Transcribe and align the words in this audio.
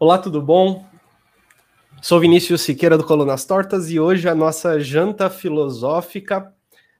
Olá, 0.00 0.16
tudo 0.16 0.40
bom? 0.40 0.88
Sou 2.00 2.20
Vinícius 2.20 2.60
Siqueira 2.60 2.96
do 2.96 3.02
Colunas 3.02 3.44
Tortas 3.44 3.90
e 3.90 3.98
hoje 3.98 4.28
a 4.28 4.34
nossa 4.34 4.78
janta 4.78 5.28
filosófica 5.28 6.54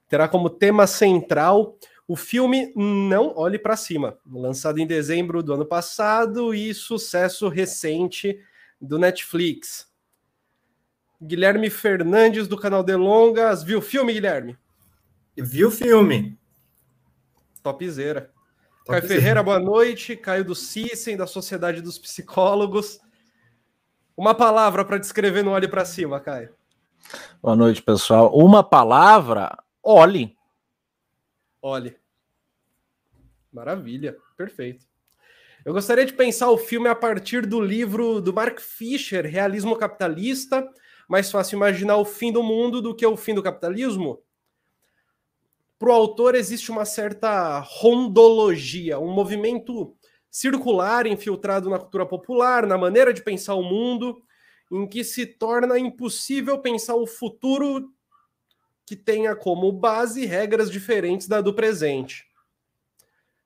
terá 0.09 0.27
como 0.27 0.49
tema 0.49 0.85
central 0.85 1.77
o 2.05 2.17
filme 2.17 2.73
Não 2.75 3.33
Olhe 3.37 3.57
para 3.57 3.77
Cima, 3.77 4.19
lançado 4.29 4.79
em 4.79 4.85
dezembro 4.85 5.41
do 5.41 5.53
ano 5.53 5.65
passado 5.65 6.53
e 6.53 6.73
sucesso 6.73 7.47
recente 7.47 8.37
do 8.81 8.99
Netflix. 8.99 9.87
Guilherme 11.21 11.69
Fernandes 11.69 12.49
do 12.49 12.57
canal 12.57 12.83
Delongas, 12.83 13.63
viu 13.63 13.79
o 13.79 13.81
filme, 13.81 14.11
Guilherme? 14.11 14.57
Viu 15.37 15.69
o 15.69 15.71
filme. 15.71 16.37
Topzera. 17.63 18.29
Caio 18.89 19.03
Ferreira, 19.03 19.43
boa 19.43 19.59
noite. 19.59 20.15
Caio 20.15 20.43
do 20.43 20.55
Cissem, 20.55 21.15
da 21.15 21.27
Sociedade 21.27 21.79
dos 21.79 21.99
Psicólogos. 21.99 22.99
Uma 24.17 24.33
palavra 24.33 24.83
para 24.83 24.97
descrever 24.97 25.43
no 25.43 25.51
Olhe 25.51 25.67
para 25.67 25.85
Cima, 25.85 26.19
Caio. 26.19 26.49
Boa 27.39 27.55
noite, 27.55 27.83
pessoal. 27.83 28.35
Uma 28.35 28.63
palavra, 28.63 29.55
olhe. 29.83 30.35
Olhe. 31.61 31.97
Maravilha, 33.53 34.17
perfeito. 34.35 34.87
Eu 35.63 35.71
gostaria 35.71 36.05
de 36.05 36.13
pensar 36.13 36.49
o 36.49 36.57
filme 36.57 36.89
a 36.89 36.95
partir 36.95 37.45
do 37.45 37.61
livro 37.61 38.19
do 38.19 38.33
Mark 38.33 38.59
Fisher, 38.59 39.23
Realismo 39.23 39.77
Capitalista. 39.77 40.67
Mais 41.07 41.29
fácil 41.29 41.57
imaginar 41.57 41.97
o 41.97 42.05
fim 42.05 42.31
do 42.31 42.41
mundo 42.41 42.81
do 42.81 42.95
que 42.95 43.05
o 43.05 43.15
fim 43.15 43.35
do 43.35 43.43
capitalismo? 43.43 44.19
Para 45.79 45.89
o 45.89 45.93
autor 45.93 46.35
existe 46.35 46.69
uma 46.69 46.83
certa 46.83 47.59
rondologia, 47.59 48.99
um 48.99 49.13
movimento 49.13 49.95
circular 50.29 51.07
infiltrado 51.07 51.69
na 51.69 51.79
cultura 51.79 52.05
popular, 52.05 52.67
na 52.67 52.77
maneira 52.77 53.13
de 53.13 53.23
pensar 53.23 53.55
o 53.55 53.63
mundo, 53.63 54.21
em 54.69 54.85
que 54.85 55.05
se 55.05 55.25
torna 55.25 55.79
impossível 55.79 56.59
pensar 56.59 56.95
o 56.95 57.07
futuro 57.07 57.91
que 58.85 58.95
tenha 58.95 59.35
como 59.35 59.71
base 59.71 60.25
regras 60.25 60.69
diferentes 60.69 61.27
da 61.27 61.39
do 61.39 61.53
presente. 61.53 62.27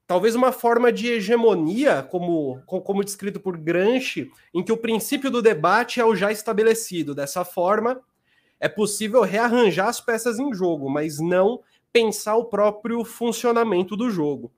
Talvez 0.07 0.33
uma 0.35 0.51
forma 0.51 0.91
de 0.91 1.07
hegemonia, 1.07 2.01
como, 2.01 2.61
como 2.65 3.03
descrito 3.03 3.39
por 3.39 3.57
Gramsci, 3.57 4.31
em 4.53 4.63
que 4.63 4.71
o 4.71 4.77
princípio 4.77 5.29
do 5.29 5.41
debate 5.41 5.99
é 5.99 6.05
o 6.05 6.15
já 6.15 6.31
estabelecido. 6.31 7.15
Dessa 7.15 7.45
forma, 7.45 8.01
é 8.59 8.67
possível 8.67 9.21
rearranjar 9.21 9.87
as 9.87 10.01
peças 10.01 10.39
em 10.39 10.53
jogo, 10.53 10.89
mas 10.89 11.19
não 11.19 11.61
pensar 11.93 12.35
o 12.35 12.45
próprio 12.45 13.05
funcionamento 13.05 13.95
do 13.95 14.09
jogo. 14.09 14.51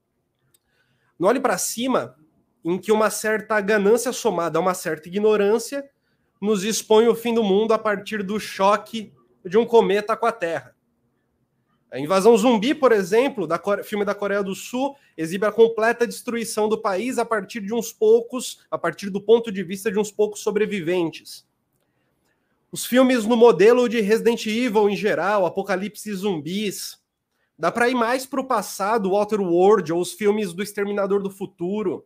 No 1.19 1.27
Olhe 1.27 1.41
para 1.41 1.57
Cima, 1.57 2.15
em 2.63 2.79
que 2.79 2.91
uma 2.91 3.09
certa 3.09 3.59
ganância 3.59 4.13
somada 4.13 4.57
a 4.57 4.61
uma 4.61 4.73
certa 4.73 5.09
ignorância 5.09 5.87
nos 6.41 6.63
expõe 6.63 7.07
o 7.07 7.15
fim 7.15 7.33
do 7.33 7.43
mundo 7.43 7.73
a 7.73 7.77
partir 7.77 8.23
do 8.23 8.39
choque 8.39 9.13
de 9.45 9.57
um 9.57 9.65
cometa 9.65 10.15
com 10.15 10.25
a 10.25 10.31
Terra. 10.31 10.75
A 11.91 11.99
invasão 11.99 12.35
zumbi, 12.37 12.73
por 12.73 12.91
exemplo, 12.91 13.47
da 13.47 13.61
filme 13.83 14.03
da 14.03 14.15
Coreia 14.15 14.43
do 14.43 14.55
Sul, 14.55 14.95
exibe 15.15 15.45
a 15.45 15.51
completa 15.51 16.07
destruição 16.07 16.67
do 16.67 16.81
país 16.81 17.17
a 17.17 17.25
partir 17.25 17.61
de 17.61 17.73
uns 17.73 17.93
poucos, 17.93 18.65
a 18.69 18.77
partir 18.77 19.09
do 19.09 19.21
ponto 19.21 19.51
de 19.51 19.63
vista 19.63 19.91
de 19.91 19.99
uns 19.99 20.11
poucos 20.11 20.41
sobreviventes. 20.41 21.47
Os 22.71 22.85
filmes 22.85 23.25
no 23.25 23.37
modelo 23.37 23.87
de 23.87 24.01
Resident 24.01 24.45
Evil 24.47 24.89
em 24.89 24.95
geral, 24.95 25.45
Apocalipse 25.45 26.11
Zumbis, 26.13 27.04
Dá 27.57 27.71
para 27.71 27.87
ir 27.89 27.95
mais 27.95 28.25
para 28.25 28.41
o 28.41 28.47
passado, 28.47 29.11
Waterworld 29.11 29.93
ou 29.93 30.01
os 30.01 30.11
filmes 30.11 30.53
do 30.53 30.61
Exterminador 30.61 31.21
do 31.21 31.29
Futuro. 31.29 32.05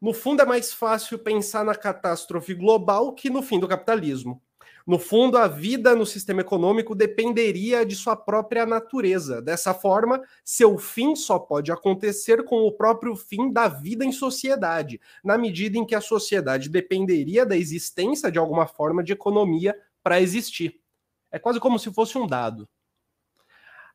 No 0.00 0.14
fundo, 0.14 0.40
é 0.40 0.46
mais 0.46 0.72
fácil 0.72 1.18
pensar 1.18 1.62
na 1.62 1.74
catástrofe 1.74 2.54
global 2.54 3.12
que 3.14 3.28
no 3.28 3.42
fim 3.42 3.60
do 3.60 3.68
capitalismo. 3.68 4.42
No 4.86 4.98
fundo, 4.98 5.36
a 5.36 5.46
vida 5.46 5.94
no 5.94 6.06
sistema 6.06 6.40
econômico 6.40 6.94
dependeria 6.94 7.84
de 7.84 7.94
sua 7.94 8.16
própria 8.16 8.64
natureza. 8.64 9.42
Dessa 9.42 9.74
forma, 9.74 10.22
seu 10.42 10.78
fim 10.78 11.14
só 11.14 11.38
pode 11.38 11.70
acontecer 11.70 12.42
com 12.44 12.62
o 12.62 12.72
próprio 12.72 13.14
fim 13.14 13.52
da 13.52 13.68
vida 13.68 14.02
em 14.02 14.10
sociedade, 14.10 14.98
na 15.22 15.36
medida 15.36 15.76
em 15.76 15.84
que 15.84 15.94
a 15.94 16.00
sociedade 16.00 16.70
dependeria 16.70 17.44
da 17.44 17.56
existência 17.56 18.32
de 18.32 18.38
alguma 18.38 18.66
forma 18.66 19.04
de 19.04 19.12
economia 19.12 19.76
para 20.02 20.20
existir. 20.20 20.80
É 21.30 21.38
quase 21.38 21.60
como 21.60 21.78
se 21.78 21.92
fosse 21.92 22.16
um 22.16 22.26
dado. 22.26 22.66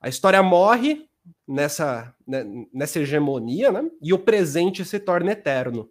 A 0.05 0.07
história 0.07 0.43
morre 0.43 1.09
nessa, 1.47 2.13
né, 2.27 2.45
nessa 2.71 2.99
hegemonia, 2.99 3.71
né? 3.71 3.89
E 3.99 4.13
o 4.13 4.19
presente 4.19 4.85
se 4.85 4.99
torna 4.99 5.31
eterno. 5.31 5.89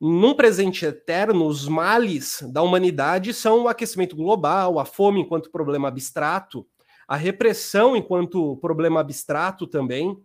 Num 0.00 0.34
presente 0.34 0.84
eterno, 0.84 1.46
os 1.46 1.68
males 1.68 2.42
da 2.52 2.62
humanidade 2.62 3.32
são 3.32 3.62
o 3.62 3.68
aquecimento 3.68 4.16
global, 4.16 4.80
a 4.80 4.84
fome 4.84 5.20
enquanto 5.20 5.52
problema 5.52 5.86
abstrato, 5.86 6.66
a 7.06 7.14
repressão 7.14 7.94
enquanto 7.94 8.56
problema 8.56 8.98
abstrato 8.98 9.68
também, 9.68 10.20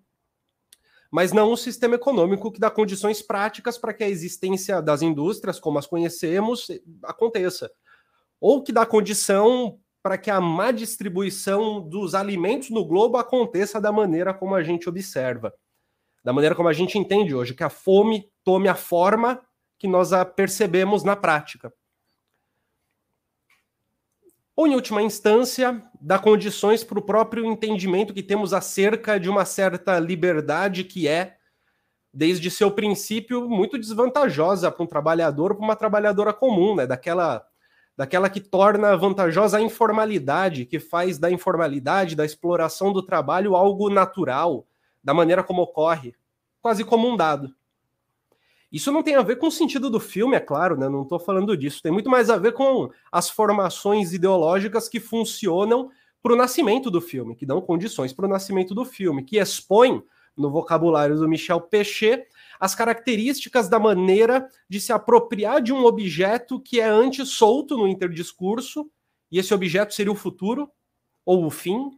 mas 1.12 1.32
não 1.32 1.52
um 1.52 1.56
sistema 1.56 1.94
econômico 1.94 2.52
que 2.52 2.60
dá 2.60 2.72
condições 2.72 3.22
práticas 3.22 3.78
para 3.78 3.94
que 3.94 4.04
a 4.04 4.10
existência 4.10 4.82
das 4.82 5.04
indústrias, 5.04 5.60
como 5.60 5.78
as 5.78 5.86
conhecemos, 5.86 6.66
aconteça. 7.04 7.70
Ou 8.42 8.64
que 8.64 8.72
dá 8.72 8.88
condição 8.88 9.80
para 10.06 10.20
que 10.20 10.30
a 10.30 10.40
má 10.40 10.70
distribuição 10.70 11.82
dos 11.82 12.14
alimentos 12.14 12.70
no 12.70 12.86
globo 12.86 13.18
aconteça 13.18 13.82
da 13.82 13.92
maneira 13.92 14.36
como 14.36 14.54
a 14.54 14.62
gente 14.62 14.88
observa, 14.88 15.52
da 16.24 16.32
maneira 16.32 16.54
como 16.54 16.70
a 16.70 16.74
gente 16.74 16.96
entende 16.96 17.34
hoje, 17.34 17.56
que 17.56 17.64
a 17.64 17.72
fome 17.72 18.32
tome 18.44 18.68
a 18.68 18.76
forma 18.76 19.42
que 19.80 19.88
nós 19.88 20.14
a 20.14 20.24
percebemos 20.24 21.04
na 21.04 21.16
prática. 21.16 21.74
Ou, 24.56 24.68
em 24.68 24.76
última 24.76 25.02
instância, 25.02 25.82
dá 26.00 26.20
condições 26.20 26.84
para 26.84 27.00
o 27.00 27.02
próprio 27.02 27.44
entendimento 27.44 28.14
que 28.14 28.22
temos 28.22 28.54
acerca 28.54 29.20
de 29.20 29.28
uma 29.28 29.44
certa 29.44 29.98
liberdade 29.98 30.84
que 30.84 31.08
é, 31.08 31.36
desde 32.14 32.52
seu 32.52 32.70
princípio, 32.70 33.50
muito 33.50 33.76
desvantajosa 33.76 34.70
para 34.70 34.84
um 34.84 34.88
trabalhador, 34.88 35.56
para 35.56 35.66
uma 35.66 35.76
trabalhadora 35.76 36.32
comum, 36.32 36.76
né? 36.76 36.86
daquela 36.86 37.44
daquela 37.98 38.30
que 38.30 38.40
torna 38.40 38.96
vantajosa 38.96 39.58
a 39.58 39.62
informalidade, 39.62 40.66
que 40.66 40.80
faz 40.80 41.18
da 41.18 41.32
informalidade, 41.32 42.16
da 42.16 42.26
exploração 42.26 42.92
do 42.92 43.02
trabalho 43.02 43.56
algo 43.56 43.90
natural, 43.90 44.66
da 45.04 45.14
maneira 45.14 45.44
como 45.44 45.62
ocorre, 45.62 46.14
quase 46.62 46.84
como 46.84 47.08
um 47.08 47.16
dado. 47.16 47.54
Isso 48.72 48.92
não 48.92 49.04
tem 49.04 49.16
a 49.16 49.22
ver 49.22 49.38
com 49.38 49.48
o 49.48 49.52
sentido 49.52 49.90
do 49.90 50.00
filme, 50.00 50.36
é 50.36 50.40
claro, 50.40 50.78
né? 50.78 50.90
não 50.90 51.04
estou 51.04 51.20
falando 51.20 51.56
disso. 51.56 51.82
Tem 51.82 51.92
muito 51.92 52.10
mais 52.10 52.30
a 52.30 52.38
ver 52.38 52.52
com 52.52 52.90
as 53.12 53.30
formações 53.30 54.12
ideológicas 54.12 54.90
que 54.90 55.00
funcionam 55.00 55.90
para 56.22 56.34
o 56.34 56.36
nascimento 56.36 56.92
do 56.92 57.00
filme, 57.00 57.36
que 57.36 57.46
dão 57.46 57.62
condições 57.62 58.12
para 58.12 58.26
o 58.26 58.30
nascimento 58.30 58.76
do 58.76 58.84
filme, 58.84 59.24
que 59.24 59.38
expõem, 59.38 60.04
no 60.36 60.52
vocabulário 60.52 61.16
do 61.16 61.30
Michel 61.30 61.62
Pechet, 61.62 62.28
as 62.60 62.76
características 62.76 63.68
da 63.68 63.80
maneira 63.80 64.50
de 64.70 64.80
se 64.80 64.94
apropriar 64.94 65.62
de 65.62 65.74
um 65.74 65.86
objeto 65.86 66.60
que 66.60 66.80
é 66.80 66.86
antes 66.86 67.30
solto 67.30 67.78
no 67.78 67.88
interdiscurso, 67.88 68.90
e 69.32 69.40
esse 69.40 69.54
objeto 69.54 69.94
seria 69.94 70.12
o 70.12 70.16
futuro 70.16 70.70
ou 71.26 71.46
o 71.46 71.50
fim, 71.50 71.98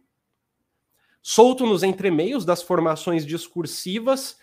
solto 1.22 1.66
nos 1.66 1.82
entremeios 1.82 2.44
das 2.44 2.62
formações 2.62 3.26
discursivas 3.26 4.38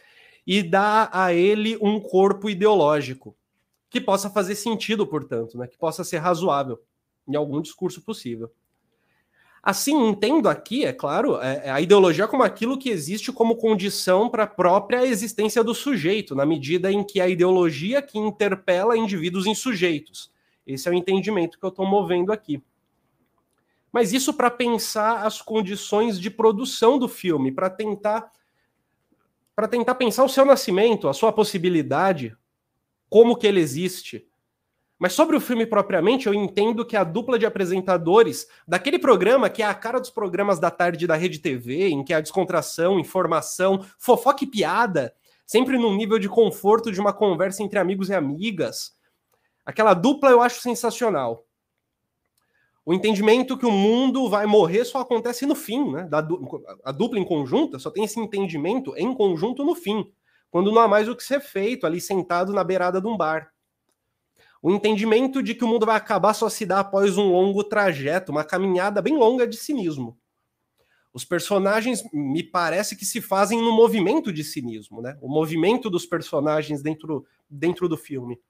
e 0.45 0.61
dá 0.61 1.09
a 1.11 1.33
ele 1.33 1.77
um 1.81 1.99
corpo 1.99 2.49
ideológico 2.49 3.35
que 3.89 3.99
possa 3.99 4.29
fazer 4.29 4.55
sentido, 4.55 5.07
portanto, 5.07 5.57
né, 5.57 5.67
que 5.67 5.77
possa 5.77 6.03
ser 6.03 6.17
razoável 6.17 6.81
em 7.27 7.35
algum 7.35 7.61
discurso 7.61 8.01
possível. 8.01 8.51
Assim, 9.65 9.95
entendo 10.09 10.47
aqui, 10.47 10.85
é 10.85 10.93
claro, 10.93 11.41
é, 11.41 11.63
é, 11.65 11.71
a 11.71 11.81
ideologia 11.81 12.27
como 12.27 12.43
aquilo 12.43 12.77
que 12.77 12.87
existe 12.87 13.31
como 13.31 13.55
condição 13.55 14.29
para 14.29 14.43
a 14.43 14.47
própria 14.47 15.03
existência 15.03 15.63
do 15.63 15.73
sujeito, 15.73 16.35
na 16.35 16.45
medida 16.45 16.91
em 16.91 17.03
que 17.03 17.19
a 17.19 17.27
ideologia 17.27 17.99
que 17.99 18.19
interpela 18.19 18.95
indivíduos 18.95 19.47
em 19.47 19.55
sujeitos. 19.55 20.31
Esse 20.67 20.87
é 20.87 20.91
o 20.91 20.93
entendimento 20.93 21.57
que 21.57 21.65
eu 21.65 21.69
estou 21.69 21.83
movendo 21.83 22.31
aqui. 22.31 22.61
Mas 23.91 24.13
isso 24.13 24.35
para 24.35 24.51
pensar 24.51 25.25
as 25.25 25.41
condições 25.41 26.19
de 26.19 26.29
produção 26.29 26.99
do 26.99 27.07
filme, 27.07 27.51
para 27.51 27.67
tentar 27.67 28.31
para 29.55 29.67
tentar 29.67 29.95
pensar 29.95 30.23
o 30.25 30.29
seu 30.29 30.45
nascimento, 30.45 31.07
a 31.07 31.13
sua 31.13 31.31
possibilidade, 31.31 32.37
como 33.09 33.35
que 33.35 33.47
ele 33.47 33.61
existe, 33.61 34.27
mas 34.97 35.13
sobre 35.13 35.35
o 35.35 35.41
filme 35.41 35.65
propriamente, 35.65 36.27
eu 36.27 36.33
entendo 36.33 36.85
que 36.85 36.95
a 36.95 37.03
dupla 37.03 37.37
de 37.37 37.45
apresentadores 37.45 38.47
daquele 38.67 38.97
programa, 38.97 39.49
que 39.49 39.61
é 39.61 39.65
a 39.65 39.73
cara 39.73 39.99
dos 39.99 40.09
programas 40.09 40.57
da 40.57 40.71
tarde 40.71 41.05
da 41.05 41.15
Rede 41.15 41.39
TV, 41.39 41.89
em 41.89 42.03
que 42.03 42.13
a 42.13 42.21
descontração, 42.21 42.97
informação, 42.97 43.85
fofoca 43.99 44.45
e 44.45 44.47
piada, 44.47 45.13
sempre 45.45 45.77
num 45.77 45.95
nível 45.95 46.17
de 46.17 46.29
conforto 46.29 46.91
de 46.91 46.99
uma 46.99 47.11
conversa 47.11 47.61
entre 47.61 47.77
amigos 47.77 48.09
e 48.09 48.13
amigas. 48.13 48.95
Aquela 49.65 49.93
dupla 49.93 50.29
eu 50.29 50.41
acho 50.41 50.61
sensacional. 50.61 51.45
O 52.85 52.93
entendimento 52.93 53.57
que 53.57 53.65
o 53.65 53.71
mundo 53.71 54.29
vai 54.29 54.45
morrer 54.45 54.85
só 54.85 54.99
acontece 54.99 55.45
no 55.45 55.55
fim, 55.55 55.91
né? 55.91 56.07
Du 56.21 56.63
a 56.83 56.91
dupla 56.91 57.19
em 57.19 57.25
conjunto 57.25 57.79
só 57.79 57.89
tem 57.89 58.03
esse 58.03 58.19
entendimento 58.19 58.93
em 58.95 59.11
conjunto 59.13 59.65
no 59.65 59.73
fim, 59.73 60.09
quando 60.51 60.71
não 60.71 60.79
há 60.79 60.87
mais 60.87 61.09
o 61.09 61.15
que 61.15 61.23
ser 61.23 61.41
feito 61.41 61.85
ali 61.85 61.99
sentado 61.99 62.53
na 62.53 62.63
beirada 62.63 63.01
de 63.01 63.07
um 63.07 63.17
bar. 63.17 63.51
O 64.65 64.71
entendimento 64.71 65.43
de 65.43 65.53
que 65.53 65.63
o 65.63 65.67
mundo 65.67 65.85
vai 65.85 65.95
acabar 65.95 66.33
só 66.33 66.49
se 66.49 66.65
dá 66.65 66.79
após 66.79 67.19
um 67.19 67.31
longo 67.31 67.63
trajeto, 67.63 68.31
uma 68.31 68.43
caminhada 68.43 68.99
bem 68.99 69.15
longa 69.15 69.45
de 69.45 69.57
cinismo. 69.57 70.17
Os 71.13 71.23
personagens 71.23 72.03
me 72.11 72.41
parece 72.41 72.95
que 72.95 73.05
se 73.05 73.21
fazem 73.21 73.61
no 73.61 73.71
movimento 73.71 74.33
de 74.33 74.43
cinismo, 74.43 75.03
né? 75.03 75.19
O 75.21 75.29
movimento 75.29 75.87
dos 75.87 76.07
personagens 76.07 76.81
dentro, 76.81 77.27
dentro 77.47 77.87
do 77.87 77.95
filme. 77.95 78.41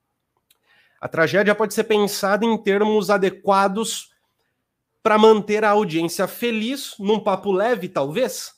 A 1.01 1.09
tragédia 1.09 1.53
pode 1.53 1.73
ser 1.73 1.83
pensada 1.83 2.45
em 2.45 2.57
termos 2.63 3.09
adequados 3.09 4.15
para 5.03 5.17
manter 5.17 5.65
a 5.65 5.71
audiência 5.71 6.29
feliz, 6.29 6.95
num 6.97 7.19
papo 7.19 7.51
leve, 7.51 7.89
talvez? 7.89 8.53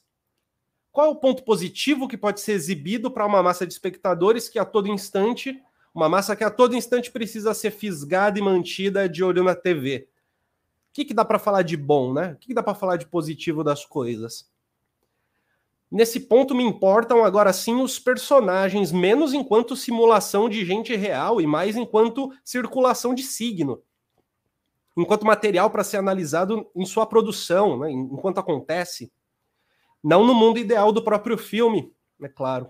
Qual 0.91 1.07
é 1.07 1.09
o 1.09 1.15
ponto 1.15 1.43
positivo 1.43 2.07
que 2.07 2.19
pode 2.19 2.39
ser 2.39 2.51
exibido 2.51 3.09
para 3.09 3.25
uma 3.25 3.41
massa 3.41 3.65
de 3.65 3.73
espectadores 3.73 4.47
que 4.47 4.59
a 4.59 4.63
todo 4.63 4.89
instante, 4.89 5.59
uma 5.97 6.07
massa 6.07 6.35
que 6.35 6.43
a 6.43 6.51
todo 6.51 6.75
instante 6.75 7.09
precisa 7.09 7.55
ser 7.55 7.71
fisgada 7.71 8.37
e 8.37 8.41
mantida 8.41 9.09
de 9.09 9.23
olho 9.23 9.43
na 9.43 9.55
TV? 9.55 10.07
O 10.91 10.93
que, 10.93 11.03
que 11.03 11.13
dá 11.13 11.25
para 11.25 11.39
falar 11.39 11.63
de 11.63 11.75
bom, 11.75 12.13
né? 12.13 12.33
O 12.33 12.35
que, 12.35 12.49
que 12.49 12.53
dá 12.53 12.61
para 12.61 12.75
falar 12.75 12.97
de 12.97 13.07
positivo 13.07 13.63
das 13.63 13.83
coisas? 13.83 14.47
Nesse 15.89 16.19
ponto 16.19 16.53
me 16.53 16.63
importam 16.63 17.25
agora 17.25 17.51
sim 17.51 17.81
os 17.81 17.97
personagens, 17.97 18.91
menos 18.91 19.33
enquanto 19.33 19.75
simulação 19.75 20.47
de 20.47 20.63
gente 20.63 20.95
real 20.95 21.41
e 21.41 21.47
mais 21.47 21.75
enquanto 21.75 22.31
circulação 22.45 23.15
de 23.15 23.23
signo. 23.23 23.81
Enquanto 24.95 25.25
material 25.25 25.71
para 25.71 25.83
ser 25.83 25.97
analisado 25.97 26.69
em 26.75 26.85
sua 26.85 27.07
produção, 27.07 27.79
né, 27.79 27.89
enquanto 27.89 28.37
acontece. 28.37 29.11
Não 30.03 30.23
no 30.23 30.35
mundo 30.35 30.59
ideal 30.59 30.91
do 30.91 31.03
próprio 31.03 31.39
filme, 31.39 31.91
é 32.21 32.27
claro. 32.27 32.69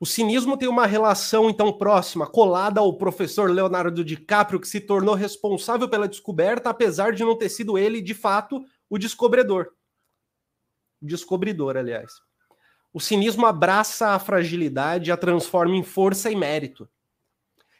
O 0.00 0.06
cinismo 0.06 0.56
tem 0.56 0.66
uma 0.66 0.86
relação 0.86 1.50
então 1.50 1.70
próxima, 1.70 2.26
colada 2.26 2.80
ao 2.80 2.96
professor 2.96 3.50
Leonardo 3.50 4.02
DiCaprio, 4.02 4.58
que 4.58 4.66
se 4.66 4.80
tornou 4.80 5.14
responsável 5.14 5.88
pela 5.88 6.08
descoberta, 6.08 6.70
apesar 6.70 7.12
de 7.12 7.22
não 7.22 7.36
ter 7.36 7.50
sido 7.50 7.76
ele, 7.76 8.00
de 8.00 8.14
fato, 8.14 8.64
o 8.88 8.98
descobridor 8.98 9.68
descobridor, 11.00 11.76
aliás. 11.76 12.12
O 12.92 13.00
cinismo 13.00 13.46
abraça 13.46 14.08
a 14.08 14.18
fragilidade, 14.18 15.12
a 15.12 15.16
transforma 15.16 15.76
em 15.76 15.82
força 15.82 16.30
e 16.30 16.36
mérito. 16.36 16.88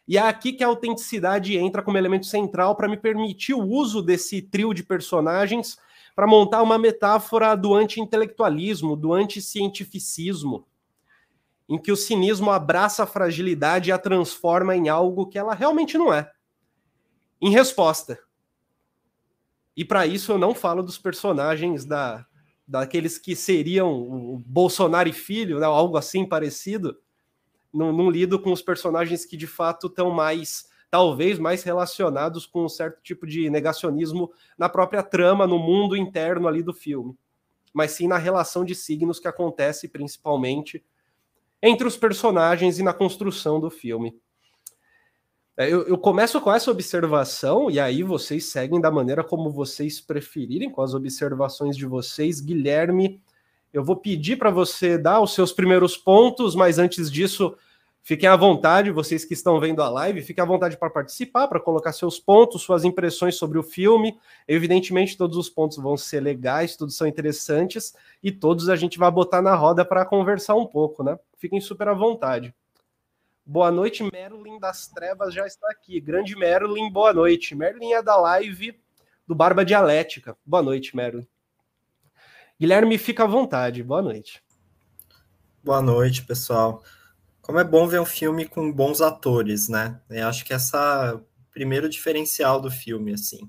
E 0.07 0.17
é 0.17 0.21
aqui 0.21 0.53
que 0.53 0.65
a 0.65 0.67
autenticidade 0.67 1.57
entra 1.57 1.83
como 1.83 1.99
elemento 1.99 2.27
central 2.27 2.75
para 2.75 2.89
me 2.89 2.97
permitir 2.97 3.55
o 3.55 3.65
uso 3.65 4.03
desse 4.03 4.41
trio 4.43 4.73
de 4.73 4.83
personagens 4.83 5.79
para 6.17 6.27
montar 6.27 6.63
uma 6.63 6.79
metáfora 6.79 7.55
do 7.55 7.75
anti-intelectualismo, 7.75 8.97
do 8.97 9.13
anti-cientificismo, 9.13 10.67
em 11.71 11.79
que 11.79 11.93
o 11.93 11.97
cinismo 11.97 12.51
abraça 12.51 13.05
a 13.05 13.07
fragilidade 13.07 13.91
e 13.91 13.93
a 13.93 13.99
transforma 13.99 14.75
em 14.75 14.89
algo 14.89 15.29
que 15.29 15.39
ela 15.39 15.55
realmente 15.55 15.97
não 15.97 16.13
é. 16.13 16.29
Em 17.41 17.51
resposta. 17.51 18.19
E 19.77 19.85
para 19.85 20.05
isso 20.05 20.33
eu 20.33 20.39
não 20.39 20.53
falo 20.53 20.83
dos 20.83 20.99
personagens 20.99 21.85
da 21.85 22.27
daqueles 22.67 23.19
que 23.19 23.35
seriam 23.35 23.93
o 23.93 24.39
Bolsonaro 24.47 25.09
e 25.09 25.13
filho, 25.13 25.59
né, 25.59 25.67
algo 25.67 25.97
assim 25.97 26.25
parecido, 26.25 26.97
não, 27.75 27.93
não 27.93 28.09
lido 28.09 28.41
com 28.41 28.53
os 28.53 28.63
personagens 28.63 29.25
que 29.25 29.37
de 29.37 29.49
fato 29.49 29.89
estão 29.89 30.09
mais, 30.09 30.69
talvez 30.89 31.37
mais 31.37 31.65
relacionados 31.65 32.47
com 32.47 32.65
um 32.65 32.69
certo 32.69 33.03
tipo 33.03 33.27
de 33.27 33.51
negacionismo 33.51 34.31
na 34.57 34.69
própria 34.69 35.03
trama, 35.03 35.49
no 35.49 35.59
mundo 35.59 35.97
interno 35.97 36.47
ali 36.47 36.63
do 36.63 36.73
filme, 36.73 37.19
mas 37.75 37.91
sim 37.91 38.07
na 38.07 38.19
relação 38.19 38.65
de 38.65 38.77
signos 38.77 39.19
que 39.19 39.27
acontece 39.27 39.89
principalmente 39.89 40.85
entre 41.63 41.87
os 41.87 41.97
personagens 41.97 42.79
e 42.79 42.83
na 42.83 42.93
construção 42.93 43.61
do 43.61 43.71
filme. 43.71 44.15
É, 45.57 45.71
eu, 45.71 45.87
eu, 45.87 45.99
começo 45.99 46.41
com 46.41 46.51
essa 46.51 46.71
observação, 46.71 47.71
e 47.71 47.79
aí 47.79 48.03
vocês 48.03 48.47
seguem 48.47 48.81
da 48.81 48.91
maneira 48.91 49.23
como 49.23 49.51
vocês 49.51 50.01
preferirem, 50.01 50.71
com 50.71 50.81
as 50.81 50.95
observações 50.95 51.77
de 51.77 51.85
vocês. 51.85 52.41
Guilherme, 52.41 53.21
eu 53.73 53.85
vou 53.85 53.97
pedir 53.97 54.37
para 54.37 54.51
você 54.51 54.97
dar 54.97 55.21
os 55.21 55.35
seus 55.35 55.53
primeiros 55.53 55.97
pontos, 55.97 56.55
mas 56.55 56.79
antes 56.79 57.11
disso, 57.11 57.55
fiquem 58.03 58.29
à 58.29 58.37
vontade, 58.37 58.91
vocês 58.91 59.25
que 59.25 59.35
estão 59.35 59.59
vendo 59.61 59.83
a 59.83 59.89
live, 59.89 60.23
fiquem 60.23 60.43
à 60.43 60.47
vontade 60.47 60.77
para 60.77 60.91
participar, 60.91 61.49
para 61.49 61.61
colocar 61.61 61.93
seus 61.93 62.19
pontos, 62.19 62.63
suas 62.63 62.85
impressões 62.85 63.37
sobre 63.37 63.59
o 63.59 63.63
filme. 63.63 64.19
Evidentemente, 64.47 65.17
todos 65.17 65.37
os 65.37 65.49
pontos 65.49 65.79
vão 65.79 65.97
ser 65.97 66.21
legais, 66.21 66.77
todos 66.77 66.97
são 66.97 67.07
interessantes, 67.07 67.95
e 68.23 68.31
todos 68.31 68.69
a 68.69 68.77
gente 68.77 68.99
vai 68.99 69.11
botar 69.11 69.43
na 69.43 69.55
roda 69.55 69.85
para 69.85 70.05
conversar 70.05 70.55
um 70.55 70.67
pouco, 70.67 71.03
né? 71.03 71.19
Fiquem 71.37 71.61
super 71.61 71.89
à 71.89 71.95
vontade. 71.95 72.55
Boa 73.45 73.71
noite, 73.71 74.05
Merlin 74.13 74.61
das 74.61 74.87
Trevas 74.87 75.35
já 75.35 75.47
está 75.47 75.69
aqui. 75.71 76.01
Grande 76.01 76.37
Merlin, 76.37 76.91
boa 76.91 77.13
noite. 77.13 77.55
Merlin 77.55 77.95
é 77.95 78.03
da 78.03 78.17
live 78.17 78.79
do 79.27 79.35
Barba 79.35 79.65
Dialética. 79.65 80.37
Boa 80.47 80.63
noite, 80.63 80.95
Merlin. 80.95 81.27
Guilherme, 82.61 82.99
fica 82.99 83.25
à 83.25 83.27
vontade. 83.27 83.83
Boa 83.83 84.03
noite. 84.03 84.43
Boa 85.65 85.81
noite, 85.81 86.23
pessoal. 86.25 86.83
Como 87.51 87.59
é 87.59 87.65
bom 87.65 87.85
ver 87.89 88.01
um 88.01 88.07
filme 88.07 88.47
com 88.47 88.71
bons 88.71 89.01
atores, 89.01 89.69
né? 89.69 90.01
Eu 90.09 90.29
acho 90.29 90.45
que 90.45 90.55
essa 90.55 90.79
é 91.07 91.15
o 91.17 91.27
primeiro 91.51 91.89
diferencial 91.89 92.61
do 92.61 92.71
filme, 92.71 93.13
assim. 93.13 93.41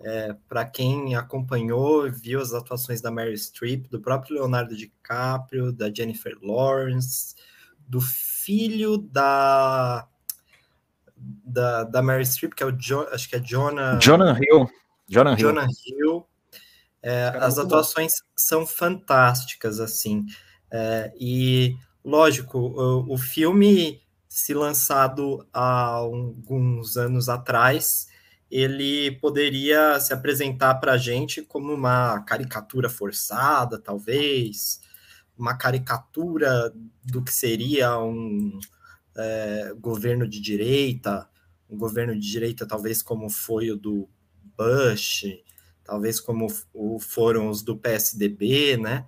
É, 0.00 0.34
para 0.48 0.64
quem 0.64 1.14
acompanhou, 1.14 2.10
viu 2.10 2.40
as 2.40 2.52
atuações 2.52 3.00
da 3.00 3.08
Mary 3.08 3.38
Streep, 3.38 3.86
do 3.88 4.00
próprio 4.00 4.34
Leonardo 4.34 4.74
DiCaprio, 4.74 5.70
da 5.70 5.94
Jennifer 5.94 6.36
Lawrence, 6.42 7.36
do 7.78 8.00
filho 8.00 8.98
da 8.98 10.08
da, 11.16 11.84
da 11.84 12.02
Mary 12.02 12.26
Streep, 12.26 12.52
que 12.52 12.64
é 12.64 12.66
o 12.66 12.72
John, 12.72 13.06
acho 13.12 13.28
que 13.28 13.36
é 13.36 13.38
Jonah 13.38 13.96
Jonah 14.00 14.36
Hill. 14.40 14.68
Jonah 15.08 15.30
Hill. 15.34 15.38
Jonah 15.38 15.68
Hill. 15.86 16.26
É, 17.00 17.28
as 17.38 17.60
atuações 17.60 18.14
bom. 18.14 18.26
são 18.34 18.66
fantásticas, 18.66 19.78
assim. 19.78 20.26
É, 20.68 21.12
e, 21.16 21.76
lógico, 22.04 22.58
o, 22.58 23.14
o, 23.14 23.18
filme, 23.18 24.00
se 24.28 24.54
lançado 24.54 25.46
há 25.52 25.84
alguns 25.84 26.96
anos 26.96 27.28
atrás, 27.28 28.08
ele 28.50 29.12
poderia 29.20 29.98
se 30.00 30.12
apresentar 30.12 30.74
para 30.76 30.92
a 30.92 30.98
gente 30.98 31.42
como 31.42 31.72
uma 31.72 32.20
caricatura 32.22 32.88
forçada, 32.88 33.78
talvez, 33.78 34.80
uma 35.38 35.56
caricatura 35.56 36.72
do 37.04 37.22
que 37.22 37.32
seria 37.32 37.98
um 37.98 38.58
é, 39.16 39.72
governo 39.78 40.28
de 40.28 40.40
direita, 40.40 41.28
um 41.68 41.78
governo 41.78 42.14
de 42.14 42.28
direita 42.28 42.66
talvez 42.66 43.02
como 43.02 43.30
foi 43.30 43.70
o 43.70 43.76
do 43.76 44.08
Bush, 44.56 45.24
talvez 45.84 46.20
como 46.20 46.48
foram 47.00 47.48
os 47.48 47.62
do 47.62 47.76
PSDB, 47.76 48.76
né? 48.76 49.06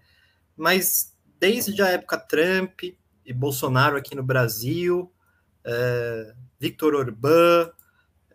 Mas 0.57 1.12
desde 1.43 1.83
a 1.83 1.89
época 1.89 2.17
Trump 2.17 2.85
e 3.27 3.33
Bolsonaro 3.33 3.97
aqui 3.97 4.15
no 4.15 4.23
Brasil, 4.23 5.13
é, 5.65 6.33
Victor 6.61 6.95
Orbán, 6.95 7.69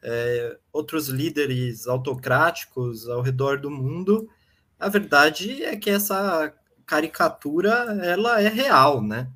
é, 0.04 0.58
outros 0.74 1.08
líderes 1.08 1.88
autocráticos 1.88 3.08
ao 3.08 3.22
redor 3.22 3.62
do 3.62 3.72
mundo, 3.72 4.30
a 4.78 4.90
verdade 4.90 5.64
é 5.64 5.78
que 5.78 5.90
essa 5.90 6.54
caricatura 6.86 7.98
ela 8.04 8.42
é 8.42 8.50
real, 8.50 9.02
né? 9.02 9.32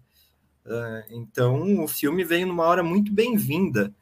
Uh, 0.66 1.04
então 1.10 1.82
o 1.82 1.88
filme 1.88 2.26
veio 2.26 2.48
numa 2.48 2.66
hora 2.66 2.84
muito 2.84 3.12
bem-vinda. 3.14 3.96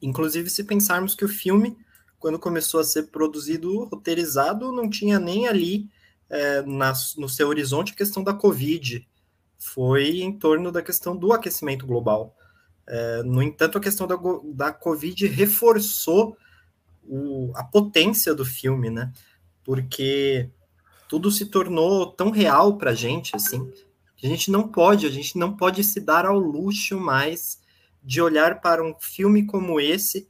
Inclusive, 0.00 0.50
se 0.50 0.62
pensarmos 0.62 1.14
que 1.14 1.24
o 1.24 1.28
filme, 1.28 1.74
quando 2.18 2.38
começou 2.38 2.80
a 2.80 2.84
ser 2.84 3.04
produzido, 3.04 3.84
roteirizado, 3.84 4.70
não 4.72 4.90
tinha 4.90 5.18
nem 5.18 5.48
ali 5.48 5.88
é, 6.34 6.62
na, 6.62 6.92
no 7.16 7.28
seu 7.28 7.48
horizonte 7.48 7.92
a 7.92 7.96
questão 7.96 8.24
da 8.24 8.34
Covid. 8.34 9.06
Foi 9.56 10.20
em 10.20 10.36
torno 10.36 10.72
da 10.72 10.82
questão 10.82 11.16
do 11.16 11.32
aquecimento 11.32 11.86
global. 11.86 12.36
É, 12.86 13.22
no 13.22 13.40
entanto, 13.40 13.78
a 13.78 13.80
questão 13.80 14.04
da, 14.04 14.18
da 14.52 14.72
Covid 14.72 15.28
reforçou 15.28 16.36
o, 17.04 17.52
a 17.54 17.62
potência 17.62 18.34
do 18.34 18.44
filme, 18.44 18.90
né? 18.90 19.12
Porque 19.62 20.50
tudo 21.08 21.30
se 21.30 21.46
tornou 21.46 22.10
tão 22.10 22.30
real 22.30 22.76
para 22.76 22.90
a 22.90 22.94
gente, 22.94 23.36
assim, 23.36 23.70
que 24.16 24.26
a 24.26 24.28
gente 24.28 24.50
não 24.50 24.66
pode, 24.66 25.06
a 25.06 25.10
gente 25.10 25.38
não 25.38 25.56
pode 25.56 25.84
se 25.84 26.00
dar 26.00 26.26
ao 26.26 26.36
luxo 26.36 26.98
mais 26.98 27.60
de 28.02 28.20
olhar 28.20 28.60
para 28.60 28.82
um 28.82 28.94
filme 28.98 29.46
como 29.46 29.80
esse, 29.80 30.28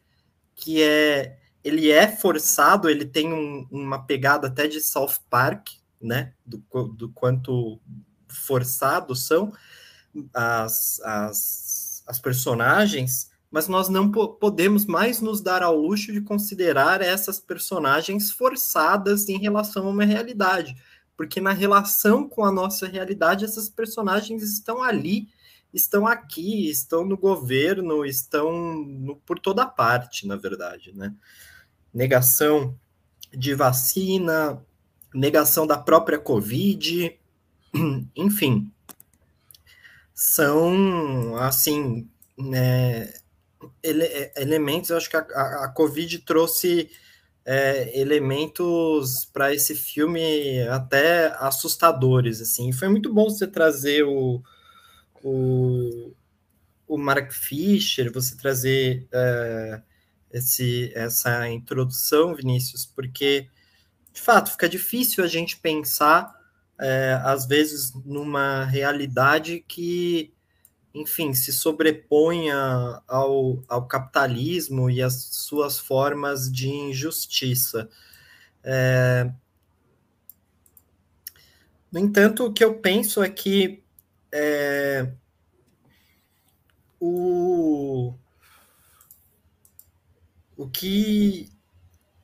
que 0.54 0.82
é, 0.82 1.38
ele 1.64 1.90
é 1.90 2.06
forçado, 2.06 2.90
ele 2.90 3.06
tem 3.06 3.32
um, 3.32 3.66
uma 3.70 3.98
pegada 4.04 4.48
até 4.48 4.68
de 4.68 4.80
South 4.80 5.14
Park, 5.30 5.70
né, 6.04 6.34
do, 6.44 6.62
do 6.88 7.08
quanto 7.08 7.80
forçados 8.28 9.26
são 9.26 9.52
as, 10.32 11.00
as, 11.00 12.04
as 12.06 12.18
personagens, 12.20 13.30
mas 13.50 13.68
nós 13.68 13.88
não 13.88 14.10
podemos 14.10 14.84
mais 14.84 15.20
nos 15.20 15.40
dar 15.40 15.62
ao 15.62 15.76
luxo 15.76 16.12
de 16.12 16.20
considerar 16.20 17.00
essas 17.00 17.40
personagens 17.40 18.30
forçadas 18.30 19.28
em 19.28 19.38
relação 19.38 19.86
a 19.86 19.90
uma 19.90 20.04
realidade, 20.04 20.76
porque 21.16 21.40
na 21.40 21.52
relação 21.52 22.28
com 22.28 22.44
a 22.44 22.52
nossa 22.52 22.86
realidade, 22.86 23.44
essas 23.44 23.68
personagens 23.68 24.42
estão 24.42 24.82
ali, 24.82 25.28
estão 25.72 26.06
aqui, 26.06 26.68
estão 26.68 27.04
no 27.04 27.16
governo, 27.16 28.04
estão 28.04 28.74
no, 28.76 29.16
por 29.16 29.38
toda 29.38 29.66
parte, 29.66 30.26
na 30.26 30.36
verdade, 30.36 30.92
né? 30.92 31.14
Negação 31.92 32.76
de 33.32 33.54
vacina, 33.54 34.64
negação 35.14 35.66
da 35.66 35.78
própria 35.78 36.18
Covid, 36.18 37.18
enfim, 38.16 38.70
são, 40.12 41.36
assim, 41.36 42.08
né, 42.36 43.12
ele, 43.82 44.04
elementos, 44.36 44.90
eu 44.90 44.96
acho 44.96 45.08
que 45.08 45.16
a, 45.16 45.20
a, 45.20 45.64
a 45.64 45.68
Covid 45.68 46.18
trouxe 46.18 46.90
é, 47.44 47.98
elementos 48.00 49.26
para 49.26 49.54
esse 49.54 49.74
filme 49.74 50.62
até 50.68 51.26
assustadores, 51.38 52.40
assim. 52.40 52.72
Foi 52.72 52.88
muito 52.88 53.12
bom 53.12 53.28
você 53.28 53.46
trazer 53.46 54.04
o, 54.04 54.42
o, 55.22 56.12
o 56.88 56.96
Mark 56.96 57.32
Fisher, 57.32 58.10
você 58.10 58.36
trazer 58.36 59.06
é, 59.12 59.82
esse, 60.32 60.90
essa 60.94 61.48
introdução, 61.50 62.34
Vinícius, 62.34 62.86
porque, 62.86 63.48
de 64.14 64.20
fato, 64.20 64.52
fica 64.52 64.68
difícil 64.68 65.22
a 65.22 65.26
gente 65.26 65.58
pensar, 65.58 66.32
é, 66.80 67.20
às 67.22 67.44
vezes, 67.46 67.92
numa 68.04 68.64
realidade 68.64 69.62
que 69.68 70.32
enfim, 70.94 71.34
se 71.34 71.52
sobreponha 71.52 73.02
ao, 73.08 73.60
ao 73.68 73.86
capitalismo 73.88 74.88
e 74.88 75.02
às 75.02 75.14
suas 75.14 75.76
formas 75.76 76.50
de 76.50 76.68
injustiça. 76.68 77.90
É... 78.62 79.28
No 81.90 81.98
entanto, 81.98 82.46
o 82.46 82.52
que 82.52 82.62
eu 82.62 82.78
penso 82.78 83.24
é 83.24 83.28
que 83.28 83.82
é... 84.30 85.12
o... 87.00 88.14
o 90.56 90.68
que 90.68 91.53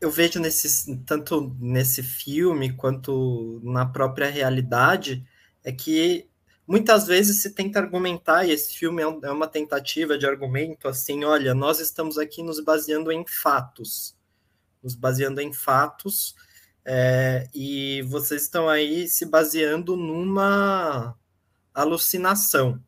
eu 0.00 0.10
vejo 0.10 0.40
nesse, 0.40 0.96
tanto 1.04 1.54
nesse 1.60 2.02
filme 2.02 2.72
quanto 2.72 3.60
na 3.62 3.84
própria 3.84 4.30
realidade 4.30 5.24
é 5.62 5.70
que 5.70 6.26
muitas 6.66 7.06
vezes 7.06 7.42
se 7.42 7.50
tenta 7.50 7.78
argumentar, 7.78 8.44
e 8.44 8.52
esse 8.52 8.74
filme 8.74 9.02
é, 9.02 9.04
é 9.04 9.30
uma 9.30 9.46
tentativa 9.46 10.16
de 10.16 10.26
argumento 10.26 10.88
assim: 10.88 11.24
olha, 11.24 11.54
nós 11.54 11.80
estamos 11.80 12.16
aqui 12.16 12.42
nos 12.42 12.60
baseando 12.60 13.12
em 13.12 13.26
fatos, 13.26 14.16
nos 14.82 14.94
baseando 14.94 15.40
em 15.40 15.52
fatos, 15.52 16.34
é, 16.84 17.46
e 17.54 18.00
vocês 18.02 18.42
estão 18.42 18.68
aí 18.68 19.06
se 19.06 19.26
baseando 19.26 19.96
numa 19.96 21.14
alucinação. 21.74 22.82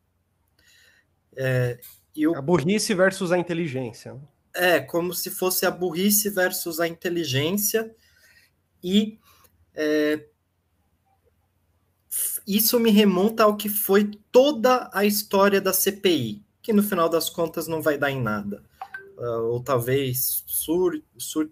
É, 1.35 1.79
e 2.15 2.27
o... 2.27 2.35
A 2.35 2.41
burrice 2.41 2.93
versus 2.93 3.31
a 3.31 3.37
inteligência. 3.37 4.19
É, 4.55 4.79
como 4.79 5.13
se 5.13 5.31
fosse 5.31 5.65
a 5.65 5.71
burrice 5.71 6.29
versus 6.29 6.79
a 6.79 6.87
inteligência, 6.87 7.93
e 8.83 9.17
é, 9.73 10.27
isso 12.45 12.79
me 12.79 12.91
remonta 12.91 13.43
ao 13.43 13.55
que 13.55 13.69
foi 13.69 14.11
toda 14.31 14.89
a 14.93 15.05
história 15.05 15.61
da 15.61 15.73
CPI, 15.73 16.43
que 16.61 16.73
no 16.73 16.83
final 16.83 17.09
das 17.09 17.29
contas 17.29 17.67
não 17.67 17.81
vai 17.81 17.97
dar 17.97 18.11
em 18.11 18.21
nada. 18.21 18.63
Uh, 19.17 19.51
ou 19.51 19.63
talvez 19.63 20.43
sur, 20.45 21.01
sur, 21.17 21.49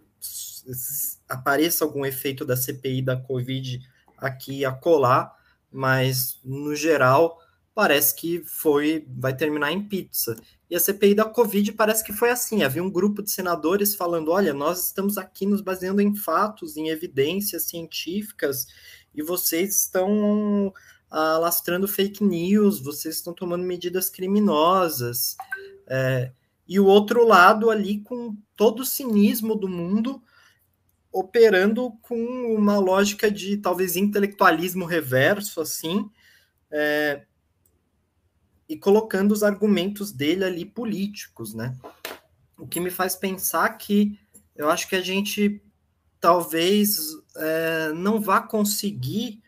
apareça 1.30 1.86
algum 1.86 2.06
efeito 2.06 2.46
da 2.46 2.58
CPI 2.58 3.02
da 3.02 3.16
Covid 3.16 3.80
aqui 4.18 4.66
a 4.66 4.72
colar, 4.72 5.34
mas 5.72 6.40
no 6.44 6.76
geral 6.76 7.40
parece 7.74 8.16
que 8.16 8.44
foi 8.46 9.06
vai 9.08 9.36
terminar 9.36 9.72
em 9.72 9.88
pizza. 9.88 10.36
E 10.72 10.76
a 10.76 10.80
CPI 10.80 11.14
da 11.14 11.26
Covid 11.26 11.74
parece 11.74 12.02
que 12.02 12.14
foi 12.14 12.30
assim: 12.30 12.64
havia 12.64 12.82
um 12.82 12.90
grupo 12.90 13.22
de 13.22 13.30
senadores 13.30 13.94
falando: 13.94 14.32
olha, 14.32 14.54
nós 14.54 14.86
estamos 14.86 15.18
aqui 15.18 15.46
nos 15.46 15.60
baseando 15.60 16.02
em 16.02 16.16
fatos, 16.16 16.78
em 16.78 16.88
evidências 16.88 17.64
científicas, 17.64 18.68
e 19.14 19.22
vocês 19.22 19.76
estão 19.76 20.74
alastrando 21.10 21.90
fake 21.90 22.24
news, 22.24 22.80
vocês 22.80 23.16
estão 23.16 23.34
tomando 23.34 23.66
medidas 23.66 24.10
criminosas. 24.10 25.36
É, 25.86 26.32
e 26.66 26.80
o 26.80 26.86
outro 26.86 27.28
lado 27.28 27.70
ali 27.70 28.00
com 28.00 28.38
todo 28.56 28.80
o 28.80 28.86
cinismo 28.86 29.56
do 29.56 29.68
mundo 29.68 30.24
operando 31.12 31.92
com 32.02 32.16
uma 32.56 32.80
lógica 32.80 33.30
de 33.30 33.58
talvez 33.58 33.98
intelectualismo 33.98 34.86
reverso, 34.86 35.60
assim, 35.60 36.10
é, 36.72 37.26
e 38.72 38.78
colocando 38.78 39.34
os 39.34 39.44
argumentos 39.44 40.14
dele 40.14 40.46
ali 40.46 40.64
políticos, 40.64 41.54
né? 41.54 41.78
O 42.58 42.66
que 42.66 42.80
me 42.80 42.90
faz 42.90 43.18
pensar 43.18 43.68
que 43.72 44.18
eu 44.56 44.70
acho 44.70 44.88
que 44.88 44.96
a 44.96 45.02
gente 45.02 45.62
talvez 46.22 46.98
é, 47.36 47.92
não 47.92 48.22
vá 48.22 48.40
conseguir 48.40 49.44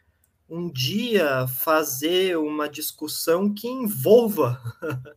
um 0.50 0.70
dia 0.70 1.48
fazer 1.48 2.38
uma 2.38 2.68
discussão 2.68 3.53
que 3.53 3.65
envolva 3.65 4.62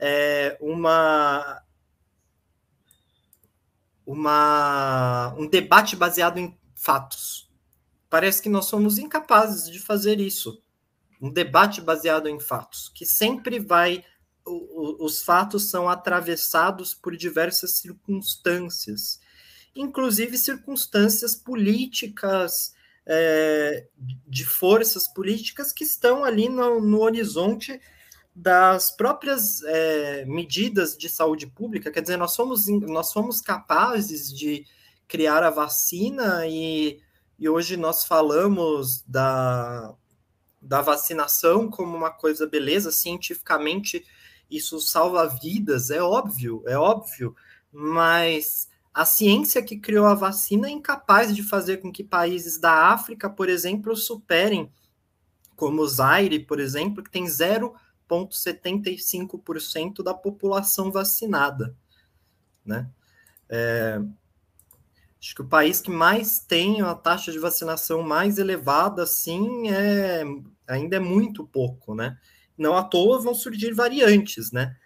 é, 0.00 0.58
uma, 0.60 1.62
uma, 4.04 5.32
um 5.38 5.46
debate 5.46 5.94
baseado 5.94 6.38
em 6.38 6.58
fatos. 6.74 7.48
Parece 8.10 8.42
que 8.42 8.48
nós 8.48 8.64
somos 8.64 8.98
incapazes 8.98 9.70
de 9.70 9.78
fazer 9.78 10.18
isso. 10.18 10.60
Um 11.24 11.32
debate 11.32 11.80
baseado 11.80 12.28
em 12.28 12.38
fatos, 12.38 12.90
que 12.94 13.06
sempre 13.06 13.58
vai. 13.58 14.04
os 14.46 15.22
fatos 15.22 15.70
são 15.70 15.88
atravessados 15.88 16.92
por 16.94 17.16
diversas 17.16 17.78
circunstâncias 17.78 19.20
inclusive 19.74 20.38
circunstâncias 20.38 21.34
políticas, 21.34 22.74
é, 23.06 23.86
de 24.26 24.44
forças 24.44 25.08
políticas 25.08 25.72
que 25.72 25.84
estão 25.84 26.24
ali 26.24 26.48
no, 26.48 26.80
no 26.80 27.00
horizonte 27.00 27.80
das 28.34 28.90
próprias 28.90 29.62
é, 29.62 30.24
medidas 30.24 30.96
de 30.96 31.08
saúde 31.08 31.46
pública. 31.46 31.90
Quer 31.90 32.00
dizer, 32.00 32.16
nós 32.16 32.32
somos, 32.32 32.66
nós 32.68 33.10
somos 33.10 33.40
capazes 33.40 34.32
de 34.32 34.64
criar 35.06 35.42
a 35.42 35.50
vacina 35.50 36.46
e, 36.46 37.00
e 37.38 37.48
hoje 37.48 37.76
nós 37.76 38.04
falamos 38.04 39.02
da, 39.06 39.94
da 40.64 40.80
vacinação 40.80 41.70
como 41.70 41.96
uma 41.96 42.10
coisa 42.10 42.44
beleza, 42.46 42.90
cientificamente 42.90 44.04
isso 44.50 44.80
salva 44.80 45.26
vidas, 45.26 45.90
é 45.90 46.02
óbvio, 46.02 46.62
é 46.66 46.76
óbvio, 46.76 47.34
mas 47.72 48.68
a 48.92 49.04
ciência 49.04 49.62
que 49.62 49.78
criou 49.78 50.06
a 50.06 50.14
vacina 50.14 50.66
é 50.68 50.70
incapaz 50.70 51.34
de 51.34 51.42
fazer 51.42 51.78
com 51.78 51.92
que 51.92 52.04
países 52.04 52.58
da 52.58 52.92
África, 52.92 53.28
por 53.28 53.48
exemplo, 53.48 53.96
superem, 53.96 54.70
como 55.56 55.82
o 55.82 55.88
Zaire, 55.88 56.38
por 56.38 56.60
exemplo, 56.60 57.02
que 57.02 57.10
tem 57.10 57.24
0,75% 57.24 60.02
da 60.02 60.14
população 60.14 60.92
vacinada. 60.92 61.76
Né? 62.64 62.88
É, 63.48 64.00
acho 65.24 65.34
que 65.34 65.40
o 65.40 65.48
país 65.48 65.80
que 65.80 65.90
mais 65.90 66.38
tem 66.38 66.82
a 66.82 66.94
taxa 66.94 67.32
de 67.32 67.38
vacinação 67.38 68.02
mais 68.02 68.36
elevada, 68.36 69.04
assim, 69.04 69.70
é, 69.70 70.22
ainda 70.68 70.96
é 70.96 71.00
muito 71.00 71.46
pouco, 71.46 71.94
né? 71.94 72.18
Não 72.58 72.76
à 72.76 72.84
toa 72.84 73.18
vão 73.22 73.34
surgir 73.34 73.72
variantes, 73.72 74.52
né? 74.52 74.76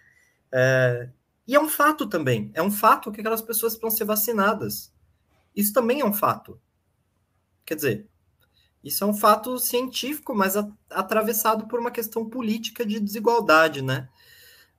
É, 0.49 1.09
e 1.45 1.55
é 1.55 1.59
um 1.59 1.67
fato 1.67 2.07
também. 2.07 2.51
É 2.53 2.61
um 2.61 2.71
fato 2.71 3.11
que 3.11 3.19
aquelas 3.19 3.41
pessoas 3.41 3.77
vão 3.77 3.91
ser 3.91 4.05
vacinadas. 4.05 4.93
Isso 5.53 5.73
também 5.73 5.99
é 5.99 6.05
um 6.05 6.13
fato. 6.13 6.57
Quer 7.65 7.75
dizer, 7.75 8.07
isso 8.81 9.03
é 9.03 9.07
um 9.07 9.13
fato 9.13 9.59
científico, 9.59 10.33
mas 10.33 10.55
atravessado 10.89 11.67
por 11.67 11.81
uma 11.81 11.91
questão 11.91 12.29
política 12.29 12.85
de 12.85 12.97
desigualdade, 13.01 13.81
né? 13.81 14.07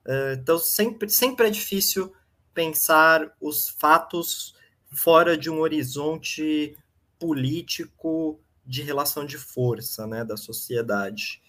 É, 0.03 0.33
então, 0.33 0.57
sempre, 0.57 1.07
sempre 1.07 1.45
é 1.45 1.51
difícil 1.51 2.11
pensar 2.51 3.31
os 3.39 3.69
fatos 3.69 4.59
fora 4.91 5.37
de 5.37 5.49
um 5.49 5.59
horizonte 5.59 6.77
político 7.17 8.39
de 8.65 8.81
relação 8.81 9.25
de 9.25 9.37
força, 9.37 10.05
né, 10.05 10.23
da 10.23 10.37
sociedade. 10.37 11.41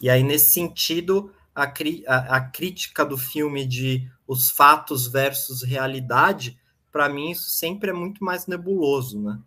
E 0.00 0.10
aí, 0.10 0.22
nesse 0.22 0.52
sentido, 0.52 1.32
a, 1.54 1.64
a, 1.64 2.36
a 2.36 2.40
crítica 2.40 3.04
do 3.04 3.16
filme 3.16 3.66
de 3.66 4.10
os 4.26 4.50
fatos 4.50 5.06
versus 5.06 5.62
realidade, 5.62 6.58
para 6.90 7.08
mim 7.08 7.30
isso 7.30 7.50
sempre 7.50 7.90
é 7.90 7.92
muito 7.92 8.24
mais 8.24 8.46
nebuloso, 8.46 9.22
né? 9.22 9.40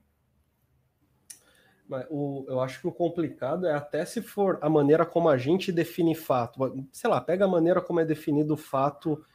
O, 2.10 2.46
eu 2.48 2.62
acho 2.62 2.80
que 2.80 2.88
o 2.88 2.92
complicado 2.92 3.66
é 3.66 3.74
até 3.74 4.06
se 4.06 4.22
for 4.22 4.60
a 4.62 4.70
maneira 4.70 5.08
como 5.08 5.28
a 5.28 5.38
gente 5.38 5.72
define 5.72 6.14
fato. 6.14 6.88
Sei 6.92 7.10
lá, 7.10 7.20
pega 7.20 7.46
a 7.46 7.48
maneira 7.48 7.82
como 7.82 8.00
é 8.00 8.06
definido 8.06 8.54
o 8.54 8.58
fato 8.58 9.26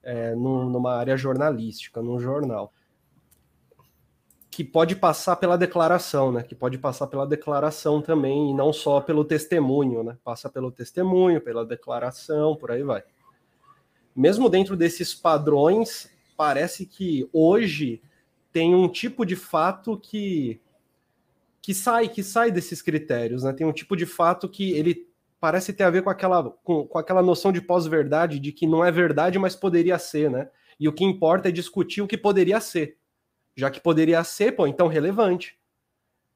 é, 0.00 0.32
numa 0.36 0.94
área 0.94 1.16
jornalística, 1.16 2.00
num 2.00 2.20
jornal. 2.20 2.72
Que 4.54 4.62
pode 4.62 4.94
passar 4.94 5.34
pela 5.34 5.58
declaração, 5.58 6.30
né? 6.30 6.40
Que 6.44 6.54
pode 6.54 6.78
passar 6.78 7.08
pela 7.08 7.26
declaração 7.26 8.00
também, 8.00 8.50
e 8.50 8.54
não 8.54 8.72
só 8.72 9.00
pelo 9.00 9.24
testemunho, 9.24 10.04
né? 10.04 10.16
Passa 10.22 10.48
pelo 10.48 10.70
testemunho, 10.70 11.40
pela 11.40 11.66
declaração, 11.66 12.54
por 12.54 12.70
aí 12.70 12.84
vai. 12.84 13.02
Mesmo 14.14 14.48
dentro 14.48 14.76
desses 14.76 15.12
padrões, 15.12 16.08
parece 16.36 16.86
que 16.86 17.28
hoje 17.32 18.00
tem 18.52 18.76
um 18.76 18.88
tipo 18.88 19.26
de 19.26 19.34
fato 19.34 19.98
que 19.98 20.60
que 21.60 21.74
sai, 21.74 22.08
que 22.08 22.22
sai 22.22 22.52
desses 22.52 22.80
critérios, 22.80 23.42
né? 23.42 23.52
Tem 23.52 23.66
um 23.66 23.72
tipo 23.72 23.96
de 23.96 24.06
fato 24.06 24.48
que 24.48 24.70
ele 24.72 25.08
parece 25.40 25.72
ter 25.72 25.82
a 25.82 25.90
ver 25.90 26.02
com 26.02 26.10
aquela, 26.10 26.50
com, 26.62 26.86
com 26.86 26.98
aquela 26.98 27.22
noção 27.22 27.50
de 27.50 27.60
pós-verdade, 27.60 28.38
de 28.38 28.52
que 28.52 28.68
não 28.68 28.84
é 28.84 28.92
verdade, 28.92 29.36
mas 29.36 29.56
poderia 29.56 29.98
ser, 29.98 30.30
né? 30.30 30.48
E 30.78 30.86
o 30.86 30.92
que 30.92 31.02
importa 31.02 31.48
é 31.48 31.52
discutir 31.52 32.02
o 32.02 32.06
que 32.06 32.16
poderia 32.16 32.60
ser 32.60 32.98
já 33.56 33.70
que 33.70 33.80
poderia 33.80 34.22
ser, 34.24 34.52
pô, 34.52 34.66
então 34.66 34.88
relevante. 34.88 35.58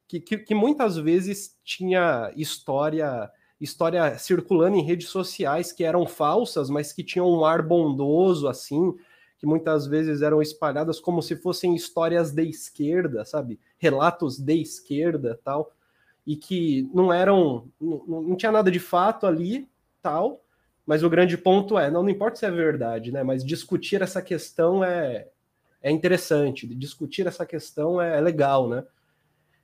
Que, 0.07 0.21
que, 0.21 0.39
que, 0.39 0.55
muitas 0.55 0.97
vezes 0.97 1.57
tinha 1.63 2.33
história 2.35 3.31
história 3.61 4.17
circulando 4.19 4.77
em 4.77 4.85
redes 4.85 5.09
sociais 5.09 5.73
que 5.73 5.83
eram 5.83 6.07
falsas, 6.07 6.71
mas 6.71 6.93
que 6.93 7.03
tinham 7.03 7.29
um 7.29 7.45
ar 7.45 7.61
bondoso, 7.61 8.47
assim, 8.47 8.95
que 9.39 9.47
muitas 9.47 9.87
vezes 9.87 10.23
eram 10.23 10.41
espalhadas 10.41 11.01
como 11.01 11.21
se 11.21 11.37
fossem 11.37 11.75
histórias 11.75 12.31
de 12.33 12.45
esquerda, 12.45 13.25
sabe? 13.25 13.59
Relatos 13.77 14.39
de 14.39 14.61
esquerda, 14.61 15.41
tal, 15.43 15.73
e 16.27 16.37
que 16.37 16.89
não 16.95 17.13
eram, 17.13 17.69
não, 17.81 18.05
não 18.07 18.37
tinha 18.37 18.53
nada 18.53 18.71
de 18.71 18.79
fato 18.79 19.27
ali, 19.27 19.69
tal, 20.01 20.41
mas 20.87 21.03
o 21.03 21.11
grande 21.11 21.37
ponto 21.37 21.79
é, 21.79 21.91
não, 21.91 22.03
não 22.03 22.11
importa 22.11 22.37
se 22.37 22.47
é 22.47 22.51
verdade, 22.51 23.13
né? 23.13 23.23
Mas 23.23 23.45
discutir 23.45 24.03
essa 24.03 24.23
questão 24.23 24.83
é, 24.83 25.29
é 25.83 25.91
interessante, 25.91 26.67
discutir 26.67 27.27
essa 27.27 27.47
questão 27.47 28.01
é, 28.01 28.19
é 28.19 28.21
legal, 28.21 28.69
né? 28.69 28.85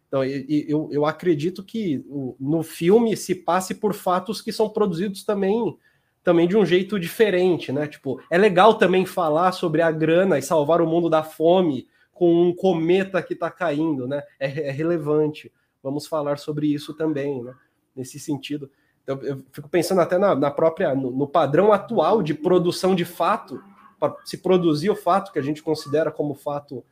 Então, 0.09 0.23
eu, 0.25 0.89
eu 0.93 1.05
acredito 1.05 1.65
que 1.65 2.05
no 2.39 2.63
filme 2.63 3.17
se 3.17 3.35
passe 3.35 3.75
por 3.75 3.93
fatos 3.93 4.41
que 4.41 4.53
são 4.53 4.69
produzidos 4.69 5.25
também 5.25 5.77
também 6.23 6.49
de 6.49 6.57
um 6.57 6.65
jeito 6.65 6.99
diferente, 6.99 7.71
né? 7.71 7.87
Tipo, 7.87 8.19
é 8.31 8.39
legal 8.39 8.75
também 8.75 9.05
falar 9.05 9.53
sobre 9.53 9.83
a 9.83 9.91
grana 9.91 10.39
e 10.39 10.43
salvar 10.43 10.81
o 10.81 10.87
mundo 10.87 11.11
da 11.11 11.23
fome 11.23 11.87
com 12.15 12.33
um 12.33 12.55
cometa 12.55 13.23
que 13.23 13.35
está 13.35 13.51
caindo, 13.51 14.09
né? 14.09 14.23
É, 14.41 14.69
é, 14.69 14.71
relevante. 14.71 15.53
Vamos 15.83 16.07
falar 16.07 16.39
sobre 16.39 16.73
isso 16.73 16.95
também, 16.95 17.43
né? 17.43 17.53
Nesse 17.95 18.19
sentido. 18.19 18.71
Então, 19.03 19.21
eu 19.23 19.45
fico 19.53 19.69
pensando 19.69 20.01
até 20.01 20.17
na, 20.17 20.35
na 20.35 20.51
própria 20.51 20.95
no, 20.95 21.11
no 21.11 21.29
padrão 21.29 21.73
atual 21.73 22.23
de 22.23 22.33
produção 22.33 22.95
de 22.95 23.05
fato 23.05 23.63
para 23.99 24.17
se 24.25 24.39
produzir 24.39 24.91
o 24.91 24.97
fato 24.97 25.33
que 25.33 25.39
a 25.39 25.43
gente 25.43 25.63
considera 25.63 26.11
como 26.11 26.35
fato 26.35 26.85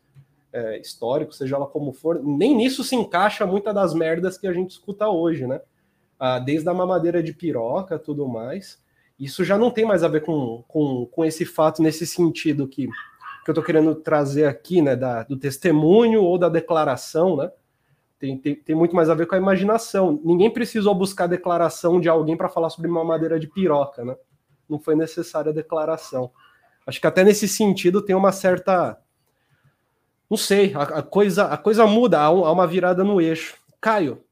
é, 0.53 0.79
histórico, 0.79 1.33
seja 1.33 1.57
lá 1.57 1.67
como 1.67 1.93
for, 1.93 2.23
nem 2.23 2.55
nisso 2.55 2.85
se 2.85 2.95
encaixa 2.95 3.47
muita 3.47 3.73
das 3.73 3.95
merdas 3.95 4.37
que 4.37 4.47
a 4.47 4.53
gente 4.53 4.73
escuta 4.73 5.09
hoje, 5.09 5.47
né? 5.47 5.61
Ah, 6.19 6.39
desde 6.39 6.69
a 6.69 6.75
mamadeira 6.75 7.23
de 7.23 7.33
piroca, 7.33 7.99
tudo 7.99 8.29
mais. 8.29 8.81
Isso 9.19 9.45
já 9.45 9.57
não 9.57 9.71
tem 9.71 9.85
mais 9.85 10.05
a 10.05 10.09
ver 10.09 10.23
com, 10.23 10.63
com, 10.69 11.07
com 11.07 11.25
esse 11.25 11.45
fato 11.45 11.83
nesse 11.83 12.07
sentido 12.07 12.69
que, 12.69 12.87
que 12.87 13.51
eu 13.51 13.53
estou 13.53 13.65
querendo 13.65 13.95
trazer 13.95 14.47
aqui, 14.47 14.83
né? 14.83 14.95
Da, 14.95 15.23
do 15.25 15.37
testemunho 15.37 16.23
ou 16.23 16.39
da 16.39 16.49
declaração, 16.49 17.37
né? 17.37 17.51
Tem, 18.19 18.39
tem, 18.39 18.55
tem, 18.55 18.77
muito 18.77 18.95
mais 18.95 19.11
a 19.11 19.15
ver 19.15 19.27
com 19.27 19.35
a 19.35 19.39
imaginação. 19.39 20.21
Ninguém 20.23 20.49
precisou 20.49 20.95
buscar 20.95 21.25
a 21.25 21.29
declaração 21.29 22.01
de 22.01 22.09
alguém 22.09 22.37
para 22.37 22.49
falar 22.49 22.71
sobre 22.71 22.89
mamadeira 22.89 23.41
de 23.41 23.49
piroca, 23.49 24.05
né? 24.05 24.17
Não 24.69 24.79
foi 24.79 24.95
necessária 24.95 25.51
a 25.51 25.55
declaração. 25.55 26.31
Acho 26.87 27.01
que 27.01 27.07
até 27.07 27.25
nesse 27.25 27.49
sentido 27.49 28.03
tem 28.03 28.15
uma 28.15 28.33
certa. 28.33 28.99
Não 30.29 30.37
sei, 30.37 30.73
a, 30.75 30.83
a 30.83 31.03
coisa, 31.03 31.45
a 31.45 31.57
coisa 31.57 31.87
muda, 31.87 32.21
há, 32.21 32.31
um, 32.31 32.45
há, 32.45 32.53
uma 32.53 32.67
virada 32.67 33.05
no 33.05 33.21
eixo. 33.21 33.57
Caio, 33.81 34.25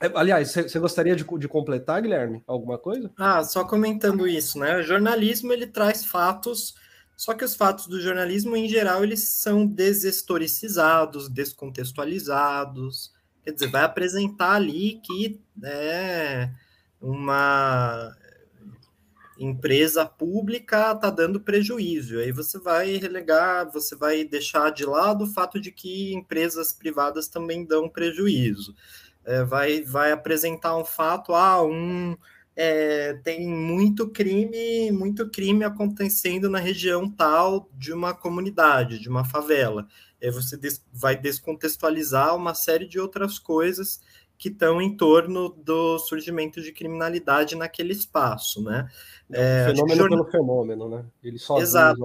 é, 0.00 0.10
aliás, 0.14 0.52
você 0.52 0.78
gostaria 0.78 1.16
de, 1.16 1.24
de, 1.24 1.48
completar, 1.48 2.00
Guilherme, 2.00 2.42
alguma 2.46 2.78
coisa? 2.78 3.10
Ah, 3.18 3.42
só 3.42 3.64
comentando 3.64 4.28
isso, 4.28 4.58
né? 4.58 4.76
O 4.76 4.82
jornalismo 4.82 5.52
ele 5.52 5.66
traz 5.66 6.04
fatos, 6.04 6.74
só 7.16 7.34
que 7.34 7.44
os 7.44 7.56
fatos 7.56 7.88
do 7.88 8.00
jornalismo, 8.00 8.56
em 8.56 8.68
geral, 8.68 9.02
eles 9.02 9.28
são 9.28 9.66
deshistoricizados, 9.66 11.28
descontextualizados. 11.28 13.12
Quer 13.42 13.52
dizer, 13.52 13.70
vai 13.70 13.82
apresentar 13.82 14.52
ali 14.52 15.00
que 15.04 15.40
é 15.64 16.48
uma 17.00 18.14
empresa 19.38 20.04
pública 20.04 20.92
está 20.92 21.10
dando 21.10 21.40
prejuízo. 21.40 22.18
Aí 22.18 22.32
você 22.32 22.58
vai 22.58 22.96
relegar, 22.96 23.70
você 23.70 23.94
vai 23.94 24.24
deixar 24.24 24.70
de 24.70 24.84
lado 24.84 25.24
o 25.24 25.32
fato 25.32 25.60
de 25.60 25.70
que 25.70 26.12
empresas 26.12 26.72
privadas 26.72 27.28
também 27.28 27.64
dão 27.64 27.88
prejuízo. 27.88 28.74
É, 29.24 29.44
vai, 29.44 29.82
vai 29.82 30.12
apresentar 30.12 30.76
um 30.76 30.84
fato, 30.84 31.34
ah, 31.34 31.62
um 31.62 32.16
é, 32.56 33.14
tem 33.22 33.46
muito 33.46 34.08
crime, 34.10 34.90
muito 34.90 35.30
crime 35.30 35.64
acontecendo 35.64 36.50
na 36.50 36.58
região 36.58 37.08
tal 37.08 37.70
de 37.74 37.92
uma 37.92 38.12
comunidade, 38.12 38.98
de 38.98 39.08
uma 39.08 39.24
favela. 39.24 39.86
Aí 40.20 40.30
você 40.32 40.56
des, 40.56 40.84
vai 40.92 41.16
descontextualizar 41.16 42.34
uma 42.34 42.54
série 42.54 42.88
de 42.88 42.98
outras 42.98 43.38
coisas 43.38 44.00
que 44.38 44.48
estão 44.48 44.80
em 44.80 44.96
torno 44.96 45.48
do 45.48 45.98
surgimento 45.98 46.62
de 46.62 46.72
criminalidade 46.72 47.56
naquele 47.56 47.92
espaço, 47.92 48.62
né? 48.62 48.88
É, 49.30 49.66
fenômeno 49.66 49.96
jornal... 49.96 50.18
pelo 50.24 50.30
fenômeno, 50.30 50.88
né? 50.88 51.04
Ele 51.22 51.38
só 51.38 51.58
Exato. 51.58 52.00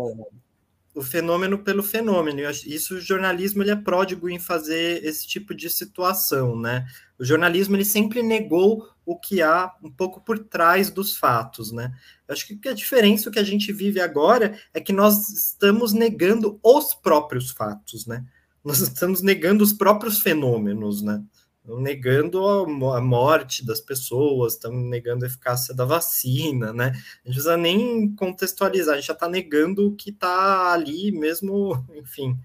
O 0.96 1.02
fenômeno 1.02 1.58
pelo 1.60 1.82
fenômeno. 1.82 2.42
Isso 2.66 2.96
o 2.96 3.02
jornalismo 3.02 3.64
ele 3.64 3.72
é 3.72 3.76
pródigo 3.76 4.30
em 4.30 4.40
fazer 4.40 5.04
esse 5.04 5.28
tipo 5.28 5.54
de 5.56 5.70
situação, 5.70 6.60
né? 6.60 6.86
O 7.18 7.26
jornalismo 7.26 7.76
ele 7.76 7.86
sempre 7.86 8.22
negou 8.22 8.88
o 9.06 9.18
que 9.18 9.42
há 9.42 9.72
um 9.84 9.92
pouco 9.92 10.22
por 10.22 10.40
trás 10.40 10.90
dos 10.90 11.18
fatos, 11.18 11.72
né? 11.72 11.92
Eu 12.28 12.34
acho 12.34 12.48
que 12.48 12.70
a 12.70 12.74
diferença 12.74 13.32
que 13.32 13.40
a 13.40 13.44
gente 13.44 13.72
vive 13.72 14.00
agora 14.00 14.58
é 14.74 14.80
que 14.80 14.94
nós 14.94 15.30
estamos 15.30 15.94
negando 15.94 16.60
os 16.64 16.94
próprios 16.94 17.52
fatos, 17.52 18.06
né? 18.06 18.26
Nós 18.64 18.80
estamos 18.80 19.22
negando 19.22 19.64
os 19.64 19.74
próprios 19.74 20.20
fenômenos, 20.20 21.02
né? 21.02 21.24
Negando 21.66 22.46
a 22.92 23.02
morte 23.02 23.66
das 23.66 23.80
pessoas, 23.80 24.54
estamos 24.54 24.84
negando 24.90 25.24
a 25.24 25.28
eficácia 25.28 25.74
da 25.74 25.86
vacina, 25.86 26.74
né? 26.74 26.88
A 26.88 26.90
gente 26.90 27.24
precisa 27.24 27.56
nem 27.56 28.14
contextualizar, 28.16 28.96
a 28.96 28.98
gente 28.98 29.08
já 29.08 29.14
está 29.14 29.30
negando 29.30 29.88
o 29.88 29.96
que 29.96 30.10
está 30.10 30.74
ali 30.74 31.12
mesmo, 31.12 31.86
enfim, 31.96 32.38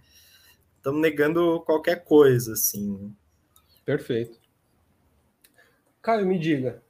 estamos 0.76 1.00
negando 1.00 1.60
qualquer 1.66 2.04
coisa, 2.04 2.52
assim. 2.52 3.12
Perfeito. 3.84 4.38
Caio, 6.00 6.26
me 6.26 6.38
diga, 6.38 6.82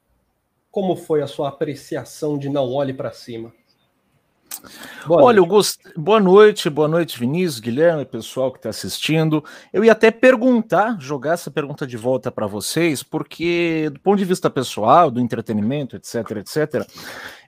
como 0.70 0.96
foi 0.96 1.22
a 1.22 1.26
sua 1.26 1.48
apreciação 1.48 2.38
de 2.38 2.48
Não 2.48 2.70
Olhe 2.72 2.92
para 2.92 3.10
Cima? 3.10 3.54
Boa 5.06 5.22
Olha. 5.22 5.40
Gost... 5.42 5.80
boa 5.96 6.20
noite, 6.20 6.68
boa 6.68 6.88
noite, 6.88 7.18
Vinícius, 7.18 7.60
Guilherme, 7.60 8.04
pessoal 8.04 8.52
que 8.52 8.58
está 8.58 8.70
assistindo. 8.70 9.44
Eu 9.72 9.84
ia 9.84 9.92
até 9.92 10.10
perguntar, 10.10 10.96
jogar 11.00 11.34
essa 11.34 11.50
pergunta 11.50 11.86
de 11.86 11.96
volta 11.96 12.30
para 12.30 12.46
vocês, 12.46 13.02
porque 13.02 13.90
do 13.92 14.00
ponto 14.00 14.18
de 14.18 14.24
vista 14.24 14.50
pessoal, 14.50 15.10
do 15.10 15.20
entretenimento, 15.20 15.96
etc, 15.96 16.30
etc, 16.38 16.86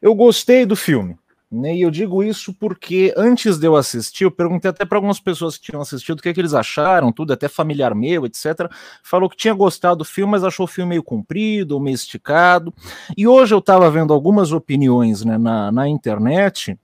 eu 0.01 0.15
gostei 0.15 0.65
do 0.65 0.77
filme. 0.77 1.19
Né? 1.51 1.75
E 1.75 1.83
eu 1.83 1.91
digo 1.91 2.23
isso 2.23 2.55
porque 2.55 3.13
antes 3.17 3.59
de 3.59 3.67
eu 3.67 3.75
assistir, 3.75 4.23
eu 4.23 4.31
perguntei 4.31 4.71
até 4.71 4.85
para 4.85 4.97
algumas 4.97 5.19
pessoas 5.19 5.59
que 5.59 5.65
tinham 5.65 5.83
assistido 5.83 6.21
o 6.21 6.23
que, 6.23 6.29
é 6.29 6.33
que 6.33 6.41
eles 6.41 6.55
acharam, 6.55 7.11
tudo, 7.11 7.33
até 7.33 7.49
familiar 7.49 7.93
meu, 7.93 8.25
etc. 8.25 8.71
Falou 9.03 9.29
que 9.29 9.37
tinha 9.37 9.53
gostado 9.53 9.97
do 9.97 10.05
filme, 10.05 10.31
mas 10.31 10.45
achou 10.45 10.65
o 10.65 10.69
filme 10.69 10.91
meio 10.91 11.03
comprido, 11.03 11.81
meio 11.81 11.95
esticado. 11.95 12.73
E 13.17 13.27
hoje 13.27 13.53
eu 13.53 13.59
estava 13.59 13.91
vendo 13.91 14.15
algumas 14.15 14.53
opiniões 14.53 15.25
né, 15.25 15.37
na, 15.37 15.73
na 15.73 15.89
internet 15.89 16.79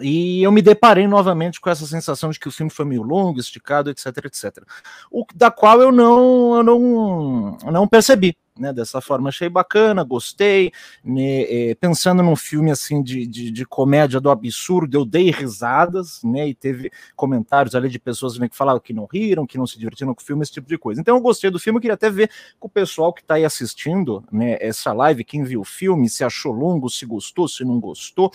e 0.00 0.42
eu 0.42 0.50
me 0.50 0.62
deparei 0.62 1.06
novamente 1.06 1.60
com 1.60 1.68
essa 1.68 1.86
sensação 1.86 2.30
de 2.30 2.40
que 2.40 2.48
o 2.48 2.52
filme 2.52 2.70
foi 2.70 2.84
meio 2.84 3.02
longo, 3.02 3.38
esticado, 3.38 3.90
etc, 3.90 4.06
etc. 4.24 4.64
O 5.10 5.26
da 5.34 5.50
qual 5.50 5.82
eu 5.82 5.92
não, 5.92 6.56
eu 6.56 6.62
não, 6.62 7.58
não 7.70 7.88
percebi 7.88 8.36
né, 8.58 8.72
dessa 8.72 9.00
forma. 9.00 9.28
Achei 9.28 9.48
bacana, 9.48 10.04
gostei. 10.04 10.72
Né, 11.04 11.42
é, 11.42 11.74
pensando 11.74 12.22
num 12.22 12.36
filme 12.36 12.70
assim 12.70 13.02
de, 13.02 13.26
de, 13.26 13.50
de, 13.50 13.64
comédia 13.64 14.20
do 14.20 14.30
absurdo, 14.30 14.96
eu 14.96 15.04
dei 15.04 15.30
risadas, 15.30 16.20
né? 16.22 16.48
E 16.48 16.54
teve 16.54 16.90
comentários 17.16 17.74
ali 17.74 17.88
de 17.88 17.98
pessoas 17.98 18.38
né, 18.38 18.48
que 18.48 18.56
falavam 18.56 18.80
que 18.80 18.92
não 18.92 19.06
riram, 19.10 19.46
que 19.46 19.58
não 19.58 19.66
se 19.66 19.78
divertiram 19.78 20.14
com 20.14 20.22
o 20.22 20.24
filme, 20.24 20.42
esse 20.42 20.52
tipo 20.52 20.68
de 20.68 20.78
coisa. 20.78 21.00
Então 21.00 21.16
eu 21.16 21.22
gostei 21.22 21.50
do 21.50 21.58
filme, 21.58 21.78
eu 21.78 21.80
queria 21.80 21.94
até 21.94 22.10
ver 22.10 22.30
com 22.58 22.66
o 22.66 22.70
pessoal 22.70 23.12
que 23.12 23.22
está 23.22 23.34
aí 23.34 23.44
assistindo 23.44 24.24
né, 24.30 24.56
essa 24.60 24.92
live, 24.92 25.24
quem 25.24 25.42
viu 25.44 25.60
o 25.60 25.64
filme, 25.64 26.08
se 26.08 26.24
achou 26.24 26.52
longo, 26.52 26.88
se 26.90 27.06
gostou, 27.06 27.48
se 27.48 27.64
não 27.64 27.80
gostou, 27.80 28.30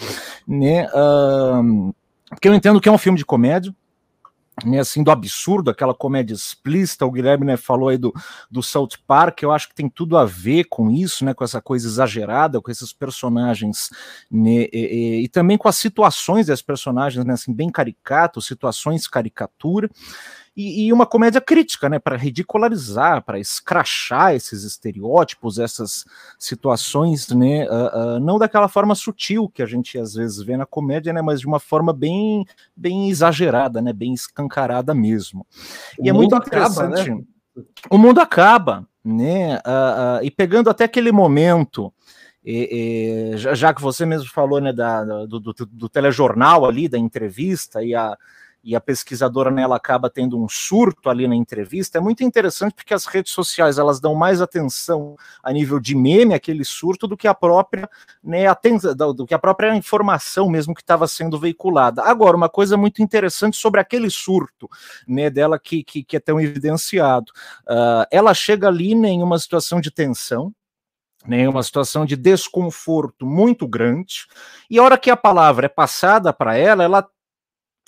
né? 0.48 0.88
Uh, 0.88 1.94
porque 2.30 2.48
eu 2.48 2.54
entendo 2.54 2.82
que 2.82 2.90
é 2.90 2.92
um 2.92 2.98
filme 2.98 3.18
de 3.18 3.26
comédia, 3.26 3.74
né, 4.66 4.80
assim, 4.80 5.04
do 5.04 5.12
absurdo, 5.12 5.70
aquela 5.70 5.94
comédia 5.94 6.34
explícita, 6.34 7.06
o 7.06 7.12
Guilherme 7.12 7.46
né, 7.46 7.58
falou 7.58 7.90
aí 7.90 7.98
do, 7.98 8.14
do 8.50 8.64
South 8.64 8.90
Park, 9.06 9.44
eu 9.44 9.52
acho 9.52 9.70
que 9.70 9.76
tem 9.76 9.88
tudo 9.88 10.18
a 10.18 10.26
ver 10.26 10.66
com 10.66 10.90
isso, 10.90 11.24
né, 11.24 11.34
com 11.34 11.44
essa 11.44 11.62
coisa 11.62 11.88
exagerada, 11.88 12.60
com 12.60 12.72
esses 12.72 12.92
personagens, 12.92 13.90
né, 14.32 14.68
e, 14.72 14.72
e, 14.74 15.24
e 15.24 15.28
também 15.28 15.58
com 15.58 15.68
as 15.68 15.76
situações 15.76 16.48
das 16.48 16.62
personagens, 16.62 17.24
né, 17.24 17.34
assim, 17.34 17.54
bem 17.54 17.70
caricatos, 17.70 18.48
situações 18.48 19.08
caricatura, 19.08 19.90
e, 20.58 20.88
e 20.88 20.94
uma 20.94 21.06
comédia 21.06 21.40
crítica, 21.40 21.88
né, 21.88 22.00
para 22.00 22.18
ridicularizar, 22.18 23.24
para 23.24 23.40
escrachar 23.40 24.34
esses 24.34 24.64
estereótipos, 24.64 25.60
essas 25.60 26.04
situações, 26.40 27.30
né, 27.30 27.68
uh, 27.70 28.16
uh, 28.16 28.20
não 28.20 28.40
daquela 28.40 28.68
forma 28.68 28.96
sutil 28.96 29.48
que 29.48 29.62
a 29.62 29.68
gente 29.68 30.00
às 30.00 30.16
vezes 30.16 30.42
vê 30.42 30.58
na 30.58 30.66
comédia, 30.66 31.14
né, 31.14 31.22
mas 31.22 31.40
de 31.40 31.46
uma 31.46 31.60
forma 31.60 31.94
bem, 31.94 32.44
bem 32.76 33.08
exagerada, 33.08 33.84
né, 33.84 33.94
bem 33.94 34.16
escancarada 34.16 34.96
mesmo. 34.96 35.46
O 36.00 36.04
e 36.04 36.10
é 36.10 36.14
muito 36.14 36.36
interessante. 36.36 37.02
Acaba, 37.02 37.16
né? 37.16 37.24
O 37.92 37.98
mundo 38.00 38.20
acaba, 38.20 38.88
né, 39.06 39.58
uh, 39.58 40.24
e 40.24 40.32
pegando 40.32 40.72
até 40.72 40.86
aquele 40.86 41.12
momento 41.12 41.94
e, 42.44 43.34
e, 43.36 43.38
já, 43.38 43.74
que 43.74 43.82
você 43.82 44.06
mesmo 44.06 44.30
falou 44.30 44.62
né, 44.62 44.72
da, 44.72 45.04
do, 45.04 45.40
do, 45.40 45.54
do, 45.54 45.90
telejornal 45.90 46.66
ali, 46.66 46.88
da 46.88 46.98
entrevista, 46.98 47.84
e 47.84 47.94
a, 47.94 48.18
e 48.68 48.76
a 48.76 48.82
pesquisadora 48.82 49.50
nela 49.50 49.78
acaba 49.78 50.10
tendo 50.10 50.38
um 50.38 50.50
surto 50.50 51.10
ali 51.10 51.26
na 51.26 51.34
entrevista, 51.38 52.00
é 52.00 52.02
muito 52.02 52.22
interessante 52.22 52.74
porque 52.74 52.94
as 52.94 53.06
redes 53.06 53.32
sociais 53.32 53.78
elas 53.80 54.02
dão 54.02 54.14
mais 54.14 54.42
atenção 54.42 55.16
a 55.42 55.54
nível 55.54 55.80
de 55.80 55.96
meme, 55.96 56.34
aquele 56.34 56.66
surto, 56.66 57.08
do 57.08 57.16
que 57.16 57.30
a 57.30 57.34
própria, 57.34 57.90
né, 58.22 58.46
atenção, 58.46 58.94
do 58.94 59.26
que 59.26 59.34
a 59.34 59.40
própria 59.40 59.74
informação 59.74 60.50
mesmo 60.50 60.76
que 60.76 60.82
estava 60.82 61.08
sendo 61.08 61.40
veiculada. 61.40 62.04
Agora, 62.04 62.36
uma 62.36 62.50
coisa 62.50 62.76
muito 62.76 63.02
interessante 63.02 63.56
sobre 63.56 63.80
aquele 63.80 64.10
surto 64.10 64.68
né, 65.08 65.30
dela 65.30 65.58
que, 65.58 65.82
que, 65.82 66.04
que 66.04 66.18
é 66.18 66.20
tão 66.20 66.38
evidenciado. 66.38 67.32
Uh, 67.62 68.04
ela 68.12 68.34
chega 68.34 68.68
ali 68.68 68.94
né, 68.94 69.08
em 69.08 69.24
uma 69.24 69.40
situação 69.40 69.80
de 69.80 69.90
tensão, 69.90 70.54
né, 71.26 71.48
uma 71.48 71.64
situação 71.64 72.06
de 72.06 72.18
desconforto 72.18 73.26
muito 73.26 73.66
grande, 73.66 74.26
e 74.70 74.78
a 74.78 74.84
hora 74.84 74.98
que 74.98 75.10
a 75.10 75.16
palavra 75.16 75.68
é 75.68 75.70
passada 75.70 76.34
para 76.34 76.58
ela, 76.58 76.84
ela 76.84 77.10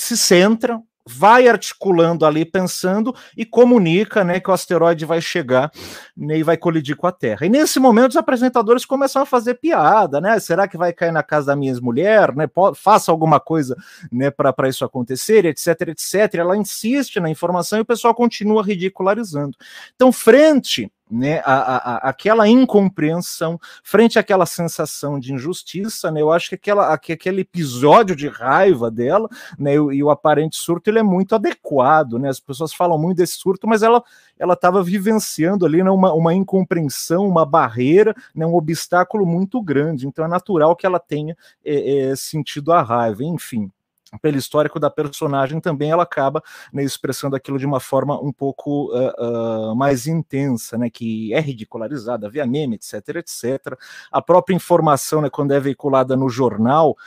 se 0.03 0.17
centra, 0.17 0.81
vai 1.09 1.47
articulando 1.47 2.25
ali, 2.25 2.45
pensando 2.45 3.15
e 3.35 3.43
comunica 3.43 4.23
né, 4.23 4.39
que 4.39 4.49
o 4.49 4.53
asteroide 4.53 5.05
vai 5.05 5.19
chegar 5.19 5.71
né, 6.15 6.37
e 6.37 6.43
vai 6.43 6.55
colidir 6.55 6.95
com 6.95 7.07
a 7.07 7.11
Terra. 7.11 7.47
E 7.47 7.49
nesse 7.49 7.79
momento 7.79 8.11
os 8.11 8.17
apresentadores 8.17 8.85
começam 8.85 9.21
a 9.21 9.25
fazer 9.25 9.55
piada, 9.55 10.21
né? 10.21 10.39
Será 10.39 10.67
que 10.67 10.77
vai 10.77 10.93
cair 10.93 11.11
na 11.11 11.23
casa 11.23 11.47
da 11.47 11.55
minha 11.55 11.71
ex-mulher? 11.71 12.35
Né? 12.35 12.45
Faça 12.75 13.11
alguma 13.11 13.39
coisa 13.39 13.75
né, 14.11 14.29
para 14.29 14.69
isso 14.69 14.85
acontecer, 14.85 15.45
etc, 15.45 15.89
etc. 15.89 16.35
Ela 16.35 16.55
insiste 16.55 17.19
na 17.19 17.29
informação 17.29 17.79
e 17.79 17.81
o 17.81 17.85
pessoal 17.85 18.13
continua 18.13 18.63
ridicularizando. 18.63 19.57
Então, 19.95 20.11
frente 20.11 20.91
né, 21.09 21.41
a, 21.43 21.53
a, 21.53 22.09
aquela 22.09 22.47
incompreensão, 22.47 23.59
frente 23.83 24.19
àquela 24.19 24.45
sensação 24.45 25.19
de 25.19 25.33
injustiça, 25.33 26.11
né, 26.11 26.21
eu 26.21 26.31
acho 26.31 26.49
que, 26.49 26.55
aquela, 26.55 26.97
que 26.97 27.11
aquele 27.11 27.41
episódio 27.41 28.15
de 28.15 28.27
raiva 28.27 28.91
dela 28.91 29.27
né, 29.57 29.73
e, 29.73 29.75
e, 29.75 30.03
o 30.03 30.09
aparente 30.09 30.57
surto 30.57 30.89
ele 30.89 30.99
é 30.99 31.03
muito 31.03 31.33
adequado, 31.33 32.19
né, 32.19 32.29
as 32.29 32.39
pessoas 32.39 32.73
falam 32.73 32.97
muito 32.97 33.17
desse 33.17 33.37
surto, 33.37 33.67
mas 33.67 33.81
ela 33.81 34.03
ela 34.37 34.53
estava 34.53 34.81
vivenciando 34.81 35.65
ali 35.65 35.83
né, 35.83 35.91
uma, 35.91 36.13
uma 36.13 36.33
incompreensão, 36.33 37.27
uma 37.27 37.45
barreira, 37.45 38.15
né, 38.33 38.45
um 38.45 38.55
obstáculo 38.55 39.25
muito 39.25 39.61
grande, 39.61 40.07
então 40.07 40.23
é 40.23 40.27
natural 40.27 40.75
que 40.75 40.85
ela 40.85 40.99
tenha 40.99 41.35
é, 41.65 42.11
é, 42.11 42.15
sentido 42.15 42.71
a 42.71 42.81
raiva, 42.81 43.23
enfim 43.23 43.69
pelo 44.17 44.37
histórico 44.37 44.79
da 44.79 44.89
personagem 44.89 45.59
também 45.59 45.91
ela 45.91 46.03
acaba 46.03 46.43
né, 46.73 46.83
expressando 46.83 47.35
aquilo 47.35 47.59
de 47.59 47.65
uma 47.65 47.79
forma 47.79 48.19
um 48.19 48.31
pouco 48.31 48.91
uh, 48.95 49.71
uh, 49.71 49.75
mais 49.75 50.07
intensa, 50.07 50.77
né, 50.77 50.89
que 50.89 51.33
é 51.33 51.39
ridicularizada 51.39 52.29
via 52.29 52.45
meme, 52.45 52.75
etc, 52.75 53.17
etc. 53.17 53.77
A 54.11 54.21
própria 54.21 54.55
informação, 54.55 55.21
né, 55.21 55.29
quando 55.29 55.51
é 55.51 55.59
veiculada 55.59 56.15
no 56.15 56.29
jornal, 56.29 56.97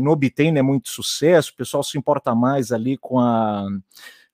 não 0.00 0.12
obtém 0.12 0.52
né, 0.52 0.62
muito 0.62 0.88
sucesso, 0.88 1.52
o 1.52 1.56
pessoal 1.56 1.82
se 1.82 1.98
importa 1.98 2.34
mais 2.34 2.72
ali 2.72 2.96
com 2.96 3.18
a 3.18 3.66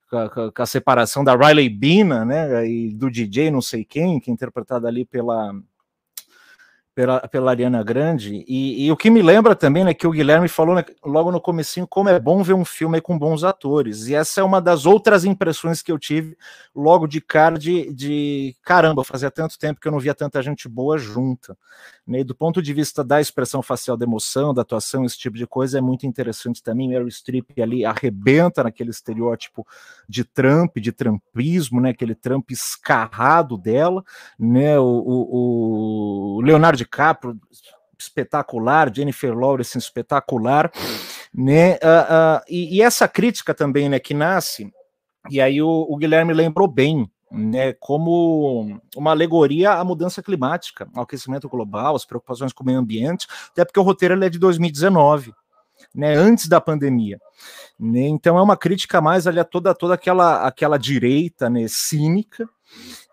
com 0.09 0.17
a, 0.17 0.51
com 0.51 0.61
a 0.61 0.65
separação 0.65 1.21
da 1.21 1.35
Riley 1.35 1.67
Bina, 1.67 2.23
né, 2.23 2.65
e 2.65 2.93
do 2.93 3.11
DJ 3.11 3.51
não 3.51 3.61
sei 3.61 3.83
quem, 3.83 4.21
que 4.21 4.31
é 4.31 4.33
interpretada 4.33 4.87
ali 4.87 5.03
pela 5.03 5.53
pela, 6.97 7.19
pela 7.27 7.51
Ariana 7.51 7.83
Grande, 7.83 8.43
e, 8.47 8.87
e, 8.87 8.91
o 8.91 8.97
que 8.97 9.11
me 9.11 9.21
lembra 9.21 9.55
também, 9.55 9.83
né, 9.83 9.93
que 9.93 10.07
o 10.07 10.09
Guilherme 10.09 10.47
falou 10.47 10.73
né, 10.73 10.83
logo 11.05 11.31
no 11.31 11.39
comecinho, 11.39 11.85
como 11.85 12.09
é 12.09 12.19
bom 12.19 12.41
ver 12.41 12.55
um 12.55 12.65
filme 12.65 12.99
com 12.99 13.19
bons 13.19 13.43
atores, 13.43 14.07
e 14.07 14.15
essa 14.15 14.41
é 14.41 14.43
uma 14.43 14.59
das 14.59 14.87
outras 14.87 15.23
impressões 15.23 15.83
que 15.83 15.91
eu 15.91 15.99
tive 15.99 16.35
logo 16.73 17.05
de 17.05 17.21
cara 17.21 17.55
de, 17.59 17.93
de 17.93 18.55
caramba, 18.63 19.03
fazia 19.03 19.29
tanto 19.29 19.59
tempo 19.59 19.79
que 19.79 19.87
eu 19.87 19.91
não 19.91 19.99
via 19.99 20.15
tanta 20.15 20.41
gente 20.41 20.67
boa 20.67 20.97
junta, 20.97 21.55
né, 22.07 22.23
do 22.23 22.33
ponto 22.33 22.61
de 22.61 22.73
vista 22.73 23.03
da 23.03 23.19
expressão 23.19 23.61
facial 23.61 23.97
da 23.97 24.05
emoção, 24.05 24.53
da 24.53 24.61
atuação, 24.61 25.03
esse 25.03 25.17
tipo 25.17 25.37
de 25.37 25.45
coisa, 25.45 25.77
é 25.77 25.81
muito 25.81 26.05
interessante 26.05 26.63
também, 26.63 26.87
Meryl 26.87 27.11
Streep 27.11 27.51
ali 27.61 27.83
arrebenta 27.83 28.63
naquele 28.63 28.91
estereótipo 28.91 29.67
de 30.07 30.23
Trump, 30.23 30.77
de 30.77 30.91
trumpismo, 30.91 31.81
né, 31.81 31.89
aquele 31.89 32.15
Trump 32.15 32.49
escarrado 32.51 33.57
dela, 33.57 34.03
né, 34.39 34.79
o, 34.79 34.85
o, 34.85 36.37
o 36.37 36.41
Leonardo 36.41 36.77
DiCaprio 36.77 37.37
espetacular, 37.99 38.93
Jennifer 38.93 39.35
Lawrence 39.35 39.77
espetacular, 39.77 40.71
né? 41.33 41.73
Uh, 41.73 41.77
uh, 41.77 42.41
e, 42.47 42.77
e, 42.77 42.81
essa 42.81 43.07
crítica 43.07 43.53
também, 43.53 43.89
né, 43.89 43.99
que 43.99 44.13
nasce, 44.13 44.71
e 45.29 45.41
aí 45.41 45.61
o, 45.61 45.85
o, 45.89 45.97
Guilherme 45.97 46.33
lembrou 46.33 46.67
bem, 46.67 47.09
né, 47.31 47.73
como 47.73 48.79
uma 48.95 49.11
alegoria 49.11 49.73
à 49.73 49.83
mudança 49.83 50.23
climática, 50.23 50.87
ao 50.95 51.03
aquecimento 51.03 51.49
global, 51.49 51.95
as 51.95 52.05
preocupações 52.05 52.53
com 52.53 52.63
o 52.63 52.65
meio 52.65 52.79
ambiente, 52.79 53.27
até 53.51 53.65
porque 53.65 53.79
o 53.79 53.83
roteiro 53.83 54.23
é 54.23 54.29
de 54.29 54.39
2019, 54.39 55.33
né, 55.93 56.15
antes 56.15 56.47
da 56.47 56.61
pandemia. 56.61 57.19
Né, 57.79 58.07
então 58.07 58.37
é 58.37 58.41
uma 58.41 58.57
crítica 58.57 59.01
mais 59.01 59.27
ali 59.27 59.39
a 59.39 59.43
toda, 59.43 59.73
toda 59.75 59.93
aquela, 59.93 60.47
aquela 60.47 60.77
direita 60.77 61.49
né, 61.49 61.65
cínica, 61.67 62.47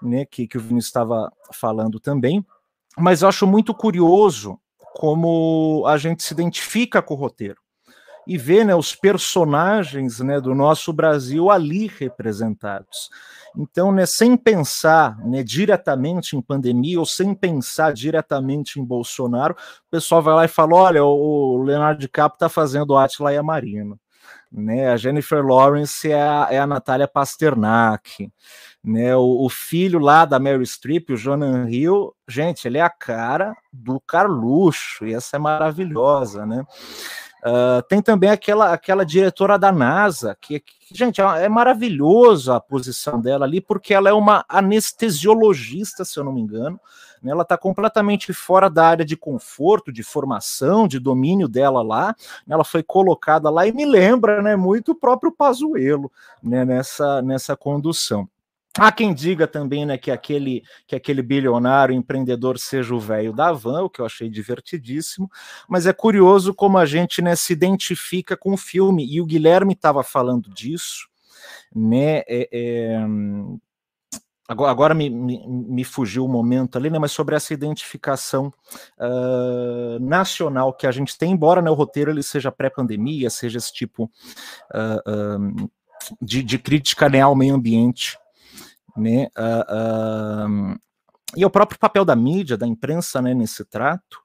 né, 0.00 0.24
que, 0.24 0.46
que 0.46 0.58
o 0.58 0.60
Vinícius 0.60 0.86
estava 0.86 1.32
falando 1.52 1.98
também, 1.98 2.44
mas 2.96 3.22
eu 3.22 3.28
acho 3.28 3.46
muito 3.46 3.74
curioso 3.74 4.58
como 4.94 5.84
a 5.86 5.98
gente 5.98 6.22
se 6.22 6.32
identifica 6.32 7.02
com 7.02 7.14
o 7.14 7.16
roteiro 7.16 7.63
e 8.26 8.38
vê 8.38 8.64
né, 8.64 8.74
os 8.74 8.94
personagens 8.94 10.20
né, 10.20 10.40
do 10.40 10.54
nosso 10.54 10.92
Brasil 10.92 11.50
ali 11.50 11.86
representados. 11.86 13.10
Então, 13.56 13.92
né, 13.92 14.04
sem 14.06 14.36
pensar 14.36 15.16
né, 15.18 15.42
diretamente 15.42 16.36
em 16.36 16.42
pandemia 16.42 16.98
ou 16.98 17.06
sem 17.06 17.34
pensar 17.34 17.92
diretamente 17.92 18.80
em 18.80 18.84
Bolsonaro, 18.84 19.54
o 19.54 19.90
pessoal 19.90 20.22
vai 20.22 20.34
lá 20.34 20.44
e 20.44 20.48
fala: 20.48 20.74
olha, 20.74 21.04
o 21.04 21.62
Leonardo 21.62 22.00
DiCaprio 22.00 22.36
está 22.36 22.48
fazendo 22.48 22.96
Atila 22.96 23.32
e 23.32 23.36
a 23.36 23.42
Marina. 23.42 23.96
Né, 24.50 24.88
a 24.88 24.96
Jennifer 24.96 25.44
Lawrence 25.44 26.08
é 26.10 26.22
a, 26.22 26.48
é 26.50 26.58
a 26.58 26.66
Natália 26.66 27.08
Pasternak 27.08 28.30
né? 28.84 29.16
O, 29.16 29.46
o, 29.46 29.48
filho 29.48 29.98
lá 29.98 30.26
da 30.26 30.38
Mary 30.38 30.66
Streep, 30.66 31.10
o 31.10 31.16
Jonah 31.16 31.68
Hill, 31.70 32.14
gente, 32.28 32.68
ele 32.68 32.76
é 32.76 32.82
a 32.82 32.90
cara 32.90 33.56
do 33.72 33.98
Carluxo, 34.00 35.06
e 35.06 35.14
essa 35.14 35.36
é 35.36 35.38
maravilhosa, 35.38 36.44
né? 36.44 36.62
Uh, 37.44 37.82
tem 37.86 38.00
também 38.00 38.30
aquela, 38.30 38.72
aquela 38.72 39.04
diretora 39.04 39.58
da 39.58 39.70
NASA, 39.70 40.34
que, 40.40 40.60
que, 40.60 40.94
gente, 40.94 41.20
é, 41.20 41.46
maravilhosa 41.46 42.56
a 42.56 42.60
posição 42.60 43.20
dela 43.20 43.44
ali, 43.44 43.60
porque 43.60 43.92
ela 43.92 44.08
é 44.08 44.14
uma 44.14 44.46
anestesiologista, 44.48 46.06
se 46.06 46.18
eu 46.18 46.24
não 46.24 46.32
me 46.32 46.40
engano, 46.40 46.80
né? 47.22 47.32
ela 47.32 47.42
está 47.42 47.58
completamente 47.58 48.32
fora 48.32 48.70
da 48.70 48.86
área 48.86 49.04
de 49.04 49.14
conforto, 49.14 49.92
de 49.92 50.02
formação, 50.02 50.88
de 50.88 50.98
domínio 50.98 51.46
dela 51.46 51.82
lá, 51.82 52.16
né? 52.46 52.54
ela 52.54 52.64
foi 52.64 52.82
colocada 52.82 53.50
lá 53.50 53.66
e 53.66 53.72
me 53.72 53.84
lembra 53.84 54.40
né, 54.40 54.56
muito 54.56 54.92
o 54.92 54.94
próprio 54.94 55.30
Pazuello 55.30 56.10
né, 56.42 56.64
nessa, 56.64 57.20
nessa 57.20 57.54
condução. 57.54 58.26
Há 58.76 58.90
quem 58.90 59.14
diga 59.14 59.46
também 59.46 59.86
né, 59.86 59.96
que, 59.96 60.10
aquele, 60.10 60.64
que 60.86 60.96
aquele 60.96 61.22
bilionário 61.22 61.94
empreendedor 61.94 62.58
seja 62.58 62.92
o 62.92 62.98
velho 62.98 63.32
da 63.32 63.52
van, 63.52 63.84
o 63.84 63.90
que 63.90 64.00
eu 64.00 64.06
achei 64.06 64.28
divertidíssimo, 64.28 65.30
mas 65.68 65.86
é 65.86 65.92
curioso 65.92 66.52
como 66.52 66.76
a 66.76 66.84
gente 66.84 67.22
né, 67.22 67.36
se 67.36 67.52
identifica 67.52 68.36
com 68.36 68.52
o 68.52 68.56
filme, 68.56 69.06
e 69.08 69.20
o 69.20 69.26
Guilherme 69.26 69.74
estava 69.74 70.02
falando 70.02 70.50
disso, 70.50 71.08
né? 71.72 72.22
É, 72.26 72.48
é, 72.52 73.00
agora, 74.48 74.72
agora 74.72 74.94
me, 74.94 75.08
me, 75.08 75.46
me, 75.46 75.84
fugiu 75.84 76.24
o 76.24 76.28
momento 76.28 76.76
ali, 76.76 76.90
né? 76.90 76.98
Mas 76.98 77.12
sobre 77.12 77.36
essa 77.36 77.54
identificação 77.54 78.52
uh, 78.98 80.00
nacional 80.00 80.72
que 80.72 80.86
a 80.86 80.90
gente 80.90 81.16
tem, 81.16 81.30
embora 81.30 81.62
né, 81.62 81.70
o 81.70 81.74
roteiro 81.74 82.10
ele 82.10 82.24
seja 82.24 82.50
pré-pandemia, 82.50 83.30
seja 83.30 83.58
esse 83.58 83.72
tipo 83.72 84.10
uh, 84.74 85.70
de, 86.20 86.42
de 86.42 86.58
crítica 86.58 87.08
né, 87.08 87.20
ao 87.20 87.36
meio 87.36 87.54
ambiente 87.54 88.18
né? 88.96 89.28
Uh, 89.36 90.74
uh, 90.74 90.78
e 91.36 91.44
o 91.44 91.50
próprio 91.50 91.78
papel 91.78 92.04
da 92.04 92.14
mídia, 92.14 92.56
da 92.56 92.66
imprensa, 92.66 93.20
né, 93.20 93.34
nesse 93.34 93.64
trato, 93.64 94.23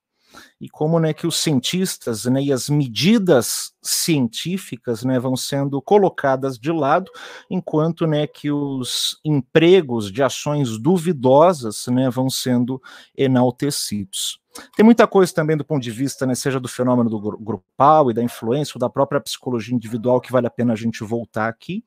e 0.59 0.69
como 0.69 0.99
né, 0.99 1.13
que 1.13 1.25
os 1.25 1.37
cientistas 1.37 2.25
né, 2.25 2.41
e 2.41 2.51
as 2.51 2.69
medidas 2.69 3.73
científicas 3.81 5.03
né, 5.03 5.19
vão 5.19 5.35
sendo 5.35 5.81
colocadas 5.81 6.57
de 6.57 6.71
lado, 6.71 7.09
enquanto 7.49 8.05
né, 8.05 8.27
que 8.27 8.51
os 8.51 9.19
empregos 9.23 10.11
de 10.11 10.21
ações 10.21 10.77
duvidosas 10.77 11.87
né, 11.87 12.09
vão 12.09 12.29
sendo 12.29 12.81
enaltecidos. 13.15 14.39
Tem 14.75 14.83
muita 14.83 15.07
coisa 15.07 15.33
também 15.33 15.55
do 15.55 15.63
ponto 15.63 15.81
de 15.81 15.91
vista, 15.91 16.25
né, 16.25 16.35
seja 16.35 16.59
do 16.59 16.67
fenômeno 16.67 17.09
do 17.09 17.19
grupal 17.37 18.11
e 18.11 18.13
da 18.13 18.21
influência, 18.21 18.73
ou 18.75 18.79
da 18.79 18.89
própria 18.89 19.21
psicologia 19.21 19.75
individual, 19.75 20.19
que 20.19 20.31
vale 20.31 20.47
a 20.47 20.51
pena 20.51 20.73
a 20.73 20.75
gente 20.75 21.03
voltar 21.03 21.47
aqui 21.47 21.83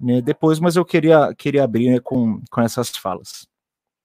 né, 0.00 0.20
depois, 0.20 0.60
mas 0.60 0.76
eu 0.76 0.84
queria, 0.84 1.34
queria 1.34 1.64
abrir 1.64 1.90
né, 1.90 2.00
com, 2.00 2.40
com 2.50 2.60
essas 2.60 2.90
falas. 2.90 3.51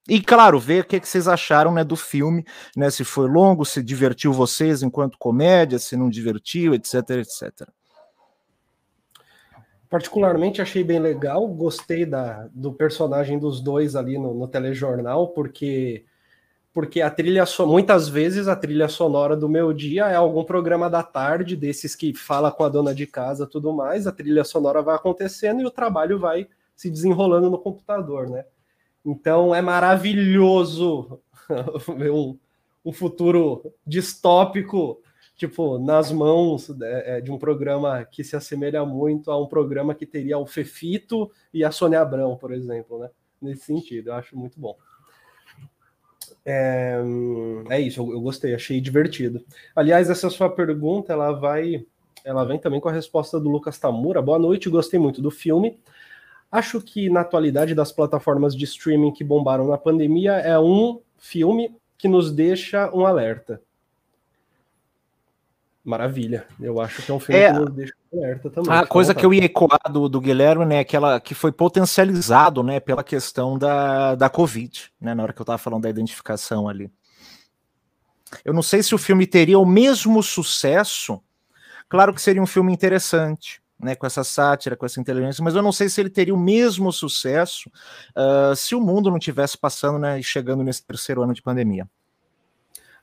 E 0.08 0.22
claro, 0.22 0.60
ver 0.60 0.84
o 0.84 0.88
que, 0.88 1.00
que 1.00 1.08
vocês 1.08 1.28
acharam 1.28 1.74
né, 1.74 1.84
do 1.84 1.96
filme, 1.96 2.46
né? 2.76 2.90
Se 2.90 3.04
foi 3.04 3.28
longo, 3.28 3.66
se 3.66 3.84
divertiu 3.84 4.32
vocês 4.32 4.82
enquanto 4.82 5.18
comédia, 5.18 5.78
se 5.80 5.98
não 5.98 6.10
divertiu, 6.10 6.74
etc, 6.74 7.10
etc. 7.10 7.68
Particularmente 9.90 10.62
achei 10.62 10.84
bem 10.84 11.00
legal, 11.00 11.46
gostei 11.48 12.06
da, 12.06 12.48
do 12.54 12.74
personagem 12.74 13.38
dos 13.40 13.62
dois 13.62 13.96
ali 13.96 14.18
no, 14.18 14.34
no 14.34 14.48
telejornal, 14.48 15.30
porque 15.30 16.06
porque 16.74 17.02
a 17.02 17.10
trilha 17.10 17.44
muitas 17.66 18.08
vezes 18.08 18.48
a 18.48 18.56
trilha 18.56 18.88
sonora 18.88 19.36
do 19.36 19.50
meu 19.50 19.74
dia 19.74 20.10
é 20.10 20.16
algum 20.16 20.44
programa 20.44 20.88
da 20.88 21.02
tarde 21.02 21.56
desses 21.56 21.96
que 21.96 22.14
fala 22.14 22.52
com 22.52 22.64
a 22.64 22.70
dona 22.70 22.94
de 22.94 23.08
casa 23.08 23.48
tudo 23.48 23.74
mais 23.74 24.06
a 24.06 24.12
trilha 24.12 24.44
sonora 24.44 24.84
vai 24.84 24.96
acontecendo 24.96 25.60
e 25.60 25.66
o 25.66 25.72
trabalho 25.72 26.20
vai 26.20 26.48
se 26.76 26.92
desenrolando 26.92 27.50
no 27.50 27.58
computador 27.58 28.30
né 28.30 28.46
então 29.08 29.56
é 29.56 29.62
maravilhoso 29.62 31.22
ver 31.98 32.12
um, 32.12 32.38
um 32.84 32.92
futuro 32.92 33.74
distópico, 33.86 35.02
tipo, 35.38 35.80
nas 35.80 36.12
mãos 36.12 36.70
é, 36.82 37.18
é, 37.18 37.22
de 37.22 37.32
um 37.32 37.38
programa 37.38 38.04
que 38.04 38.22
se 38.22 38.36
assemelha 38.36 38.86
muito 38.86 39.32
a 39.32 39.42
um 39.42 39.48
programa 39.48 39.96
que 39.96 40.06
teria 40.06 40.38
o 40.38 40.46
Fefito 40.46 41.32
e 41.54 41.64
a 41.64 41.72
Sônia 41.72 42.02
Abrão, 42.02 42.36
por 42.36 42.54
exemplo, 42.54 43.00
né? 43.00 43.10
Nesse 43.42 43.66
sentido, 43.66 44.10
eu 44.10 44.16
acho 44.16 44.38
muito 44.38 44.60
bom. 44.60 44.76
É, 46.44 46.98
é 47.70 47.80
isso, 47.80 48.02
eu, 48.02 48.12
eu, 48.12 48.20
gostei, 48.20 48.54
achei 48.54 48.82
divertido. 48.82 49.42
Aliás, 49.74 50.10
essa 50.10 50.30
sua 50.30 50.50
pergunta, 50.50 51.14
ela 51.14 51.32
vai, 51.32 51.86
ela 52.26 52.44
vem 52.44 52.60
também 52.60 52.82
com 52.82 52.90
a 52.90 52.94
resposta 52.94 53.40
do 53.40 53.50
Lucas 53.50 53.78
Tamura. 53.78 54.22
Boa 54.22 54.40
noite, 54.40 54.70
gostei 54.70 55.00
muito 55.00 55.22
do 55.22 55.32
filme. 55.32 55.80
Acho 56.52 56.82
que 56.82 57.10
na 57.10 57.22
atualidade 57.22 57.76
das 57.76 57.92
plataformas 57.92 58.56
de 58.56 58.64
streaming 58.64 59.12
que 59.12 59.24
bombaram 59.24 59.68
na 59.68 59.78
pandemia 59.78 60.34
é 60.34 60.58
um 60.58 61.02
filme 61.18 61.76
que 61.98 62.08
nos 62.08 62.32
deixa 62.32 62.90
um 62.94 63.06
alerta. 63.06 63.62
Maravilha. 65.84 66.46
Eu 66.60 66.82
acho 66.82 67.02
que 67.02 67.10
é 67.10 67.14
um 67.14 67.20
filme 67.20 67.42
é, 67.42 67.54
que 67.54 67.60
nos 67.60 67.74
deixa 67.74 67.94
um 68.12 68.20
alerta 68.22 68.50
também. 68.50 68.74
A 68.74 68.86
coisa 68.86 69.16
que 69.16 69.26
eu 69.26 69.34
ia 69.34 69.46
ecoar 69.46 69.80
do, 69.90 70.10
do 70.10 70.20
Guilherme, 70.20 70.66
né, 70.66 70.80
aquela 70.80 71.20
que 71.20 71.34
foi 71.34 71.52
potencializado, 71.52 72.62
né, 72.62 72.80
pela 72.80 73.04
questão 73.04 73.58
da, 73.58 74.14
da 74.16 74.30
Covid, 74.30 74.92
né, 75.00 75.16
na 75.16 75.24
hora 75.24 75.34
que 75.34 75.40
eu 75.40 75.44
estava 75.44 75.58
falando 75.58 75.84
da 75.84 75.90
identificação 75.90 76.68
ali. 76.68 76.92
Eu 78.44 78.54
não 78.54 78.62
sei 78.62 78.84
se 78.84 78.94
o 78.94 78.98
filme 78.98 79.26
teria 79.26 79.58
o 79.58 79.66
mesmo 79.66 80.22
sucesso. 80.22 81.22
Claro 81.88 82.14
que 82.14 82.22
seria 82.22 82.42
um 82.42 82.48
filme 82.48 82.74
interessante, 82.74 83.62
né, 83.80 83.96
com 83.96 84.06
essa 84.06 84.24
sátira, 84.24 84.76
com 84.76 84.86
essa 84.86 85.00
inteligência, 85.00 85.44
mas 85.44 85.56
eu 85.56 85.62
não 85.62 85.72
sei 85.72 85.88
se 85.88 86.02
ele 86.02 86.10
teria 86.10 86.34
o 86.34 86.40
mesmo 86.40 86.92
sucesso 86.92 87.70
uh, 88.16 88.56
se 88.56 88.74
o 88.74 88.82
mundo 88.82 89.12
não 89.12 89.20
tivesse 89.20 89.58
passando 89.58 90.00
né, 90.00 90.20
e 90.20 90.24
chegando 90.24 90.64
nesse 90.64 90.86
terceiro 90.86 91.22
ano 91.22 91.34
de 91.34 91.42
pandemia. 91.42 91.88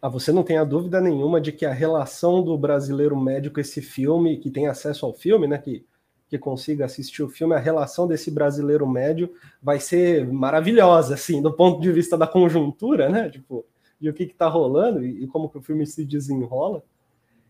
Ah, 0.03 0.09
você 0.09 0.33
não 0.33 0.43
tem 0.43 0.59
a 0.59 0.65
dúvida 0.65 1.01
nenhuma 1.01 1.41
de 1.41 1.51
que 1.53 1.65
a 1.65 1.73
relação 1.73 2.43
do 2.43 2.59
brasileiro 2.59 3.19
médio 3.19 3.53
com 3.53 3.61
esse 3.61 3.81
filme, 3.81 4.37
que 4.37 4.51
tem 4.51 4.67
acesso 4.67 5.07
ao 5.07 5.15
filme, 5.15 5.47
né, 5.47 5.57
que, 5.59 5.87
que 6.29 6.39
consiga 6.39 6.85
assistir 6.85 7.23
o 7.23 7.29
filme, 7.29 7.55
a 7.55 7.59
relação 7.59 8.07
desse 8.07 8.31
brasileiro 8.31 8.87
médio 8.87 9.33
vai 9.63 9.81
ser 9.81 10.27
maravilhosa, 10.27 11.15
assim, 11.15 11.41
do 11.41 11.55
ponto 11.55 11.81
de 11.81 11.91
vista 11.91 12.19
da 12.19 12.27
conjuntura, 12.27 13.09
né, 13.09 13.31
tipo, 13.31 13.65
de 13.99 14.11
o 14.11 14.13
que 14.13 14.25
está 14.25 14.49
rolando 14.49 15.03
e, 15.03 15.25
e 15.25 15.27
como 15.27 15.49
que 15.49 15.57
o 15.57 15.63
filme 15.63 15.87
se 15.87 16.05
desenrola. 16.05 16.83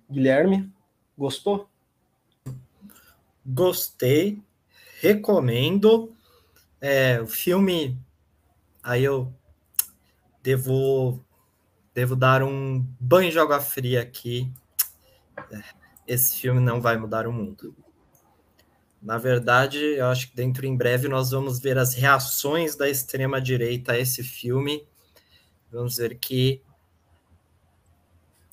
Guilherme, 0.09 0.71
gostou? 1.19 1.69
Gostei, 3.45 4.43
recomendo. 5.01 6.15
É, 6.81 7.21
o 7.21 7.27
filme, 7.27 7.99
aí 8.83 9.05
eu 9.05 9.33
devo, 10.43 11.25
devo 11.95 12.15
dar 12.15 12.43
um 12.43 12.81
banho 13.01 13.31
de 13.31 13.39
água 13.39 13.61
fria 13.61 14.03
aqui. 14.03 14.53
É, 15.51 15.63
esse 16.07 16.37
filme 16.37 16.61
não 16.61 16.81
vai 16.81 16.97
mudar 16.97 17.27
o 17.27 17.33
mundo. 17.33 17.75
Na 19.01 19.19
verdade, 19.19 19.79
eu 19.79 20.07
acho 20.07 20.31
que 20.31 20.37
dentro 20.37 20.65
em 20.65 20.77
breve 20.77 21.09
nós 21.09 21.31
vamos 21.31 21.59
ver 21.61 21.77
as 21.77 21.95
reações 21.95 22.75
da 22.75 22.89
extrema 22.89 23.41
direita 23.41 23.93
a 23.93 23.99
esse 23.99 24.23
filme. 24.23 24.87
Vamos 25.71 25.97
ver 25.97 26.17
que 26.17 26.63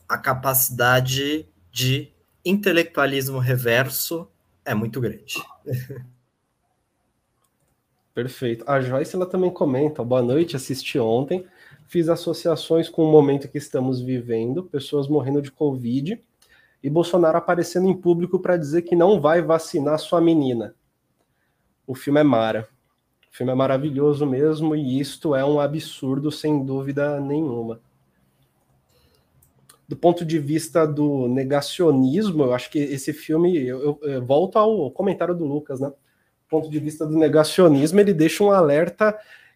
a 0.07 0.17
capacidade 0.17 1.47
de 1.71 2.11
intelectualismo 2.43 3.39
reverso 3.39 4.30
é 4.65 4.73
muito 4.73 4.99
grande. 4.99 5.35
Perfeito. 8.13 8.63
A 8.67 8.81
Joyce 8.81 9.15
ela 9.15 9.25
também 9.25 9.49
comenta: 9.49 10.03
boa 10.03 10.21
noite, 10.21 10.55
assisti 10.55 10.99
ontem, 10.99 11.45
fiz 11.87 12.09
associações 12.09 12.89
com 12.89 13.03
o 13.03 13.11
momento 13.11 13.47
que 13.47 13.57
estamos 13.57 14.01
vivendo, 14.01 14.63
pessoas 14.63 15.07
morrendo 15.07 15.41
de 15.41 15.51
Covid 15.51 16.21
e 16.83 16.89
Bolsonaro 16.89 17.37
aparecendo 17.37 17.87
em 17.87 17.95
público 17.95 18.39
para 18.39 18.57
dizer 18.57 18.81
que 18.81 18.95
não 18.95 19.21
vai 19.21 19.41
vacinar 19.41 19.97
sua 19.99 20.19
menina. 20.19 20.75
O 21.87 21.95
filme 21.95 22.19
é 22.19 22.23
mara. 22.23 22.67
O 23.31 23.35
filme 23.35 23.51
é 23.51 23.55
maravilhoso 23.55 24.25
mesmo 24.25 24.75
e 24.75 24.99
isto 24.99 25.33
é 25.33 25.45
um 25.45 25.59
absurdo, 25.59 26.31
sem 26.31 26.65
dúvida 26.65 27.19
nenhuma 27.21 27.79
do 29.91 29.97
ponto 29.97 30.23
de 30.23 30.39
vista 30.39 30.87
do 30.87 31.27
negacionismo, 31.27 32.43
eu 32.43 32.53
acho 32.53 32.71
que 32.71 32.79
esse 32.79 33.11
filme, 33.11 33.57
eu, 33.57 33.99
eu, 34.01 34.09
eu, 34.09 34.25
volto 34.25 34.57
ao 34.57 34.89
comentário 34.89 35.35
do 35.35 35.43
Lucas, 35.43 35.81
né? 35.81 35.89
Do 35.89 36.47
ponto 36.47 36.69
de 36.69 36.79
vista 36.79 37.05
do 37.05 37.17
negacionismo, 37.17 37.99
ele 37.99 38.13
deixa 38.13 38.41
um 38.41 38.51
alerta 38.51 39.13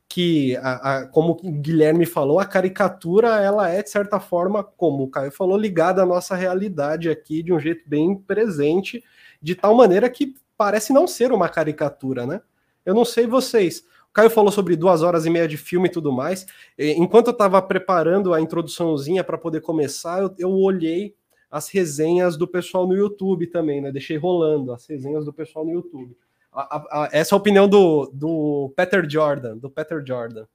que, 0.10 0.58
a, 0.58 0.98
a, 0.98 1.08
como 1.08 1.40
o 1.42 1.52
Guilherme 1.54 2.06
falou, 2.06 2.38
a 2.38 2.46
caricatura 2.46 3.42
ela 3.42 3.70
é, 3.70 3.82
de 3.82 3.90
certa 3.90 4.20
forma, 4.20 4.62
como 4.62 5.06
o 5.06 5.08
Caio 5.10 5.32
falou, 5.32 5.58
ligada 5.58 6.04
à 6.04 6.06
nossa 6.06 6.36
realidade 6.36 7.10
aqui 7.10 7.42
de 7.42 7.54
um 7.54 7.60
jeito 7.60 7.88
bem 7.88 8.14
presente, 8.14 9.02
de 9.42 9.56
tal 9.56 9.74
maneira 9.74 10.10
que 10.10 10.36
parece 10.58 10.92
não 10.92 11.08
ser 11.08 11.32
uma 11.32 11.48
caricatura, 11.48 12.28
né? 12.28 12.42
Eu 12.86 12.94
não 12.94 13.06
sei 13.06 13.26
vocês, 13.26 13.86
Caio 14.16 14.30
falou 14.30 14.50
sobre 14.50 14.78
duas 14.78 15.04
horas 15.04 15.26
e 15.26 15.30
meia 15.30 15.46
de 15.46 15.58
filme 15.58 15.90
e 15.90 15.92
tudo 15.92 16.10
mais. 16.10 16.46
Enquanto 16.80 17.28
eu 17.28 17.32
estava 17.34 17.62
preparando 17.62 18.34
a 18.34 18.40
introduçãozinha 18.40 19.26
para 19.26 19.38
poder 19.38 19.60
começar, 19.60 20.22
eu, 20.22 20.34
eu, 20.40 20.52
olhei 20.52 21.14
as 21.52 21.68
resenhas 21.68 22.38
do 22.38 22.48
pessoal 22.48 22.88
no 22.88 22.96
YouTube 22.96 23.48
também, 23.48 23.82
né? 23.82 23.92
Deixei 23.92 24.16
rolando 24.16 24.72
as 24.72 24.88
resenhas 24.88 25.26
do 25.26 25.34
pessoal 25.34 25.66
no 25.66 25.74
YouTube. 25.74 26.16
A, 26.50 26.78
a, 26.78 27.04
a, 27.04 27.10
essa 27.12 27.36
é 27.36 27.36
a 27.36 27.38
opinião 27.38 27.68
do, 27.68 28.10
do 28.14 28.74
Peter 28.78 29.06
Jordan, 29.08 29.58
do 29.58 29.70
Peter 29.70 30.02
Jordan. 30.06 30.46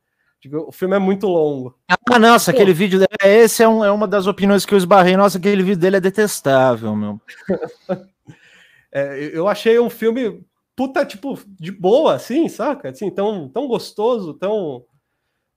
O 0.66 0.72
filme 0.72 0.96
é 0.96 0.98
muito 0.98 1.26
longo. 1.26 1.78
Ah, 1.86 2.18
nossa, 2.18 2.50
Pô. 2.50 2.56
aquele 2.56 2.72
vídeo 2.72 2.98
dele, 2.98 3.10
esse 3.22 3.62
é, 3.62 3.68
um, 3.68 3.84
é 3.84 3.90
uma 3.90 4.08
das 4.08 4.26
opiniões 4.26 4.64
que 4.64 4.72
eu 4.72 4.78
esbarrei. 4.78 5.18
Nossa, 5.18 5.36
aquele 5.36 5.62
vídeo 5.62 5.80
dele 5.80 5.98
é 5.98 6.00
detestável, 6.00 6.96
meu. 6.96 7.20
é, 8.90 9.30
eu 9.34 9.46
achei 9.46 9.78
um 9.78 9.90
filme 9.90 10.42
puta, 10.80 11.04
tipo, 11.04 11.38
de 11.58 11.70
boa, 11.70 12.14
assim, 12.14 12.48
saca? 12.48 12.88
Assim, 12.88 13.10
tão, 13.10 13.50
tão 13.50 13.68
gostoso, 13.68 14.32
tão, 14.32 14.86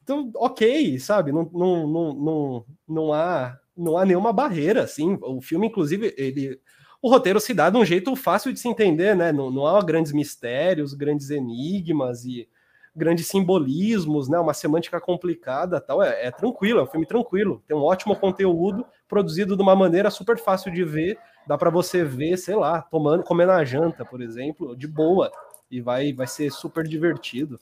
tão 0.05 0.29
ok, 0.35 0.99
sabe? 0.99 1.31
Não, 1.31 1.49
não, 1.53 1.87
não, 1.87 2.13
não, 2.13 2.65
não, 2.85 3.13
há, 3.13 3.57
não 3.73 3.97
há 3.97 4.05
nenhuma 4.05 4.33
barreira, 4.33 4.83
assim. 4.83 5.17
O 5.21 5.41
filme, 5.41 5.67
inclusive, 5.67 6.13
ele... 6.17 6.59
O 7.01 7.09
roteiro 7.09 7.39
se 7.39 7.53
dá 7.53 7.69
de 7.69 7.77
um 7.77 7.85
jeito 7.85 8.13
fácil 8.17 8.51
de 8.51 8.59
se 8.59 8.67
entender, 8.67 9.15
né? 9.15 9.31
Não, 9.31 9.49
não 9.49 9.65
há 9.65 9.81
grandes 9.81 10.11
mistérios, 10.11 10.93
grandes 10.93 11.29
enigmas 11.29 12.25
e 12.25 12.49
grandes 12.93 13.27
simbolismos, 13.27 14.27
né? 14.27 14.37
Uma 14.37 14.53
semântica 14.53 14.99
complicada, 14.99 15.79
tal. 15.79 16.03
É, 16.03 16.27
é 16.27 16.31
tranquilo, 16.31 16.81
é 16.81 16.83
um 16.83 16.87
filme 16.87 17.05
tranquilo. 17.05 17.63
Tem 17.65 17.77
um 17.77 17.81
ótimo 17.81 18.13
conteúdo 18.13 18.85
produzido 19.07 19.55
de 19.55 19.63
uma 19.63 19.73
maneira 19.73 20.11
super 20.11 20.37
fácil 20.37 20.69
de 20.69 20.83
ver 20.83 21.17
dá 21.47 21.57
para 21.57 21.69
você 21.69 22.03
ver, 22.03 22.37
sei 22.37 22.55
lá, 22.55 22.81
tomando, 22.81 23.23
comendo 23.23 23.51
a 23.51 23.63
janta, 23.63 24.05
por 24.05 24.21
exemplo, 24.21 24.75
de 24.75 24.87
boa. 24.87 25.31
E 25.69 25.81
vai, 25.81 26.13
vai 26.13 26.27
ser 26.27 26.51
super 26.51 26.87
divertido. 26.87 27.59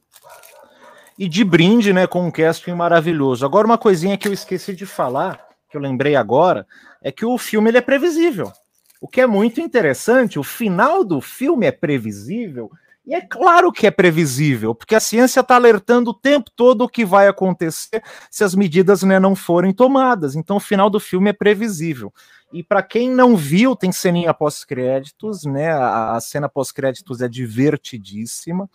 E 1.18 1.28
de 1.28 1.44
brinde, 1.44 1.94
né, 1.94 2.08
com 2.08 2.26
um 2.26 2.32
casting 2.32 2.74
maravilhoso. 2.74 3.46
Agora, 3.46 3.66
uma 3.66 3.78
coisinha 3.78 4.18
que 4.18 4.28
eu 4.28 4.34
esqueci 4.34 4.74
de 4.74 4.86
falar, 4.86 5.48
que 5.70 5.78
eu 5.78 5.82
lembrei 5.82 6.16
agora, 6.16 6.68
é 7.02 7.12
que 7.12 7.26
o 7.26 7.38
filme 7.38 7.70
ele 7.70 7.78
é 7.78 7.82
previsível. 7.82 8.52
O 9.00 9.08
que 9.08 9.22
é 9.22 9.26
muito 9.26 9.60
interessante, 9.60 10.38
o 10.38 10.44
final 10.44 11.04
do 11.04 11.20
filme 11.20 11.66
é 11.66 11.72
previsível 11.72 12.70
E 13.04 13.16
é 13.16 13.22
claro 13.22 13.72
que 13.72 13.88
é 13.88 13.92
previsível, 13.92 14.76
porque 14.76 14.94
a 14.94 15.00
ciência 15.00 15.40
está 15.40 15.56
alertando 15.56 16.12
o 16.12 16.14
tempo 16.14 16.52
todo 16.56 16.84
o 16.84 16.90
que 16.90 17.04
vai 17.04 17.28
acontecer 17.28 18.04
se 18.30 18.44
as 18.44 18.54
medidas 18.54 19.02
né, 19.02 19.20
não 19.20 19.36
forem 19.36 19.74
tomadas. 19.74 20.36
Então, 20.36 20.58
o 20.58 20.60
final 20.60 20.88
do 20.90 21.00
filme 21.00 21.32
é 21.32 21.34
previsível. 21.34 22.14
E 22.52 22.62
para 22.62 22.84
quem 22.84 23.10
não 23.10 23.38
viu, 23.38 23.76
tem 23.76 23.92
ceninha 23.92 24.34
pós-créditos, 24.34 25.46
né? 25.46 25.72
A, 25.72 26.16
a 26.16 26.22
cena 26.22 26.50
pós-créditos 26.50 27.22
é 27.22 27.28
divertidíssima, 27.28 28.70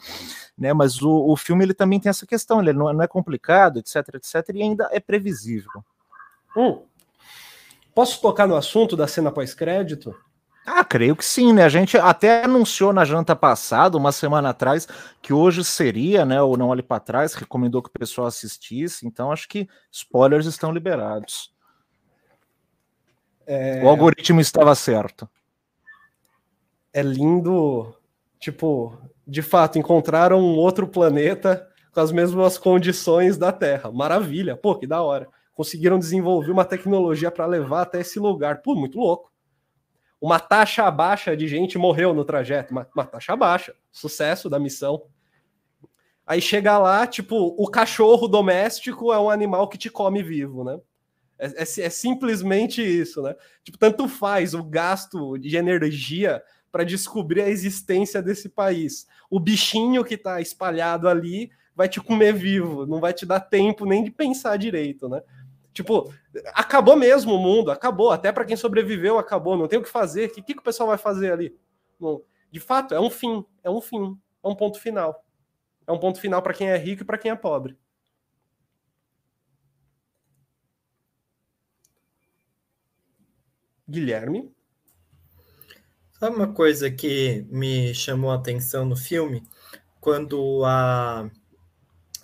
né? 0.57 0.73
Mas 0.73 1.03
o, 1.03 1.11
o 1.11 1.37
filme 1.37 1.65
ele 1.65 1.75
também 1.75 2.01
tem 2.01 2.09
essa 2.09 2.27
questão, 2.27 2.61
ele 2.61 2.73
não, 2.73 2.93
não 2.93 3.03
é 3.03 3.07
complicado, 3.07 3.79
etc, 3.79 3.97
etc, 4.15 4.55
e 4.55 4.63
ainda 4.63 4.89
é 4.91 4.99
previsível. 4.99 5.85
Hum. 6.57 6.83
Posso 7.95 8.21
tocar 8.21 8.47
no 8.47 8.57
assunto 8.57 8.97
da 8.97 9.07
cena 9.07 9.31
pós-crédito? 9.31 10.15
Ah, 10.67 10.85
creio 10.85 11.15
que 11.15 11.25
sim, 11.25 11.53
né? 11.53 11.63
A 11.63 11.69
gente 11.69 11.97
até 11.97 12.45
anunciou 12.45 12.93
na 12.93 13.05
janta 13.05 13.37
passada, 13.37 13.97
uma 13.97 14.11
semana 14.11 14.49
atrás, 14.49 14.89
que 15.23 15.33
hoje 15.33 15.65
seria, 15.65 16.25
né? 16.25 16.43
Ou 16.43 16.57
não 16.57 16.73
ali 16.73 16.83
para 16.83 16.99
trás, 16.99 17.35
recomendou 17.35 17.81
que 17.81 17.89
o 17.89 17.99
pessoal 17.99 18.27
assistisse. 18.27 19.07
Então, 19.07 19.31
acho 19.31 19.49
que 19.49 19.69
spoilers 19.93 20.45
estão 20.45 20.73
liberados. 20.73 21.55
É... 23.47 23.83
O 23.83 23.89
algoritmo 23.89 24.41
estava 24.41 24.75
certo. 24.75 25.29
É 26.93 27.03
lindo, 27.03 27.95
tipo, 28.39 28.99
de 29.27 29.43
fato, 29.43 29.79
encontraram 29.79 30.41
um 30.41 30.57
outro 30.57 30.87
planeta 30.89 31.69
com 31.93 32.01
as 32.01 32.11
mesmas 32.13 32.59
condições 32.59 33.39
da 33.39 33.53
Terra. 33.53 33.91
Maravilha, 33.93 34.57
pô, 34.57 34.75
que 34.75 34.87
da 34.87 35.03
hora. 35.03 35.29
Conseguiram 35.55 35.99
desenvolver 35.99 36.51
uma 36.51 36.65
tecnologia 36.65 37.31
para 37.31 37.47
levar 37.47 37.83
até 37.83 38.01
esse 38.01 38.19
lugar. 38.19 38.63
Pô, 38.63 38.75
muito 38.75 38.99
louco. 38.99 39.33
Uma 40.21 40.41
taxa 40.41 40.91
baixa 40.91 41.37
de 41.37 41.47
gente 41.47 41.79
morreu 41.79 42.13
no 42.13 42.25
trajeto, 42.25 42.73
uma, 42.73 42.87
uma 42.95 43.05
taxa 43.05 43.37
baixa. 43.37 43.75
Sucesso 43.91 44.51
da 44.51 44.59
missão. 44.59 45.05
Aí 46.27 46.41
chega 46.41 46.77
lá, 46.77 47.07
tipo, 47.07 47.55
o 47.57 47.71
cachorro 47.71 48.27
doméstico 48.27 49.13
é 49.13 49.19
um 49.19 49.31
animal 49.31 49.69
que 49.69 49.79
te 49.79 49.89
come 49.89 50.23
vivo, 50.23 50.65
né? 50.65 50.81
É, 51.39 51.47
é, 51.47 51.63
é, 51.63 51.91
simplesmente 51.91 52.83
isso, 52.83 53.23
né? 53.23 53.35
Tipo, 53.63 53.79
tanto 53.79 54.09
faz 54.09 54.55
o 54.55 54.63
gasto 54.63 55.37
de 55.39 55.57
energia 55.57 56.43
para 56.73 56.85
descobrir 56.85 57.43
a 57.43 57.49
existência 57.49 58.23
desse 58.23 58.49
país. 58.49 59.07
O 59.31 59.39
bichinho 59.39 60.05
que 60.05 60.15
está 60.15 60.41
espalhado 60.41 61.09
ali 61.09 61.51
vai 61.75 61.89
te 61.89 62.01
comer 62.01 62.33
vivo, 62.33 62.87
não 62.87 63.01
vai 63.01 63.13
te 63.13 63.27
dar 63.27 63.41
tempo 63.41 63.85
nem 63.85 64.03
de 64.03 64.11
pensar 64.11 64.57
direito, 64.57 65.09
né? 65.09 65.23
Tipo, 65.77 66.11
acabou 66.55 66.97
mesmo 66.97 67.35
o 67.35 67.39
mundo, 67.39 67.71
acabou. 67.71 68.11
Até 68.11 68.33
para 68.33 68.47
quem 68.47 68.57
sobreviveu, 68.57 69.19
acabou. 69.19 69.59
Não 69.59 69.69
tem 69.69 69.79
o 69.79 69.83
que 69.83 69.89
fazer. 69.91 70.31
O 70.31 70.33
que, 70.33 70.55
que 70.55 70.59
o 70.59 70.63
pessoal 70.63 70.89
vai 70.89 70.97
fazer 70.97 71.33
ali? 71.33 71.55
De 72.51 72.59
fato, 72.59 72.95
é 72.95 73.01
um 73.01 73.11
fim. 73.11 73.45
É 73.63 73.69
um 73.69 73.83
fim. 73.83 74.19
É 74.43 74.49
um 74.49 74.55
ponto 74.55 74.81
final. 74.81 75.23
É 75.87 75.93
um 75.93 75.99
ponto 75.99 76.19
final 76.19 76.41
para 76.41 76.55
quem 76.55 76.71
é 76.71 76.79
rico 76.79 77.03
e 77.03 77.05
para 77.05 77.19
quem 77.19 77.31
é 77.31 77.35
pobre. 77.35 77.77
Guilherme. 83.89 84.53
Sabe 86.19 86.37
uma 86.37 86.53
coisa 86.53 86.91
que 86.91 87.47
me 87.51 87.95
chamou 87.95 88.31
a 88.31 88.37
atenção 88.37 88.85
no 88.85 88.97
filme? 88.97 89.43
Quando 90.01 90.65
a, 90.65 91.31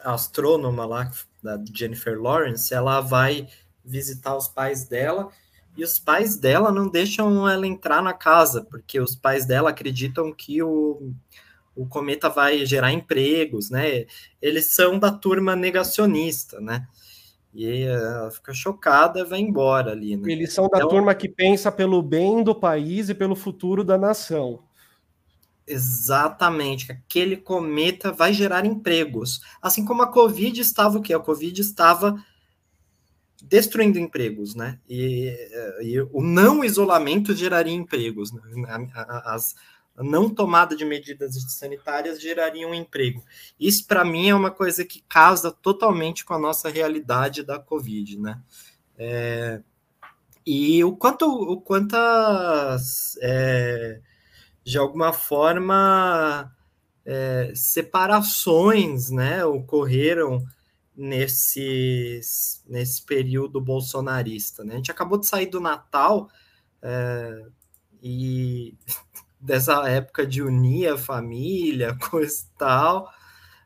astrônoma 0.02 0.84
lá, 0.84 1.10
da 1.42 1.62
Jennifer 1.72 2.20
Lawrence, 2.20 2.72
ela 2.72 3.00
vai 3.00 3.48
visitar 3.84 4.36
os 4.36 4.48
pais 4.48 4.84
dela 4.84 5.30
e 5.76 5.82
os 5.82 5.98
pais 5.98 6.36
dela 6.36 6.70
não 6.70 6.88
deixam 6.88 7.48
ela 7.48 7.66
entrar 7.66 8.02
na 8.02 8.12
casa, 8.12 8.64
porque 8.64 9.00
os 9.00 9.16
pais 9.16 9.46
dela 9.46 9.70
acreditam 9.70 10.32
que 10.32 10.62
o, 10.62 11.12
o 11.74 11.86
cometa 11.86 12.28
vai 12.28 12.64
gerar 12.66 12.92
empregos, 12.92 13.70
né? 13.70 14.06
Eles 14.40 14.66
são 14.66 14.98
da 14.98 15.10
turma 15.10 15.56
negacionista, 15.56 16.60
né? 16.60 16.86
E 17.54 17.82
ela 17.82 18.30
fica 18.30 18.54
chocada 18.54 19.20
e 19.20 19.24
vai 19.24 19.40
embora 19.40 19.92
ali. 19.92 20.16
Né? 20.16 20.32
Eles 20.32 20.52
são 20.52 20.68
da 20.68 20.78
então, 20.78 20.88
turma 20.88 21.14
que 21.14 21.28
pensa 21.28 21.70
pelo 21.70 22.02
bem 22.02 22.42
do 22.42 22.54
país 22.54 23.08
e 23.08 23.14
pelo 23.14 23.36
futuro 23.36 23.84
da 23.84 23.98
nação. 23.98 24.60
Exatamente, 25.66 26.90
aquele 26.90 27.36
cometa 27.36 28.10
vai 28.10 28.32
gerar 28.32 28.64
empregos. 28.64 29.40
Assim 29.60 29.84
como 29.84 30.02
a 30.02 30.10
Covid 30.10 30.60
estava 30.60 30.98
o 30.98 31.02
quê? 31.02 31.14
A 31.14 31.20
Covid 31.20 31.60
estava 31.60 32.16
destruindo 33.42 33.98
empregos, 33.98 34.54
né? 34.54 34.78
E, 34.88 35.32
e 35.82 36.00
o 36.00 36.22
não 36.22 36.64
isolamento 36.64 37.34
geraria 37.34 37.74
empregos. 37.74 38.32
Né? 38.32 38.40
As, 39.24 39.54
não 39.96 40.30
tomada 40.30 40.74
de 40.74 40.84
medidas 40.84 41.34
sanitárias 41.52 42.20
geraria 42.20 42.66
um 42.66 42.74
emprego. 42.74 43.22
Isso, 43.58 43.86
para 43.86 44.04
mim, 44.04 44.28
é 44.28 44.34
uma 44.34 44.50
coisa 44.50 44.84
que 44.84 45.04
casa 45.08 45.50
totalmente 45.50 46.24
com 46.24 46.34
a 46.34 46.38
nossa 46.38 46.68
realidade 46.68 47.42
da 47.42 47.58
Covid, 47.58 48.18
né? 48.18 48.40
É, 48.96 49.62
e 50.46 50.82
o 50.82 50.96
quanto, 50.96 51.26
o 51.26 51.60
quantas, 51.60 53.16
é, 53.20 54.00
de 54.64 54.78
alguma 54.78 55.12
forma, 55.12 56.52
é, 57.04 57.52
separações, 57.54 59.10
né, 59.10 59.44
ocorreram 59.44 60.44
nesse, 60.96 62.20
nesse 62.66 63.02
período 63.04 63.60
bolsonarista, 63.60 64.64
né? 64.64 64.74
A 64.74 64.76
gente 64.76 64.90
acabou 64.90 65.18
de 65.18 65.26
sair 65.26 65.46
do 65.46 65.60
Natal 65.60 66.28
é, 66.82 67.46
e 68.02 68.74
dessa 69.42 69.88
época 69.88 70.24
de 70.24 70.40
unir 70.40 70.88
a 70.88 70.96
família, 70.96 71.96
coisa 72.10 72.44
e 72.44 72.58
tal. 72.58 73.10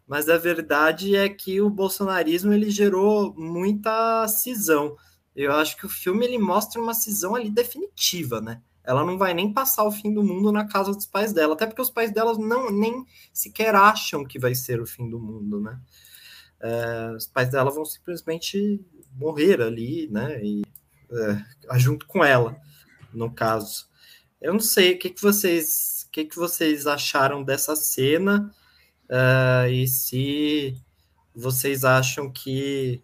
Mas 0.06 0.28
a 0.28 0.38
verdade 0.38 1.14
é 1.14 1.28
que 1.28 1.60
o 1.60 1.68
bolsonarismo 1.68 2.52
ele 2.52 2.70
gerou 2.70 3.34
muita 3.36 4.26
cisão. 4.28 4.96
Eu 5.34 5.52
acho 5.52 5.76
que 5.76 5.84
o 5.84 5.88
filme 5.88 6.24
ele 6.24 6.38
mostra 6.38 6.80
uma 6.80 6.94
cisão 6.94 7.34
ali 7.34 7.50
definitiva, 7.50 8.40
né? 8.40 8.62
Ela 8.82 9.04
não 9.04 9.18
vai 9.18 9.34
nem 9.34 9.52
passar 9.52 9.84
o 9.84 9.90
fim 9.90 10.14
do 10.14 10.22
mundo 10.22 10.52
na 10.52 10.64
casa 10.66 10.92
dos 10.92 11.06
pais 11.06 11.32
dela, 11.32 11.54
até 11.54 11.66
porque 11.66 11.82
os 11.82 11.90
pais 11.90 12.12
dela 12.12 12.38
não 12.38 12.70
nem 12.70 13.04
sequer 13.32 13.74
acham 13.74 14.24
que 14.24 14.38
vai 14.38 14.54
ser 14.54 14.80
o 14.80 14.86
fim 14.86 15.10
do 15.10 15.18
mundo, 15.18 15.60
né? 15.60 15.78
É, 16.60 17.12
os 17.16 17.26
pais 17.26 17.50
dela 17.50 17.70
vão 17.70 17.84
simplesmente 17.84 18.80
morrer 19.12 19.60
ali, 19.60 20.08
né? 20.08 20.40
E 20.42 20.62
é, 21.10 21.78
junto 21.78 22.06
com 22.06 22.24
ela, 22.24 22.56
no 23.12 23.30
caso. 23.30 23.88
Eu 24.40 24.52
não 24.52 24.60
sei 24.60 24.94
o 24.94 24.98
que, 24.98 25.10
que 25.10 25.22
vocês 25.22 26.06
o 26.06 26.10
que, 26.10 26.24
que 26.24 26.36
vocês 26.36 26.86
acharam 26.86 27.42
dessa 27.42 27.76
cena 27.76 28.50
uh, 29.10 29.68
e 29.68 29.86
se 29.86 30.76
vocês 31.34 31.84
acham 31.84 32.30
que 32.30 33.02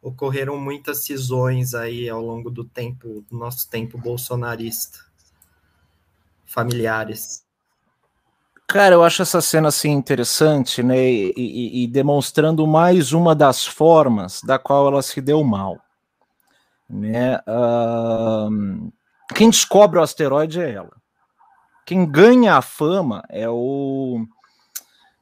ocorreram 0.00 0.58
muitas 0.58 1.04
cisões 1.04 1.74
aí 1.74 2.08
ao 2.08 2.20
longo 2.20 2.50
do 2.50 2.64
tempo, 2.64 3.24
do 3.30 3.38
nosso 3.38 3.68
tempo 3.68 3.98
bolsonarista, 3.98 4.98
familiares. 6.44 7.42
Cara, 8.66 8.94
eu 8.94 9.02
acho 9.02 9.22
essa 9.22 9.40
cena 9.40 9.68
assim 9.68 9.90
interessante, 9.90 10.82
né? 10.82 11.10
E, 11.10 11.32
e, 11.36 11.84
e, 11.84 11.86
demonstrando 11.86 12.66
mais 12.66 13.12
uma 13.12 13.34
das 13.34 13.66
formas 13.66 14.40
da 14.42 14.58
qual 14.58 14.88
ela 14.88 15.02
se 15.02 15.20
deu 15.20 15.42
mal, 15.44 15.78
né? 16.88 17.38
Uh, 17.40 18.92
quem 19.32 19.48
descobre 19.48 19.98
o 19.98 20.02
asteroide 20.02 20.60
é 20.60 20.72
ela. 20.72 20.96
Quem 21.86 22.10
ganha 22.10 22.56
a 22.56 22.62
fama 22.62 23.22
é 23.28 23.48
o, 23.48 24.26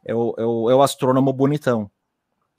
é 0.04 0.14
o, 0.14 0.34
é 0.38 0.44
o, 0.44 0.70
é 0.70 0.74
o 0.74 0.82
astrônomo 0.82 1.32
bonitão. 1.32 1.90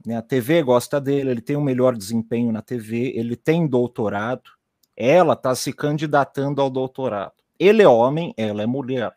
Né? 0.06 0.18
A 0.18 0.22
TV 0.22 0.62
gosta 0.62 1.00
dele, 1.00 1.32
ele 1.32 1.42
tem 1.42 1.56
o 1.56 1.60
um 1.60 1.64
melhor 1.64 1.96
desempenho 1.96 2.52
na 2.52 2.62
TV, 2.62 3.14
ele 3.16 3.36
tem 3.36 3.66
doutorado, 3.66 4.52
ela 4.96 5.34
está 5.34 5.56
se 5.56 5.72
candidatando 5.74 6.62
ao 6.62 6.70
doutorado. 6.70 7.34
Ele 7.60 7.82
é 7.82 7.88
homem, 7.88 8.34
ela 8.38 8.62
é 8.62 8.66
mulher. 8.66 9.14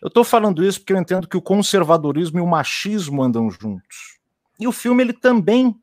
Eu 0.00 0.08
estou 0.08 0.24
falando 0.24 0.64
isso 0.64 0.80
porque 0.80 0.92
eu 0.92 0.98
entendo 0.98 1.28
que 1.28 1.36
o 1.36 1.42
conservadorismo 1.42 2.38
e 2.38 2.42
o 2.42 2.46
machismo 2.46 3.22
andam 3.22 3.50
juntos. 3.50 4.18
E 4.58 4.66
o 4.66 4.72
filme 4.72 5.02
ele 5.02 5.12
também 5.12 5.74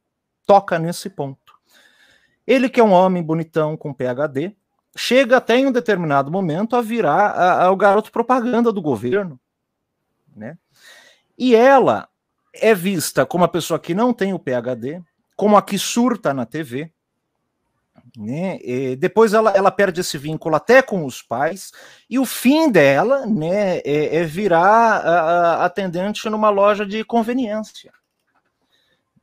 toca 0.45 0.79
nesse 0.79 1.09
ponto. 1.09 1.53
Ele 2.45 2.69
que 2.69 2.79
é 2.79 2.83
um 2.83 2.91
homem 2.91 3.23
bonitão 3.23 3.77
com 3.77 3.93
PhD, 3.93 4.55
chega 4.95 5.37
até 5.37 5.57
em 5.57 5.67
um 5.67 5.71
determinado 5.71 6.31
momento 6.31 6.75
a 6.75 6.81
virar 6.81 7.31
a, 7.31 7.65
a, 7.65 7.71
o 7.71 7.75
garoto 7.75 8.11
propaganda 8.11 8.71
do 8.71 8.81
governo, 8.81 9.39
né? 10.35 10.57
E 11.37 11.55
ela 11.55 12.07
é 12.53 12.75
vista 12.75 13.25
como 13.25 13.43
a 13.43 13.47
pessoa 13.47 13.79
que 13.79 13.93
não 13.93 14.13
tem 14.13 14.33
o 14.33 14.39
PhD, 14.39 15.01
como 15.35 15.57
a 15.57 15.61
que 15.61 15.79
surta 15.79 16.33
na 16.33 16.45
TV, 16.45 16.91
né? 18.15 18.59
E 18.61 18.95
depois 18.95 19.33
ela, 19.33 19.51
ela 19.51 19.71
perde 19.71 20.01
esse 20.01 20.17
vínculo 20.17 20.55
até 20.55 20.81
com 20.81 21.05
os 21.05 21.21
pais, 21.21 21.71
e 22.07 22.19
o 22.19 22.25
fim 22.25 22.69
dela 22.69 23.25
né, 23.25 23.77
é, 23.79 24.17
é 24.17 24.23
virar 24.23 24.99
a, 24.99 25.19
a 25.55 25.65
atendente 25.65 26.29
numa 26.29 26.49
loja 26.49 26.85
de 26.85 27.03
conveniência. 27.03 27.91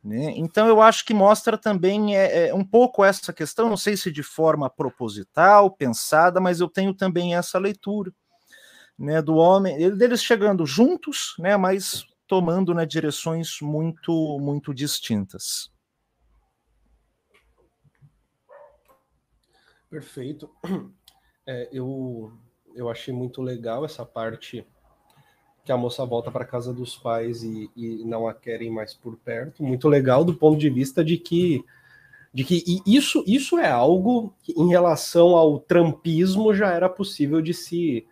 Né? 0.02 0.32
Então, 0.36 0.66
eu 0.66 0.80
acho 0.80 1.04
que 1.04 1.12
mostra 1.12 1.58
também 1.58 2.16
é, 2.16 2.48
é, 2.48 2.54
um 2.54 2.64
pouco 2.64 3.04
essa 3.04 3.32
questão, 3.32 3.68
não 3.68 3.76
sei 3.76 3.96
se 3.96 4.10
de 4.10 4.22
forma 4.22 4.70
proposital, 4.70 5.70
pensada, 5.70 6.40
mas 6.40 6.60
eu 6.60 6.68
tenho 6.68 6.94
também 6.94 7.34
essa 7.34 7.58
leitura 7.58 8.10
né, 8.98 9.20
do 9.20 9.34
homem, 9.34 9.94
deles 9.96 10.22
chegando 10.22 10.66
juntos, 10.66 11.34
né, 11.38 11.56
mas 11.56 12.06
tomando 12.26 12.72
né, 12.74 12.86
direções 12.86 13.58
muito, 13.60 14.38
muito 14.38 14.72
distintas. 14.72 15.70
Perfeito. 19.88 20.50
É, 21.46 21.68
eu, 21.72 22.32
eu 22.74 22.88
achei 22.90 23.12
muito 23.12 23.40
legal 23.42 23.84
essa 23.84 24.04
parte 24.04 24.64
que 25.70 25.72
a 25.72 25.76
moça 25.76 26.04
volta 26.04 26.32
para 26.32 26.44
casa 26.44 26.72
dos 26.72 26.96
pais 26.96 27.44
e, 27.44 27.70
e, 27.76 28.02
não 28.04 28.26
a 28.26 28.34
querem 28.34 28.72
mais 28.72 28.92
por 28.92 29.16
perto. 29.16 29.62
Muito 29.62 29.86
legal 29.86 30.24
do 30.24 30.34
ponto 30.34 30.58
de 30.58 30.68
vista 30.68 31.04
de 31.04 31.16
que 31.16 31.64
de 32.34 32.42
que 32.42 32.82
isso 32.84 33.22
isso 33.24 33.56
é 33.56 33.70
algo 33.70 34.34
que, 34.42 34.52
em 34.52 34.68
relação 34.68 35.36
ao 35.36 35.60
trumpismo 35.60 36.52
já 36.52 36.72
era 36.72 36.88
possível 36.88 37.40
de 37.40 37.54
se 37.54 38.04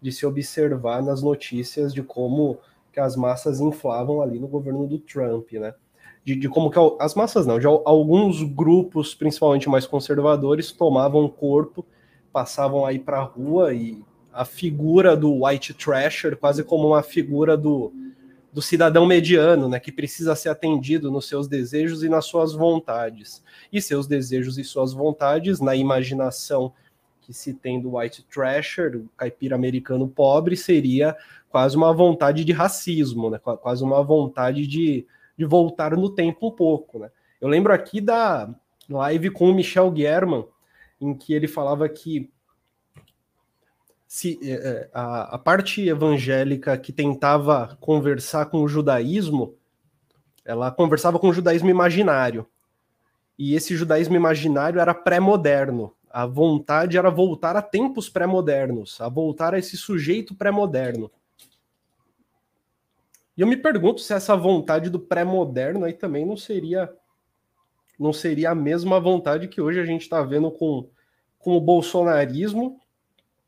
de 0.00 0.10
se 0.10 0.24
observar 0.24 1.02
nas 1.02 1.22
notícias 1.22 1.92
de 1.92 2.02
como 2.02 2.58
que 2.90 2.98
as 2.98 3.14
massas 3.14 3.60
inflavam 3.60 4.22
ali 4.22 4.38
no 4.38 4.48
governo 4.48 4.86
do 4.86 4.98
Trump, 4.98 5.52
né? 5.52 5.74
De, 6.24 6.34
de 6.34 6.48
como 6.48 6.70
que 6.70 6.78
as 6.98 7.14
massas 7.14 7.46
não, 7.46 7.58
de 7.58 7.66
alguns 7.66 8.42
grupos, 8.42 9.14
principalmente 9.14 9.68
mais 9.68 9.86
conservadores, 9.86 10.72
tomavam 10.72 11.28
corpo, 11.28 11.84
passavam 12.32 12.86
aí 12.86 12.98
para 12.98 13.18
a 13.18 13.22
rua 13.22 13.74
e 13.74 14.02
a 14.32 14.44
figura 14.44 15.16
do 15.16 15.44
white 15.44 15.74
trasher 15.74 16.36
quase 16.36 16.64
como 16.64 16.88
uma 16.88 17.02
figura 17.02 17.56
do, 17.56 17.92
do 18.52 18.60
cidadão 18.60 19.06
mediano, 19.06 19.68
né, 19.68 19.80
que 19.80 19.90
precisa 19.90 20.34
ser 20.34 20.50
atendido 20.50 21.10
nos 21.10 21.28
seus 21.28 21.48
desejos 21.48 22.02
e 22.02 22.08
nas 22.08 22.26
suas 22.26 22.52
vontades. 22.52 23.42
E 23.72 23.80
seus 23.80 24.06
desejos 24.06 24.58
e 24.58 24.64
suas 24.64 24.92
vontades, 24.92 25.60
na 25.60 25.74
imaginação 25.74 26.72
que 27.22 27.32
se 27.32 27.54
tem 27.54 27.80
do 27.80 27.96
white 27.96 28.24
trasher, 28.24 28.96
o 28.96 29.08
caipira 29.16 29.54
americano 29.54 30.08
pobre, 30.08 30.56
seria 30.56 31.16
quase 31.48 31.76
uma 31.76 31.92
vontade 31.92 32.44
de 32.44 32.52
racismo, 32.52 33.30
né? 33.30 33.38
quase 33.38 33.84
uma 33.84 34.02
vontade 34.02 34.66
de, 34.66 35.06
de 35.36 35.44
voltar 35.44 35.96
no 35.96 36.10
tempo 36.10 36.48
um 36.48 36.50
pouco. 36.50 36.98
Né? 36.98 37.10
Eu 37.40 37.48
lembro 37.48 37.72
aqui 37.72 38.00
da 38.00 38.52
live 38.88 39.30
com 39.30 39.48
o 39.48 39.54
Michel 39.54 39.92
German, 39.94 40.44
em 41.00 41.14
que 41.14 41.32
ele 41.32 41.48
falava 41.48 41.88
que 41.88 42.30
se 44.12 44.38
é, 44.42 44.52
é, 44.52 44.90
a, 44.92 45.36
a 45.36 45.38
parte 45.38 45.88
evangélica 45.88 46.76
que 46.76 46.92
tentava 46.92 47.78
conversar 47.80 48.44
com 48.44 48.58
o 48.58 48.68
judaísmo, 48.68 49.54
ela 50.44 50.70
conversava 50.70 51.18
com 51.18 51.30
o 51.30 51.32
judaísmo 51.32 51.70
imaginário. 51.70 52.46
E 53.38 53.54
esse 53.54 53.74
judaísmo 53.74 54.14
imaginário 54.14 54.78
era 54.78 54.92
pré-moderno. 54.92 55.94
A 56.10 56.26
vontade 56.26 56.98
era 56.98 57.08
voltar 57.08 57.56
a 57.56 57.62
tempos 57.62 58.10
pré-modernos, 58.10 59.00
a 59.00 59.08
voltar 59.08 59.54
a 59.54 59.58
esse 59.58 59.78
sujeito 59.78 60.34
pré-moderno. 60.34 61.10
E 63.34 63.40
eu 63.40 63.46
me 63.46 63.56
pergunto 63.56 64.02
se 64.02 64.12
essa 64.12 64.36
vontade 64.36 64.90
do 64.90 65.00
pré-moderno 65.00 65.86
aí 65.86 65.94
também 65.94 66.26
não 66.26 66.36
seria 66.36 66.92
não 67.98 68.12
seria 68.12 68.50
a 68.50 68.54
mesma 68.54 69.00
vontade 69.00 69.48
que 69.48 69.60
hoje 69.60 69.80
a 69.80 69.86
gente 69.86 70.02
está 70.02 70.22
vendo 70.22 70.50
com, 70.50 70.86
com 71.38 71.56
o 71.56 71.60
bolsonarismo 71.60 72.78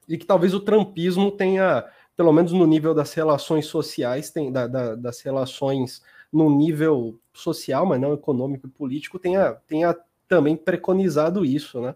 e 0.09 0.18
que 0.18 0.26
talvez 0.26 0.55
o 0.55 0.61
trumpismo 0.61 1.30
tenha, 1.30 1.84
pelo 2.16 2.32
menos 2.32 2.52
no 2.52 2.66
nível 2.66 2.94
das 2.94 3.12
relações 3.14 3.66
sociais, 3.66 4.30
tem, 4.30 4.52
da, 4.52 4.66
da, 4.66 4.94
das 4.94 5.20
relações 5.20 6.02
no 6.32 6.50
nível 6.50 7.18
social, 7.32 7.86
mas 7.86 8.00
não 8.00 8.12
econômico 8.12 8.66
e 8.66 8.70
político, 8.70 9.18
tenha, 9.18 9.52
tenha 9.66 9.96
também 10.28 10.57
preconizado 10.57 11.44
isso, 11.44 11.80
né? 11.80 11.94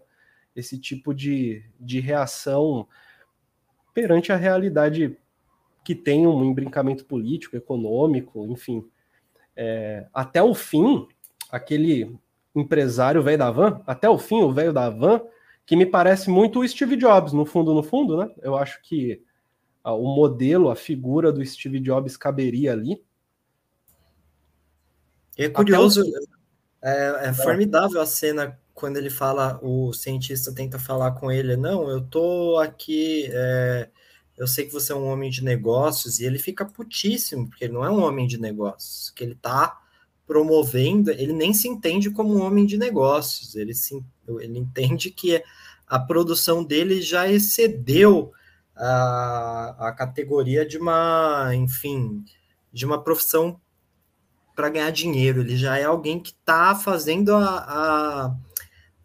Esse 0.55 0.77
tipo 0.77 1.13
de, 1.13 1.63
de 1.79 1.99
reação 1.99 2.87
perante 3.93 4.31
a 4.31 4.35
realidade 4.35 5.17
que 5.83 5.95
tem 5.95 6.27
um 6.27 6.43
embrincamento 6.43 7.05
político, 7.05 7.57
econômico, 7.57 8.45
enfim. 8.45 8.85
É, 9.55 10.07
até 10.13 10.41
o 10.41 10.53
fim, 10.53 11.07
aquele 11.51 12.17
empresário 12.55 13.21
velho 13.21 13.37
da 13.37 13.51
van, 13.51 13.81
até 13.85 14.09
o 14.09 14.17
fim, 14.17 14.41
o 14.41 14.51
velho 14.51 14.71
da 14.71 14.89
van, 14.89 15.21
que 15.69 15.75
me 15.75 15.85
parece 15.85 16.31
muito 16.31 16.61
o 16.61 16.67
Steve 16.67 16.95
Jobs, 16.95 17.31
no 17.31 17.45
fundo, 17.45 17.75
no 17.75 17.83
fundo, 17.83 18.17
né? 18.17 18.31
Eu 18.41 18.57
acho 18.57 18.81
que 18.81 19.21
ah, 19.83 19.93
o 19.93 20.15
modelo, 20.15 20.71
a 20.71 20.75
figura 20.75 21.31
do 21.31 21.45
Steve 21.45 21.79
Jobs 21.79 22.17
caberia 22.17 22.73
ali. 22.73 22.99
É 25.37 25.47
curioso, 25.47 26.01
é, 26.81 27.27
é, 27.27 27.33
formidável 27.33 28.01
a 28.01 28.05
cena 28.07 28.59
quando 28.73 28.97
ele 28.97 29.11
fala, 29.11 29.59
o 29.61 29.93
cientista 29.93 30.51
tenta 30.51 30.79
falar 30.79 31.11
com 31.11 31.31
ele, 31.31 31.55
não, 31.55 31.87
eu 31.87 32.01
tô 32.01 32.57
aqui, 32.57 33.29
é, 33.31 33.89
eu 34.39 34.47
sei 34.47 34.65
que 34.65 34.73
você 34.73 34.91
é 34.91 34.95
um 34.95 35.05
homem 35.05 35.29
de 35.29 35.43
negócios, 35.43 36.19
e 36.19 36.25
ele 36.25 36.39
fica 36.39 36.65
putíssimo, 36.65 37.47
porque 37.47 37.65
ele 37.65 37.73
não 37.73 37.85
é 37.85 37.91
um 37.91 38.01
homem 38.01 38.25
de 38.25 38.39
negócios, 38.39 39.11
que 39.11 39.23
ele 39.23 39.35
tá 39.35 39.79
promovendo, 40.25 41.11
ele 41.11 41.33
nem 41.33 41.53
se 41.53 41.67
entende 41.67 42.09
como 42.09 42.33
um 42.33 42.41
homem 42.41 42.65
de 42.65 42.75
negócios, 42.75 43.55
ele, 43.55 43.75
se, 43.75 44.03
ele 44.39 44.57
entende 44.57 45.11
que 45.11 45.43
a 45.89 45.99
produção 45.99 46.63
dele 46.63 47.01
já 47.01 47.27
excedeu 47.27 48.31
a, 48.75 49.75
a 49.87 49.91
categoria 49.91 50.65
de 50.65 50.77
uma, 50.77 51.51
enfim, 51.53 52.23
de 52.71 52.85
uma 52.85 53.03
profissão 53.03 53.59
para 54.55 54.69
ganhar 54.69 54.91
dinheiro, 54.91 55.41
ele 55.41 55.55
já 55.55 55.77
é 55.77 55.85
alguém 55.85 56.19
que 56.19 56.31
está 56.31 56.75
fazendo 56.75 57.33
a, 57.33 57.47
a, 57.47 58.35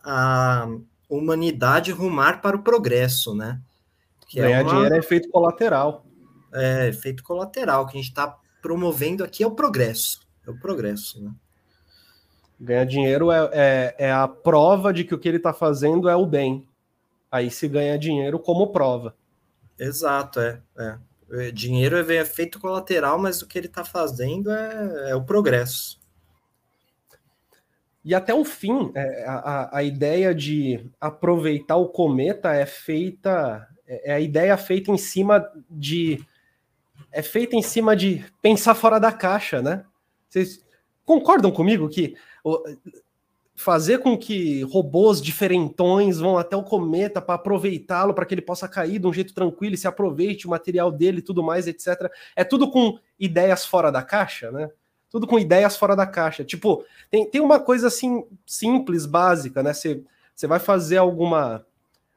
a, 0.05 0.69
humanidade 1.09 1.93
rumar 1.93 2.41
para 2.41 2.57
o 2.57 2.63
progresso, 2.63 3.35
né? 3.35 3.61
Que 4.29 4.41
é 4.41 4.45
ganhar 4.45 4.59
é 4.59 4.63
uma, 4.63 4.71
dinheiro 4.73 4.95
é 4.95 4.99
efeito 4.99 5.29
colateral. 5.31 6.05
É, 6.53 6.89
efeito 6.89 7.23
colateral, 7.23 7.87
que 7.87 7.97
a 7.97 8.01
gente 8.01 8.11
está 8.11 8.37
promovendo 8.61 9.23
aqui 9.23 9.43
é 9.43 9.47
o 9.47 9.53
progresso 9.53 10.25
é 10.47 10.51
o 10.51 10.59
progresso, 10.59 11.23
né? 11.23 11.33
Ganhar 12.61 12.85
dinheiro 12.85 13.33
é, 13.33 13.51
é, 13.53 13.95
é 13.99 14.13
a 14.13 14.29
prova 14.29 14.93
de 14.93 15.05
que 15.05 15.15
o 15.15 15.19
que 15.19 15.29
ele 15.29 15.39
está 15.39 15.53
fazendo 15.53 16.09
é 16.09 16.15
o 16.15 16.25
bem. 16.25 16.67
Aí 17.35 17.51
se 17.51 17.67
ganha 17.67 17.99
dinheiro 17.99 18.39
como 18.39 18.71
prova. 18.71 19.17
Exato, 19.77 20.39
é. 20.39 20.63
é. 20.79 20.99
é 21.33 21.51
dinheiro 21.51 21.97
é 21.97 22.15
efeito 22.19 22.61
colateral, 22.61 23.19
mas 23.19 23.43
o 23.43 23.49
que 23.49 23.59
ele 23.59 23.67
está 23.67 23.85
fazendo 23.85 24.53
é, 24.53 25.11
é 25.11 25.17
o 25.17 25.25
progresso. 25.25 26.01
E 28.05 28.15
até 28.15 28.33
o 28.33 28.45
fim, 28.45 28.93
é, 28.95 29.25
a, 29.27 29.79
a 29.79 29.83
ideia 29.83 30.33
de 30.33 30.89
aproveitar 31.01 31.75
o 31.75 31.89
cometa 31.89 32.55
é 32.55 32.67
feita, 32.67 33.67
é, 33.85 34.13
é 34.13 34.15
a 34.15 34.21
ideia 34.21 34.57
feita 34.57 34.93
em 34.93 34.97
cima 34.97 35.45
de. 35.69 36.25
É 37.11 37.21
feita 37.21 37.57
em 37.57 37.63
cima 37.63 37.97
de 37.97 38.25
pensar 38.41 38.77
fora 38.77 39.01
da 39.01 39.11
caixa, 39.11 39.61
né? 39.61 39.85
Vocês 40.29 40.65
concordam 41.05 41.51
comigo 41.51 41.89
que 41.89 42.17
fazer 43.55 43.99
com 43.99 44.19
que 44.19 44.63
robôs 44.63 45.23
diferentões 45.23 46.19
vão 46.19 46.37
até 46.37 46.57
o 46.57 46.63
cometa 46.63 47.21
para 47.23 47.37
aproveitá-lo, 47.37 48.13
para 48.13 48.27
que 48.27 48.35
ele 48.35 48.43
possa 48.43 48.69
cair 48.69 48.99
de 48.99 49.07
um 49.07 49.13
jeito 49.13 49.33
tranquilo 49.33 49.75
e 49.75 49.79
se 49.79 49.87
aproveite 49.87 50.47
o 50.47 50.51
material 50.51 50.91
dele 50.91 51.23
tudo 51.23 51.43
mais, 51.43 51.67
etc. 51.67 52.11
É 52.35 52.43
tudo 52.43 52.71
com 52.71 52.99
ideias 53.19 53.65
fora 53.65 53.93
da 53.93 54.03
caixa, 54.03 54.51
né? 54.51 54.71
Tudo 55.09 55.27
com 55.27 55.39
ideias 55.39 55.77
fora 55.77 55.95
da 55.95 56.07
caixa. 56.07 56.45
Tipo, 56.45 56.85
tem, 57.09 57.31
tem 57.31 57.41
uma 57.41 57.61
coisa 57.61 57.87
assim 57.87 58.25
simples, 58.45 59.07
básica, 59.07 59.63
né? 59.63 59.73
Você 59.73 60.47
vai 60.49 60.59
fazer 60.59 60.97
alguma 60.97 61.65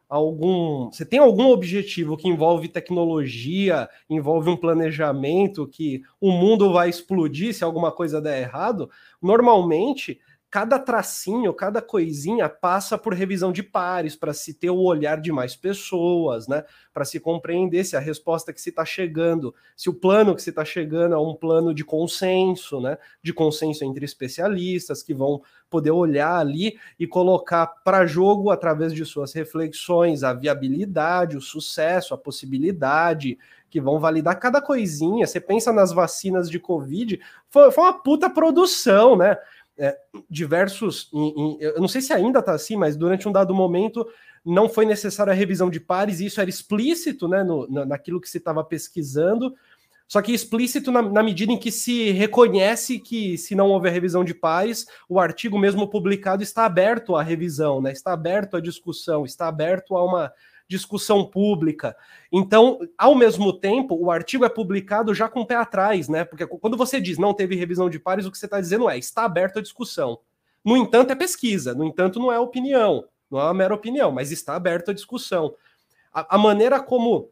algum. 0.10 0.90
Você 0.92 1.06
tem 1.06 1.20
algum 1.20 1.50
objetivo 1.50 2.18
que 2.18 2.28
envolve 2.28 2.68
tecnologia, 2.68 3.90
envolve 4.10 4.50
um 4.50 4.58
planejamento, 4.58 5.68
que 5.68 6.02
o 6.20 6.32
mundo 6.32 6.72
vai 6.72 6.90
explodir 6.90 7.54
se 7.54 7.64
alguma 7.64 7.92
coisa 7.92 8.22
der 8.22 8.42
errado? 8.42 8.90
Normalmente 9.22 10.20
cada 10.50 10.80
tracinho, 10.80 11.54
cada 11.54 11.82
coisinha 11.82 12.48
passa 12.48 12.98
por 12.98 13.14
revisão 13.14 13.52
de 13.52 13.62
pares 13.62 14.16
para 14.16 14.34
se 14.34 14.54
ter 14.54 14.70
o 14.70 14.80
olhar 14.80 15.20
de 15.20 15.32
mais 15.32 15.56
pessoas, 15.56 16.48
né? 16.48 16.64
Para 16.94 17.04
se 17.04 17.20
compreender 17.20 17.84
se 17.84 17.98
a 17.98 18.00
resposta 18.00 18.54
que 18.54 18.62
se 18.62 18.70
está 18.70 18.86
chegando, 18.86 19.54
se 19.76 19.90
o 19.90 19.94
plano 19.94 20.34
que 20.36 20.42
se 20.42 20.50
está 20.50 20.64
chegando 20.64 21.14
é 21.16 21.20
um 21.20 21.36
plano 21.36 21.74
de 21.74 21.84
consenso, 21.84 22.80
né? 22.80 22.98
De 23.22 23.34
consenso 23.34 23.84
entre 23.84 24.06
especialistas 24.06 25.04
que 25.04 25.14
vão 25.14 25.42
poder 25.70 25.92
olhar 25.92 26.38
ali 26.38 26.80
e 26.98 27.06
colocar 27.06 27.68
para 27.84 28.06
jogo 28.06 28.50
através 28.50 28.94
de 28.94 29.04
suas 29.04 29.34
reflexões 29.34 30.24
a 30.24 30.34
viabilidade, 30.34 31.36
o 31.36 31.42
sucesso, 31.42 32.14
a 32.14 32.18
possibilidade, 32.18 33.38
que 33.70 33.82
vão 33.82 34.00
validar 34.00 34.40
cada 34.40 34.62
coisinha. 34.62 35.28
Você 35.28 35.40
pensa 35.40 35.74
nas 35.74 35.92
vacinas 35.92 36.50
de 36.50 36.60
Covid, 36.60 37.20
foi, 37.50 37.72
foi 37.72 37.84
uma 37.84 38.02
puta 38.02 38.30
produção, 38.30 39.16
né? 39.18 39.38
É, 39.78 39.98
diversos. 40.30 41.10
Em, 41.14 41.28
em, 41.30 41.58
eu 41.60 41.80
não 41.80 41.88
sei 41.88 42.02
se 42.02 42.14
ainda 42.14 42.40
está 42.40 42.54
assim, 42.54 42.76
mas 42.76 42.96
durante 42.96 43.28
um 43.28 43.32
dado 43.32 43.54
momento 43.54 44.08
não 44.44 44.70
foi 44.70 44.86
necessária 44.86 45.32
a 45.34 45.36
revisão 45.36 45.70
de 45.70 45.80
pares, 45.80 46.20
e 46.20 46.26
isso 46.26 46.40
era 46.40 46.50
explícito 46.50 47.28
né, 47.28 47.44
no, 47.44 47.68
naquilo 47.86 48.22
que 48.22 48.30
se 48.30 48.38
estava 48.38 48.64
pesquisando, 48.64 49.54
só 50.08 50.22
que 50.22 50.32
explícito 50.32 50.90
na, 50.90 51.02
na, 51.02 51.22
medida 51.22 51.52
em 51.52 51.58
que 51.58 51.70
se 51.70 52.12
reconhece 52.12 52.98
que, 52.98 53.38
se 53.38 53.54
não 53.56 53.68
houver 53.68 53.92
revisão 53.92 54.24
de 54.24 54.34
pares, 54.34 54.88
o 55.10 55.20
artigo 55.20 55.60
mesmo 55.60 55.86
publicado 55.90 56.42
está 56.42 56.66
aberto 56.66 57.18
à 57.18 57.22
revisão, 57.22 57.82
né, 57.82 57.92
está 57.92 58.14
aberto 58.14 58.56
à 58.56 58.62
discussão, 58.62 59.26
está 59.26 59.50
aberto 59.50 59.98
a 59.98 60.06
uma 60.06 60.32
discussão 60.68 61.26
pública. 61.26 61.96
Então, 62.32 62.80
ao 62.98 63.16
mesmo 63.16 63.54
tempo, 63.54 63.96
o 63.96 64.12
artigo 64.12 64.44
é 64.44 64.50
publicado 64.50 65.14
já 65.14 65.30
com 65.30 65.42
o 65.42 65.46
pé 65.46 65.56
atrás, 65.56 66.10
né? 66.10 66.26
Porque 66.26 66.46
quando 66.46 66.76
você 66.76 67.00
diz 67.00 67.18
não 67.18 67.34
teve 67.34 67.56
revisão 67.56 67.90
de 67.90 68.00
pares, 68.00 68.26
o 68.26 68.32
que 68.32 68.38
você 68.38 68.46
está 68.46 68.60
dizendo 68.60 68.90
é 68.90 68.98
está 68.98 69.24
aberto 69.24 69.60
a 69.60 69.62
discussão. 69.62 70.20
No 70.64 70.76
entanto, 70.76 71.12
é 71.12 71.16
pesquisa, 71.16 71.74
no 71.74 71.86
entanto, 71.86 72.20
não 72.20 72.32
é 72.32 72.40
opinião, 72.40 73.06
não 73.32 73.40
é 73.40 73.44
uma 73.44 73.54
mera 73.54 73.74
opinião, 73.74 74.12
mas 74.12 74.32
está 74.32 74.56
aberto 74.56 74.92
a 74.92 74.94
discussão. 74.94 75.56
A, 76.14 76.36
a 76.36 76.38
maneira 76.38 76.82
como 76.82 77.30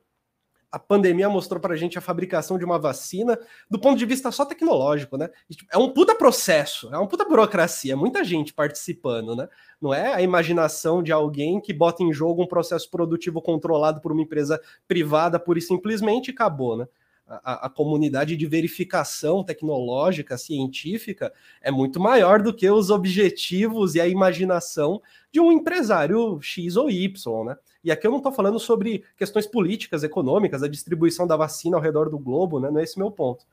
a 0.76 0.80
pandemia 0.80 1.30
mostrou 1.30 1.58
para 1.58 1.74
a 1.74 1.78
gente 1.78 1.98
a 1.98 2.02
fabricação 2.02 2.58
de 2.58 2.66
uma 2.66 2.78
vacina 2.78 3.40
do 3.72 3.80
ponto 3.80 3.98
de 3.98 4.06
vista 4.06 4.30
só 4.30 4.44
tecnológico, 4.44 5.16
né? 5.16 5.30
Tipo, 5.50 5.70
é 5.72 5.78
um 5.78 5.90
puta 5.90 6.14
processo, 6.14 6.94
é 6.94 6.98
uma 6.98 7.08
puta 7.08 7.24
burocracia, 7.24 7.94
é 7.94 7.96
muita 7.96 8.26
gente 8.26 8.54
participando, 8.54 9.38
né? 9.38 9.48
Não 9.80 9.94
é 9.94 10.14
a 10.14 10.22
imaginação 10.22 11.02
de 11.02 11.14
alguém 11.14 11.62
que 11.62 11.72
bota 11.72 12.04
em 12.04 12.12
jogo 12.12 12.44
um 12.44 12.48
processo 12.48 12.92
produtivo 12.92 13.42
controlado 13.42 14.02
por 14.02 14.12
uma 14.12 14.22
empresa 14.22 14.60
privada 14.86 15.40
pura 15.40 15.60
e 15.60 15.62
simplesmente 15.62 16.32
acabou, 16.32 16.76
né? 16.76 16.86
A, 17.26 17.68
a, 17.68 17.70
comunidade 17.70 18.36
de 18.36 18.46
verificação 18.46 19.46
tecnológica, 19.46 20.38
científica, 20.38 21.34
é 21.62 21.72
muito 21.72 22.02
maior 22.02 22.40
do 22.42 22.54
que 22.54 22.70
os 22.70 22.92
objetivos 22.92 23.96
e 23.96 24.02
a 24.02 24.08
imaginação 24.08 25.02
de 25.32 25.40
um 25.40 25.52
empresário 25.54 26.38
X 26.42 26.76
ou 26.76 26.88
Y, 26.88 27.46
né? 27.46 27.56
E 27.86 27.92
aqui 27.92 28.08
eu 28.08 28.10
não 28.10 28.18
estou 28.18 28.32
falando 28.32 28.60
sobre 28.60 29.04
questões 29.16 29.46
políticas, 29.46 30.04
econômicas, 30.04 30.64
a 30.64 30.68
distribuição 30.68 31.28
da 31.28 31.38
vacina 31.38 31.78
ao 31.78 31.84
redor 31.84 32.10
do 32.10 32.18
globo, 32.18 32.60
né? 32.60 32.72
Não 32.72 32.80
é 32.80 32.84
esse 32.84 32.98
meu 32.98 33.12
ponto. 33.12 33.46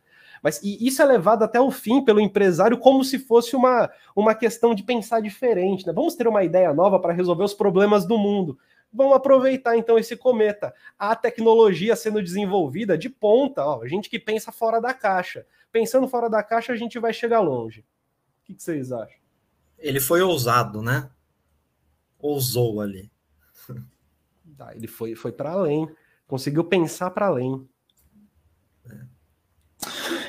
Mas 0.43 0.59
isso 0.63 1.03
é 1.03 1.05
levado 1.05 1.43
até 1.43 1.61
o 1.61 1.71
fim 1.71 2.03
pelo 2.03 2.19
empresário 2.19 2.79
como 2.79 3.05
se 3.05 3.19
fosse 3.19 3.55
uma, 3.55 3.91
uma 4.17 4.35
questão 4.35 4.75
de 4.75 4.83
pensar 4.83 5.21
diferente. 5.21 5.87
Né? 5.87 5.93
Vamos 5.93 6.15
ter 6.15 6.27
uma 6.27 6.43
ideia 6.43 6.73
nova 6.73 6.99
para 6.99 7.13
resolver 7.13 7.45
os 7.45 7.53
problemas 7.53 8.07
do 8.07 8.17
mundo. 8.17 8.59
Vamos 8.91 9.15
aproveitar 9.15 9.77
então 9.77 9.99
esse 9.99 10.17
cometa. 10.17 10.73
A 10.99 11.15
tecnologia 11.15 11.95
sendo 11.95 12.23
desenvolvida 12.23 12.97
de 12.97 13.11
ponta, 13.11 13.63
ó, 13.63 13.87
gente 13.87 14.09
que 14.09 14.19
pensa 14.19 14.51
fora 14.51 14.81
da 14.81 14.95
caixa. 14.95 15.45
Pensando 15.71 16.09
fora 16.09 16.31
da 16.31 16.43
caixa, 16.43 16.73
a 16.73 16.77
gente 16.77 16.99
vai 16.99 17.13
chegar 17.13 17.41
longe. 17.41 17.81
O 18.41 18.45
que 18.47 18.63
vocês 18.63 18.91
acham? 18.93 19.21
Ele 19.79 20.01
foi 20.01 20.23
ousado, 20.23 20.81
né? 20.81 21.11
Ousou 22.19 22.81
ali. 22.81 23.12
Tá, 24.63 24.73
ele 24.77 24.87
foi, 24.87 25.17
foi 25.17 25.33
para 25.33 25.51
além, 25.51 25.89
conseguiu 26.27 26.63
pensar 26.63 27.11
para 27.11 27.27
além. 27.27 27.67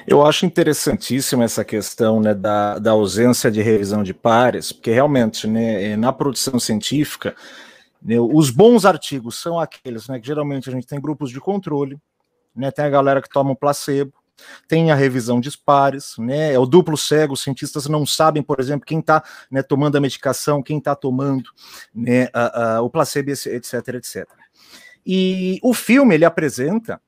Eu 0.07 0.25
acho 0.25 0.45
interessantíssima 0.45 1.43
essa 1.43 1.63
questão 1.63 2.19
né, 2.19 2.33
da, 2.33 2.79
da 2.79 2.91
ausência 2.91 3.51
de 3.51 3.61
revisão 3.61 4.01
de 4.01 4.13
pares, 4.13 4.71
porque 4.71 4.91
realmente 4.91 5.47
né, 5.47 5.91
é, 5.91 5.95
na 5.95 6.11
produção 6.11 6.59
científica, 6.59 7.35
né, 8.01 8.19
os 8.19 8.49
bons 8.49 8.85
artigos 8.85 9.39
são 9.39 9.59
aqueles 9.59 10.07
né, 10.07 10.19
que 10.19 10.25
geralmente 10.25 10.67
a 10.67 10.73
gente 10.73 10.87
tem 10.87 10.99
grupos 10.99 11.29
de 11.29 11.39
controle, 11.39 11.99
né, 12.55 12.71
tem 12.71 12.85
a 12.85 12.89
galera 12.89 13.21
que 13.21 13.29
toma 13.29 13.51
o 13.51 13.55
placebo, 13.55 14.13
tem 14.67 14.91
a 14.91 14.95
revisão 14.95 15.39
de 15.39 15.55
pares, 15.57 16.15
né? 16.17 16.53
É 16.53 16.59
o 16.59 16.65
duplo 16.65 16.97
cego, 16.97 17.33
os 17.33 17.41
cientistas 17.41 17.87
não 17.87 18.05
sabem, 18.05 18.41
por 18.41 18.59
exemplo, 18.59 18.85
quem 18.85 18.99
está 18.99 19.23
né, 19.49 19.61
tomando 19.61 19.97
a 19.97 20.01
medicação, 20.01 20.63
quem 20.63 20.77
está 20.77 20.95
tomando 20.95 21.49
né, 21.93 22.27
a, 22.33 22.75
a, 22.75 22.81
o 22.81 22.89
placebo, 22.89 23.31
etc, 23.31 23.73
etc. 23.95 24.27
E 25.05 25.59
o 25.61 25.73
filme 25.73 26.15
ele 26.15 26.25
apresenta 26.25 26.99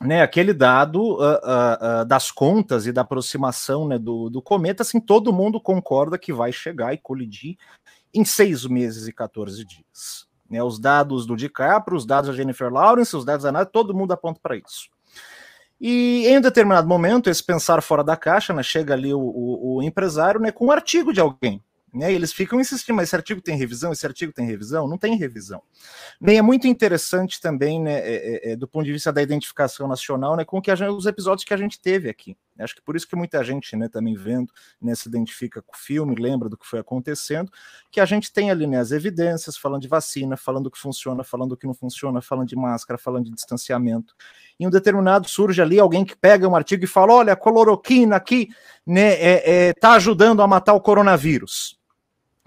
né, 0.00 0.22
aquele 0.22 0.52
dado 0.52 1.00
uh, 1.00 1.22
uh, 1.22 2.02
uh, 2.02 2.04
das 2.04 2.30
contas 2.30 2.86
e 2.86 2.92
da 2.92 3.00
aproximação 3.00 3.86
né, 3.86 3.98
do, 3.98 4.30
do 4.30 4.40
cometa, 4.40 4.82
assim, 4.82 5.00
todo 5.00 5.32
mundo 5.32 5.60
concorda 5.60 6.18
que 6.18 6.32
vai 6.32 6.52
chegar 6.52 6.92
e 6.94 6.98
colidir 6.98 7.56
em 8.14 8.24
seis 8.24 8.64
meses 8.64 9.08
e 9.08 9.12
14 9.12 9.64
dias. 9.64 10.28
Né, 10.48 10.62
os 10.62 10.78
dados 10.78 11.26
do 11.26 11.36
DiCaprio, 11.36 11.96
os 11.96 12.06
dados 12.06 12.30
da 12.30 12.36
Jennifer 12.36 12.72
Lawrence, 12.72 13.16
os 13.16 13.24
dados 13.24 13.44
da 13.44 13.52
NASA, 13.52 13.66
todo 13.66 13.94
mundo 13.94 14.12
aponta 14.12 14.40
para 14.40 14.56
isso. 14.56 14.88
E 15.80 16.26
em 16.26 16.38
um 16.38 16.40
determinado 16.40 16.88
momento, 16.88 17.30
esse 17.30 17.42
pensar 17.42 17.80
fora 17.82 18.02
da 18.02 18.16
caixa, 18.16 18.52
né, 18.52 18.62
chega 18.62 18.94
ali 18.94 19.14
o, 19.14 19.20
o, 19.20 19.76
o 19.76 19.82
empresário 19.82 20.40
né, 20.40 20.50
com 20.50 20.66
um 20.66 20.72
artigo 20.72 21.12
de 21.12 21.20
alguém. 21.20 21.62
Né, 21.94 22.12
eles 22.12 22.32
ficam 22.32 22.60
insistindo, 22.60 22.96
mas 22.96 23.08
esse 23.08 23.16
artigo 23.16 23.40
tem 23.40 23.56
revisão, 23.56 23.92
esse 23.92 24.04
artigo 24.04 24.32
tem 24.32 24.44
revisão? 24.44 24.86
Não 24.86 24.98
tem 24.98 25.16
revisão. 25.16 25.62
Nem 26.20 26.36
é 26.36 26.42
muito 26.42 26.66
interessante 26.66 27.40
também, 27.40 27.80
né, 27.80 27.98
é, 28.00 28.14
é, 28.14 28.52
é, 28.52 28.56
do 28.56 28.68
ponto 28.68 28.84
de 28.84 28.92
vista 28.92 29.12
da 29.12 29.22
identificação 29.22 29.88
nacional, 29.88 30.36
né, 30.36 30.44
com 30.44 30.60
que 30.60 30.74
gente, 30.74 30.90
os 30.90 31.06
episódios 31.06 31.44
que 31.44 31.54
a 31.54 31.56
gente 31.56 31.80
teve 31.80 32.10
aqui. 32.10 32.36
Acho 32.64 32.74
que 32.74 32.82
por 32.82 32.96
isso 32.96 33.06
que 33.06 33.16
muita 33.16 33.42
gente, 33.44 33.76
né, 33.76 33.88
também 33.88 34.14
vendo, 34.14 34.52
né, 34.80 34.94
se 34.94 35.08
identifica 35.08 35.62
com 35.62 35.74
o 35.74 35.78
filme, 35.78 36.14
lembra 36.14 36.48
do 36.48 36.56
que 36.56 36.66
foi 36.66 36.78
acontecendo, 36.78 37.50
que 37.90 38.00
a 38.00 38.04
gente 38.04 38.32
tem 38.32 38.50
ali, 38.50 38.66
né, 38.66 38.78
as 38.78 38.90
evidências, 38.90 39.56
falando 39.56 39.82
de 39.82 39.88
vacina, 39.88 40.36
falando 40.36 40.64
do 40.64 40.70
que 40.70 40.78
funciona, 40.78 41.22
falando 41.22 41.50
do 41.50 41.56
que 41.56 41.66
não 41.66 41.74
funciona, 41.74 42.20
falando 42.20 42.48
de 42.48 42.56
máscara, 42.56 42.98
falando 42.98 43.26
de 43.26 43.32
distanciamento. 43.32 44.14
Em 44.58 44.66
um 44.66 44.70
determinado 44.70 45.28
surge 45.28 45.62
ali 45.62 45.78
alguém 45.78 46.04
que 46.04 46.16
pega 46.16 46.48
um 46.48 46.56
artigo 46.56 46.84
e 46.84 46.88
fala, 46.88 47.12
olha, 47.12 47.32
a 47.32 47.36
cloroquina 47.36 48.16
aqui, 48.16 48.48
né, 48.86 49.14
é, 49.14 49.68
é, 49.68 49.72
tá 49.72 49.92
ajudando 49.92 50.42
a 50.42 50.46
matar 50.46 50.74
o 50.74 50.80
coronavírus. 50.80 51.78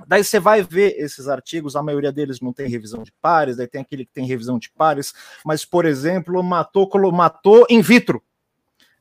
Daí 0.08 0.24
você 0.24 0.40
vai 0.40 0.64
ver 0.64 0.96
esses 0.98 1.28
artigos, 1.28 1.76
a 1.76 1.84
maioria 1.84 2.12
deles 2.12 2.42
não 2.42 2.54
tem 2.54 2.68
revisão 2.68 3.04
de 3.04 3.12
pares, 3.22 3.58
daí 3.58 3.68
tem 3.68 3.82
aquele 3.82 4.06
que 4.06 4.12
tem 4.12 4.26
revisão 4.26 4.58
de 4.58 4.70
pares, 4.72 5.14
mas, 5.46 5.66
por 5.66 5.86
exemplo, 5.86 6.42
matou, 6.44 6.90
matou 7.12 7.66
in 7.70 7.82
vitro, 7.82 8.22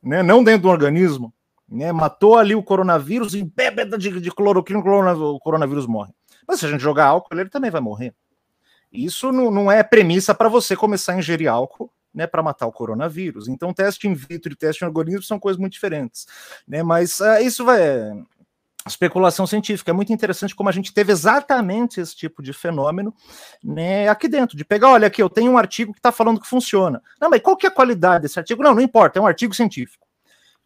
né? 0.02 0.22
não 0.22 0.42
dentro 0.42 0.62
do 0.62 0.68
organismo, 0.68 1.32
né? 1.68 1.92
matou 1.92 2.36
ali 2.36 2.54
o 2.54 2.62
coronavírus 2.62 3.34
e 3.34 3.42
bebeda 3.42 3.96
de, 3.96 4.20
de 4.20 4.30
cloroquina, 4.30 4.78
o 4.78 5.40
coronavírus 5.40 5.86
morre. 5.86 6.12
Mas 6.46 6.60
se 6.60 6.66
a 6.66 6.68
gente 6.68 6.80
jogar 6.80 7.06
álcool, 7.06 7.38
ele 7.38 7.48
também 7.48 7.70
vai 7.70 7.80
morrer. 7.80 8.14
Isso 8.92 9.30
não, 9.30 9.50
não 9.50 9.70
é 9.70 9.82
premissa 9.82 10.34
para 10.34 10.48
você 10.48 10.74
começar 10.74 11.12
a 11.12 11.18
ingerir 11.18 11.48
álcool 11.48 11.92
né, 12.12 12.26
para 12.26 12.42
matar 12.42 12.66
o 12.66 12.72
coronavírus. 12.72 13.48
Então, 13.48 13.72
teste 13.72 14.08
in 14.08 14.14
vitro 14.14 14.52
e 14.52 14.56
teste 14.56 14.84
em 14.84 14.86
organismo 14.86 15.22
são 15.22 15.38
coisas 15.38 15.60
muito 15.60 15.72
diferentes. 15.72 16.26
Né, 16.66 16.82
mas 16.82 17.20
uh, 17.20 17.38
isso 17.40 17.64
vai 17.64 17.80
especulação 18.86 19.46
científica. 19.46 19.90
É 19.90 19.94
muito 19.94 20.12
interessante 20.12 20.54
como 20.54 20.68
a 20.68 20.72
gente 20.72 20.92
teve 20.92 21.12
exatamente 21.12 22.00
esse 22.00 22.16
tipo 22.16 22.42
de 22.42 22.52
fenômeno 22.52 23.14
né, 23.62 24.08
aqui 24.08 24.28
dentro, 24.28 24.56
de 24.56 24.64
pegar, 24.64 24.90
olha 24.90 25.06
aqui, 25.06 25.22
eu 25.22 25.28
tenho 25.28 25.52
um 25.52 25.58
artigo 25.58 25.92
que 25.92 25.98
está 25.98 26.12
falando 26.12 26.40
que 26.40 26.48
funciona. 26.48 27.02
Não, 27.20 27.28
mas 27.28 27.42
qual 27.42 27.56
que 27.56 27.66
é 27.66 27.68
a 27.68 27.72
qualidade 27.72 28.22
desse 28.22 28.38
artigo? 28.38 28.62
Não, 28.62 28.74
não 28.74 28.82
importa, 28.82 29.18
é 29.18 29.22
um 29.22 29.26
artigo 29.26 29.54
científico. 29.54 30.06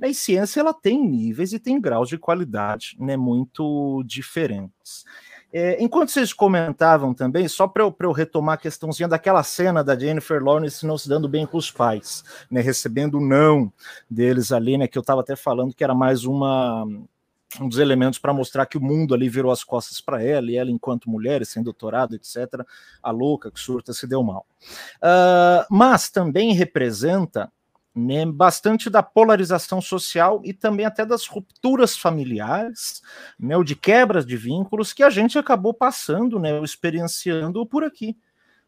E 0.03 0.12
ciência 0.12 0.61
ela 0.61 0.75
tem 0.75 1.03
níveis 1.03 1.53
e 1.53 1.59
tem 1.59 1.81
graus 1.81 2.09
de 2.09 2.19
qualidade 2.19 2.97
né, 2.99 3.17
muito 3.17 4.03
diferentes. 4.05 5.05
É, 5.53 5.81
enquanto 5.81 6.11
vocês 6.11 6.33
comentavam 6.33 7.15
também, 7.15 7.47
só 7.47 7.69
para 7.69 7.85
eu, 7.85 7.97
eu, 8.01 8.11
retomar 8.11 8.55
a 8.55 8.59
questãozinha 8.59 9.09
daquela 9.09 9.43
cena 9.45 9.85
da 9.85 9.97
Jennifer 9.97 10.43
Lawrence 10.43 10.85
não 10.85 10.99
se 10.99 11.09
dando 11.09 11.29
bem 11.29 11.47
com 11.47 11.57
os 11.57 11.71
pais, 11.71 12.25
né, 12.51 12.61
recebendo 12.61 13.19
o 13.19 13.25
não 13.25 13.73
deles 14.11 14.51
ali, 14.51 14.77
né, 14.77 14.89
que 14.89 14.99
eu 14.99 15.01
estava 15.01 15.21
até 15.21 15.37
falando 15.37 15.73
que 15.73 15.85
era 15.85 15.95
mais 15.95 16.25
uma 16.25 16.85
um 17.61 17.68
dos 17.68 17.78
elementos 17.78 18.18
para 18.18 18.32
mostrar 18.32 18.66
que 18.66 18.78
o 18.78 18.80
mundo 18.80 19.14
ali 19.14 19.28
virou 19.28 19.53
as 19.53 19.62
costas 19.62 20.01
para 20.01 20.22
ela, 20.22 20.51
e 20.51 20.57
ela, 20.57 20.70
enquanto 20.70 21.11
mulher, 21.11 21.45
sem 21.47 21.62
doutorado, 21.62 22.14
etc., 22.14 22.66
a 23.03 23.11
louca 23.11 23.51
que 23.51 23.61
surta 23.61 23.92
se 23.92 24.07
deu 24.07 24.22
mal. 24.22 24.47
Uh, 24.97 25.64
mas 25.70 26.11
também 26.11 26.53
representa 26.53 27.51
né, 27.95 28.26
bastante 28.26 28.90
da 28.90 29.03
polarização 29.03 29.80
social 29.80 30.42
e 30.45 30.53
também 30.53 30.84
até 30.84 31.07
das 31.07 31.26
rupturas 31.26 31.97
familiares, 31.97 33.01
né, 33.38 33.55
de 33.62 33.76
quebras 33.76 34.26
de 34.26 34.36
vínculos 34.36 34.92
que 34.92 35.03
a 35.03 35.11
gente 35.11 35.38
acabou 35.38 35.72
passando, 35.72 36.40
né, 36.40 36.61
experienciando 36.62 37.64
por 37.64 37.84
aqui. 37.84 38.16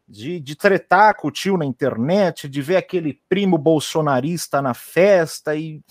De, 0.09 0.39
de 0.39 0.55
tretar 0.55 1.17
com 1.17 1.27
o 1.27 1.31
tio 1.31 1.57
na 1.57 1.65
internet, 1.65 2.47
de 2.47 2.61
ver 2.61 2.77
aquele 2.77 3.21
primo 3.27 3.57
bolsonarista 3.57 4.61
na 4.61 4.73
festa 4.73 5.53
e 5.53 5.81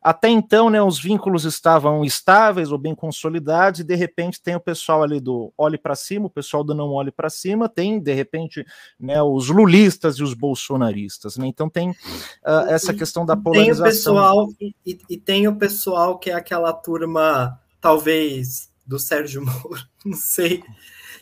até 0.00 0.28
então, 0.28 0.70
né, 0.70 0.80
os 0.80 0.98
vínculos 0.98 1.44
estavam 1.44 2.04
estáveis 2.04 2.70
ou 2.70 2.78
bem 2.78 2.94
consolidados, 2.94 3.80
e 3.80 3.84
de 3.84 3.96
repente 3.96 4.40
tem 4.40 4.54
o 4.54 4.60
pessoal 4.60 5.02
ali 5.02 5.20
do 5.20 5.52
olhe 5.58 5.76
para 5.76 5.96
cima, 5.96 6.26
o 6.26 6.30
pessoal 6.30 6.62
do 6.62 6.74
não 6.74 6.90
olhe 6.90 7.10
para 7.10 7.28
cima, 7.28 7.68
tem 7.68 7.98
de 8.00 8.14
repente 8.14 8.64
né, 8.98 9.20
os 9.20 9.48
lulistas 9.48 10.16
e 10.16 10.22
os 10.22 10.34
bolsonaristas. 10.34 11.36
Né? 11.36 11.48
Então 11.48 11.68
tem 11.68 11.90
uh, 11.90 12.68
essa 12.68 12.94
questão 12.94 13.26
da 13.26 13.36
polarização. 13.36 13.84
Tem 13.84 13.92
o 13.92 13.94
pessoal, 13.96 14.48
e, 14.86 14.98
e, 15.10 15.18
tem 15.18 15.48
o 15.48 15.56
pessoal 15.56 16.18
que 16.18 16.30
é 16.30 16.34
aquela 16.34 16.72
turma, 16.72 17.60
talvez, 17.80 18.70
do 18.86 19.00
Sérgio 19.00 19.42
Moro, 19.44 19.82
não 20.04 20.16
sei, 20.16 20.62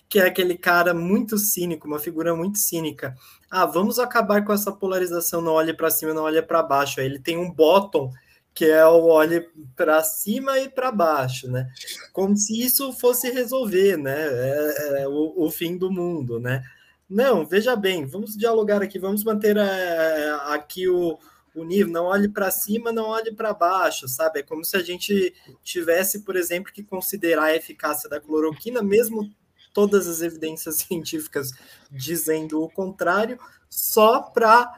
que 0.06 0.18
é 0.18 0.26
aquele 0.26 0.56
cara 0.56 0.92
muito 0.92 1.38
cínico, 1.38 1.88
uma 1.88 1.98
figura 1.98 2.36
muito 2.36 2.58
cínica. 2.58 3.16
Ah, 3.50 3.64
vamos 3.64 3.98
acabar 3.98 4.44
com 4.44 4.52
essa 4.52 4.70
polarização, 4.70 5.40
não 5.40 5.52
olhe 5.52 5.72
para 5.72 5.90
cima, 5.90 6.12
não 6.12 6.24
olhe 6.24 6.42
para 6.42 6.62
baixo. 6.62 7.00
Aí 7.00 7.06
ele 7.06 7.18
tem 7.18 7.38
um 7.38 7.50
bottom 7.50 8.12
que 8.56 8.64
é 8.64 8.86
o 8.86 9.04
olhe 9.04 9.46
para 9.76 10.02
cima 10.02 10.58
e 10.58 10.66
para 10.66 10.90
baixo, 10.90 11.46
né? 11.46 11.70
Como 12.10 12.34
se 12.34 12.58
isso 12.58 12.90
fosse 12.94 13.30
resolver, 13.30 13.98
né? 13.98 14.16
É, 14.16 15.02
é 15.02 15.08
o, 15.08 15.34
o, 15.36 15.50
fim 15.50 15.76
do 15.76 15.92
mundo, 15.92 16.40
né? 16.40 16.64
Não, 17.08 17.44
veja 17.44 17.76
bem, 17.76 18.06
vamos 18.06 18.34
dialogar 18.34 18.82
aqui, 18.82 18.98
vamos 18.98 19.22
manter 19.22 19.58
é, 19.58 20.30
aqui 20.46 20.88
o, 20.88 21.18
o 21.54 21.64
nível, 21.64 21.92
não 21.92 22.06
olhe 22.06 22.30
para 22.30 22.50
cima, 22.50 22.90
não 22.90 23.08
olhe 23.08 23.30
para 23.30 23.52
baixo, 23.52 24.08
sabe? 24.08 24.40
É 24.40 24.42
como 24.42 24.64
se 24.64 24.74
a 24.74 24.82
gente 24.82 25.34
tivesse, 25.62 26.20
por 26.20 26.34
exemplo, 26.34 26.72
que 26.72 26.82
considerar 26.82 27.44
a 27.44 27.56
eficácia 27.56 28.08
da 28.08 28.18
cloroquina, 28.18 28.82
mesmo 28.82 29.30
todas 29.74 30.08
as 30.08 30.22
evidências 30.22 30.76
científicas 30.88 31.52
dizendo 31.90 32.62
o 32.62 32.70
contrário, 32.70 33.38
só 33.68 34.22
para 34.22 34.72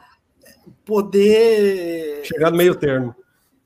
poder 0.83 2.25
chegar 2.25 2.51
no 2.51 2.57
meio 2.57 2.75
termo. 2.75 3.15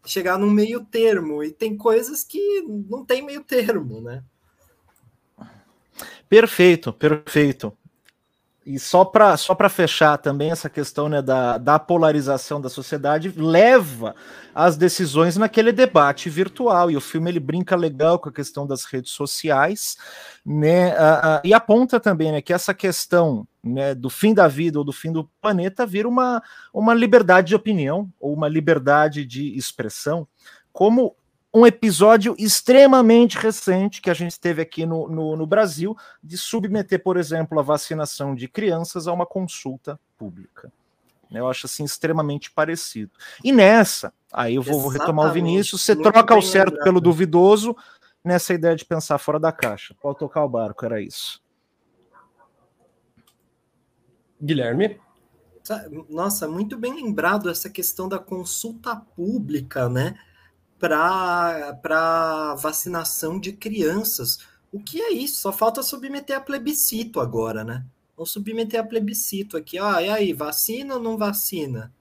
Chegar 0.05 0.37
no 0.37 0.49
meio 0.49 0.83
termo. 0.85 1.43
E 1.43 1.51
tem 1.51 1.77
coisas 1.77 2.23
que 2.23 2.61
não 2.89 3.05
tem 3.05 3.21
meio 3.21 3.43
termo, 3.43 4.01
né? 4.01 4.23
Perfeito, 6.27 6.91
perfeito. 6.91 7.77
E 8.65 8.79
só 8.79 9.03
para 9.03 9.35
só 9.35 9.55
fechar 9.69 10.17
também 10.17 10.49
essa 10.49 10.69
questão 10.69 11.09
né, 11.09 11.21
da, 11.21 11.57
da 11.57 11.77
polarização 11.77 12.61
da 12.61 12.69
sociedade, 12.69 13.33
leva 13.35 14.15
as 14.55 14.77
decisões 14.77 15.35
naquele 15.35 15.73
debate 15.73 16.29
virtual. 16.29 16.89
E 16.89 16.95
o 16.95 17.01
filme 17.01 17.29
ele 17.29 17.41
brinca 17.41 17.75
legal 17.75 18.17
com 18.17 18.29
a 18.29 18.33
questão 18.33 18.65
das 18.65 18.85
redes 18.85 19.11
sociais, 19.11 19.97
né? 20.45 20.93
e 21.43 21.53
aponta 21.53 21.99
também 21.99 22.31
né, 22.31 22.41
que 22.41 22.53
essa 22.53 22.73
questão 22.73 23.45
né, 23.61 23.93
do 23.93 24.09
fim 24.09 24.33
da 24.33 24.47
vida 24.47 24.79
ou 24.79 24.85
do 24.85 24.93
fim 24.93 25.11
do 25.11 25.29
planeta 25.41 25.85
vira 25.85 26.07
uma, 26.07 26.41
uma 26.73 26.93
liberdade 26.93 27.49
de 27.49 27.55
opinião 27.55 28.09
ou 28.17 28.33
uma 28.33 28.47
liberdade 28.47 29.25
de 29.25 29.57
expressão, 29.57 30.25
como 30.71 31.15
um 31.53 31.67
episódio 31.67 32.35
extremamente 32.39 33.37
recente 33.37 34.01
que 34.01 34.09
a 34.09 34.13
gente 34.13 34.39
teve 34.39 34.61
aqui 34.61 34.85
no, 34.85 35.07
no, 35.07 35.35
no, 35.35 35.45
Brasil 35.45 35.95
de 36.23 36.35
submeter, 36.35 37.01
por 37.03 37.15
exemplo, 37.15 37.59
a 37.59 37.63
vacinação 37.63 38.33
de 38.33 38.47
crianças 38.47 39.07
a 39.07 39.13
uma 39.13 39.25
consulta 39.25 39.99
pública. 40.17 40.71
Eu 41.31 41.47
acho 41.47 41.65
assim 41.67 41.83
extremamente 41.83 42.51
parecido. 42.51 43.11
E 43.43 43.51
nessa, 43.51 44.13
aí 44.31 44.55
eu 44.55 44.61
vou, 44.61 44.81
vou 44.81 44.89
retomar 44.89 45.29
o 45.29 45.33
Vinícius, 45.33 45.81
você 45.81 45.95
troca 45.95 46.35
o 46.35 46.41
certo 46.41 46.69
lembrado. 46.69 46.83
pelo 46.85 47.01
duvidoso 47.01 47.75
nessa 48.23 48.53
ideia 48.53 48.75
de 48.75 48.85
pensar 48.85 49.17
fora 49.19 49.39
da 49.39 49.51
caixa. 49.51 49.95
Pode 50.01 50.19
tocar 50.19 50.43
o 50.43 50.49
barco, 50.49 50.85
era 50.85 51.01
isso. 51.01 51.41
Guilherme? 54.41 54.99
Nossa, 56.09 56.47
muito 56.47 56.77
bem 56.77 56.93
lembrado 56.93 57.49
essa 57.49 57.69
questão 57.69 58.09
da 58.09 58.19
consulta 58.19 58.95
pública, 58.95 59.87
né? 59.87 60.15
Para 61.81 62.55
vacinação 62.55 63.39
de 63.39 63.53
crianças. 63.53 64.39
O 64.71 64.79
que 64.79 65.01
é 65.01 65.13
isso? 65.13 65.39
Só 65.39 65.53
falta 65.53 65.81
submeter 65.81 66.35
a 66.35 66.41
plebiscito 66.41 67.21
agora, 67.21 67.63
né? 67.63 67.85
Vamos 68.17 68.31
submeter 68.31 68.81
a 68.81 68.83
plebiscito 68.83 69.55
aqui. 69.55 69.77
Ah, 69.79 70.01
e 70.01 70.09
aí, 70.09 70.33
vacina 70.33 70.95
ou 70.95 70.99
não 70.99 71.17
vacina? 71.17 71.93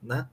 Né? 0.00 0.28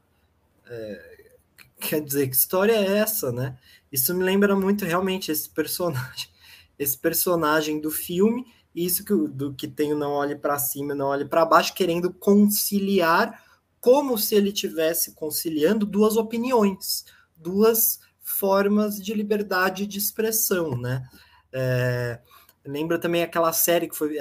É, 0.68 1.32
quer 1.80 2.02
dizer, 2.02 2.28
que 2.28 2.36
história 2.36 2.74
é 2.74 2.98
essa, 2.98 3.32
né? 3.32 3.58
Isso 3.92 4.14
me 4.14 4.24
lembra 4.24 4.56
muito 4.56 4.86
realmente 4.86 5.32
esse 5.32 5.50
personagem, 5.50 6.30
esse 6.78 6.98
personagem 6.98 7.82
do 7.82 7.90
filme, 7.90 8.46
isso 8.76 9.04
que, 9.04 9.14
do 9.16 9.54
que 9.54 9.68
tem 9.68 9.94
o 9.94 9.98
não 9.98 10.12
olhe 10.12 10.36
para 10.36 10.60
cima, 10.60 10.94
não 10.94 11.08
olhe 11.08 11.26
para 11.26 11.44
baixo, 11.44 11.74
querendo 11.74 12.14
conciliar 12.14 13.44
como 13.82 14.18
se 14.18 14.36
ele 14.36 14.52
tivesse 14.52 15.14
conciliando 15.14 15.86
duas 15.86 16.18
opiniões 16.18 17.06
duas 17.40 18.00
formas 18.20 18.98
de 18.98 19.14
liberdade 19.14 19.88
de 19.88 19.98
expressão, 19.98 20.78
né? 20.78 21.08
É, 21.52 22.20
lembra 22.66 23.00
também 23.00 23.24
aquela 23.24 23.52
série 23.52 23.88
que 23.88 23.96
foi, 23.96 24.18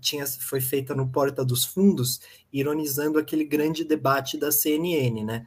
tinha, 0.00 0.26
foi 0.26 0.60
feita 0.60 0.94
no 0.94 1.08
Porta 1.08 1.44
dos 1.44 1.64
Fundos, 1.64 2.20
ironizando 2.52 3.18
aquele 3.18 3.44
grande 3.44 3.84
debate 3.84 4.36
da 4.36 4.52
CNN, 4.52 5.24
né? 5.24 5.46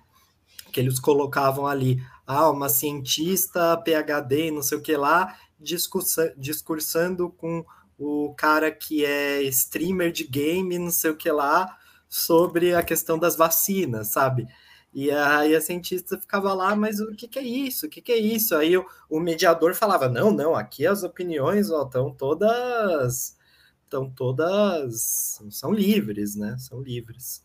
Que 0.72 0.80
eles 0.80 1.00
colocavam 1.00 1.68
ali, 1.68 2.02
ah, 2.26 2.50
uma 2.50 2.70
cientista, 2.70 3.78
PhD, 3.78 4.50
não 4.50 4.64
sei 4.64 4.78
o 4.78 4.82
que 4.82 4.98
lá, 4.98 5.38
discursa, 5.60 6.34
discursando 6.38 7.30
com 7.30 7.64
o 7.98 8.34
cara 8.36 8.72
que 8.72 9.06
é 9.06 9.44
streamer 9.44 10.12
de 10.12 10.24
game, 10.24 10.80
não 10.80 10.92
sei 10.92 11.12
o 11.12 11.16
que 11.16 11.32
lá, 11.32 11.78
sobre 12.10 12.74
a 12.74 12.84
questão 12.84 13.18
das 13.18 13.36
vacinas, 13.36 14.10
sabe? 14.10 14.48
E 14.94 15.10
aí 15.10 15.56
a 15.56 15.62
cientista 15.62 16.20
ficava 16.20 16.54
lá, 16.54 16.76
mas 16.76 17.00
o 17.00 17.16
que, 17.16 17.28
que 17.28 17.40
é 17.40 17.44
isso? 17.44 17.88
O 17.88 17.90
que, 17.90 18.02
que 18.02 18.12
é 18.12 18.18
isso? 18.18 18.56
Aí 18.56 18.78
o, 18.78 18.86
o 19.10 19.20
mediador 19.20 19.74
falava: 19.74 20.08
não, 20.08 20.32
não, 20.32 20.56
aqui 20.56 20.86
as 20.86 21.04
opiniões 21.04 21.70
estão 21.70 22.14
todas. 22.14 23.38
Estão 23.84 24.10
todas. 24.10 25.42
São 25.50 25.72
livres, 25.72 26.36
né? 26.36 26.56
São 26.60 26.82
livres. 26.82 27.44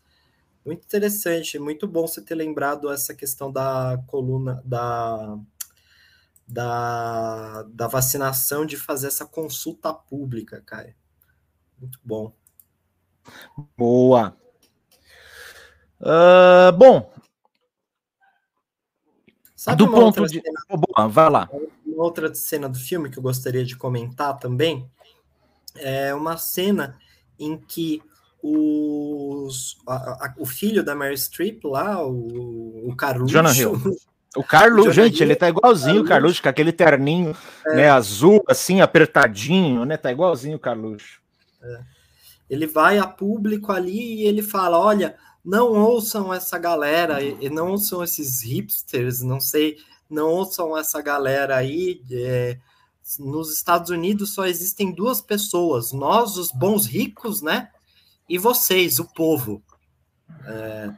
Muito 0.65 0.83
interessante, 0.85 1.57
muito 1.57 1.87
bom 1.87 2.05
você 2.05 2.21
ter 2.21 2.35
lembrado 2.35 2.91
essa 2.91 3.15
questão 3.15 3.51
da 3.51 3.99
coluna 4.05 4.61
da, 4.63 5.39
da, 6.47 7.63
da 7.63 7.87
vacinação, 7.87 8.65
de 8.65 8.77
fazer 8.77 9.07
essa 9.07 9.25
consulta 9.25 9.91
pública, 9.93 10.61
cara. 10.65 10.95
Muito 11.79 11.99
bom. 12.03 12.33
Boa. 13.77 14.37
Uh, 16.01 16.71
bom, 16.77 17.11
Sabe 19.59 19.83
do 19.83 19.91
ponto 19.91 20.25
de. 20.25 20.41
Cena, 20.41 20.61
Boa, 20.69 21.09
vai 21.09 21.29
lá. 21.29 21.49
Uma 21.85 22.05
outra 22.05 22.33
cena 22.33 22.69
do 22.69 22.79
filme 22.79 23.09
que 23.09 23.19
eu 23.19 23.23
gostaria 23.23 23.65
de 23.65 23.75
comentar 23.75 24.39
também 24.39 24.89
é 25.75 26.15
uma 26.15 26.37
cena 26.37 26.97
em 27.37 27.57
que 27.57 28.01
os, 28.41 29.77
a, 29.85 30.27
a, 30.27 30.33
o 30.37 30.45
filho 30.45 30.81
da 30.81 30.95
Mary 30.95 31.17
Streep 31.17 31.65
lá, 31.65 32.01
o, 32.01 32.87
o 32.87 32.95
Carluxo. 32.95 33.33
Jonah 33.33 33.53
Hill. 33.53 33.73
O 34.35 34.43
Carlos, 34.43 34.93
gente, 34.93 35.15
Hill, 35.15 35.23
ele 35.23 35.35
tá 35.35 35.49
igualzinho 35.49 36.03
o 36.03 36.05
Carluxo, 36.05 36.39
com 36.39 36.47
aquele 36.47 36.71
terninho 36.71 37.35
é. 37.65 37.75
né, 37.75 37.89
azul, 37.89 38.43
assim, 38.47 38.79
apertadinho, 38.79 39.85
né? 39.85 39.97
Tá 39.97 40.11
igualzinho 40.11 40.55
o 40.55 40.59
Carluxo. 40.59 41.19
É. 41.63 41.79
Ele 42.47 42.67
vai 42.67 42.99
a 42.99 43.07
público 43.07 43.71
ali 43.71 44.21
e 44.21 44.27
ele 44.27 44.43
fala: 44.43 44.77
olha, 44.79 45.15
não 45.43 45.73
ouçam 45.73 46.33
essa 46.33 46.57
galera, 46.57 47.23
e 47.23 47.49
não 47.49 47.71
ouçam 47.71 48.03
esses 48.03 48.41
hipsters, 48.41 49.21
não 49.21 49.39
sei, 49.39 49.77
não 50.09 50.29
ouçam 50.29 50.77
essa 50.77 51.01
galera 51.01 51.55
aí. 51.55 52.01
É, 52.11 52.59
nos 53.17 53.53
Estados 53.53 53.89
Unidos 53.89 54.33
só 54.33 54.45
existem 54.45 54.93
duas 54.93 55.21
pessoas, 55.21 55.91
nós, 55.91 56.37
os 56.37 56.51
bons 56.51 56.85
ricos, 56.85 57.41
né? 57.41 57.71
E 58.27 58.37
vocês, 58.37 58.99
o 58.99 59.05
povo. 59.05 59.63
É, 60.45 60.93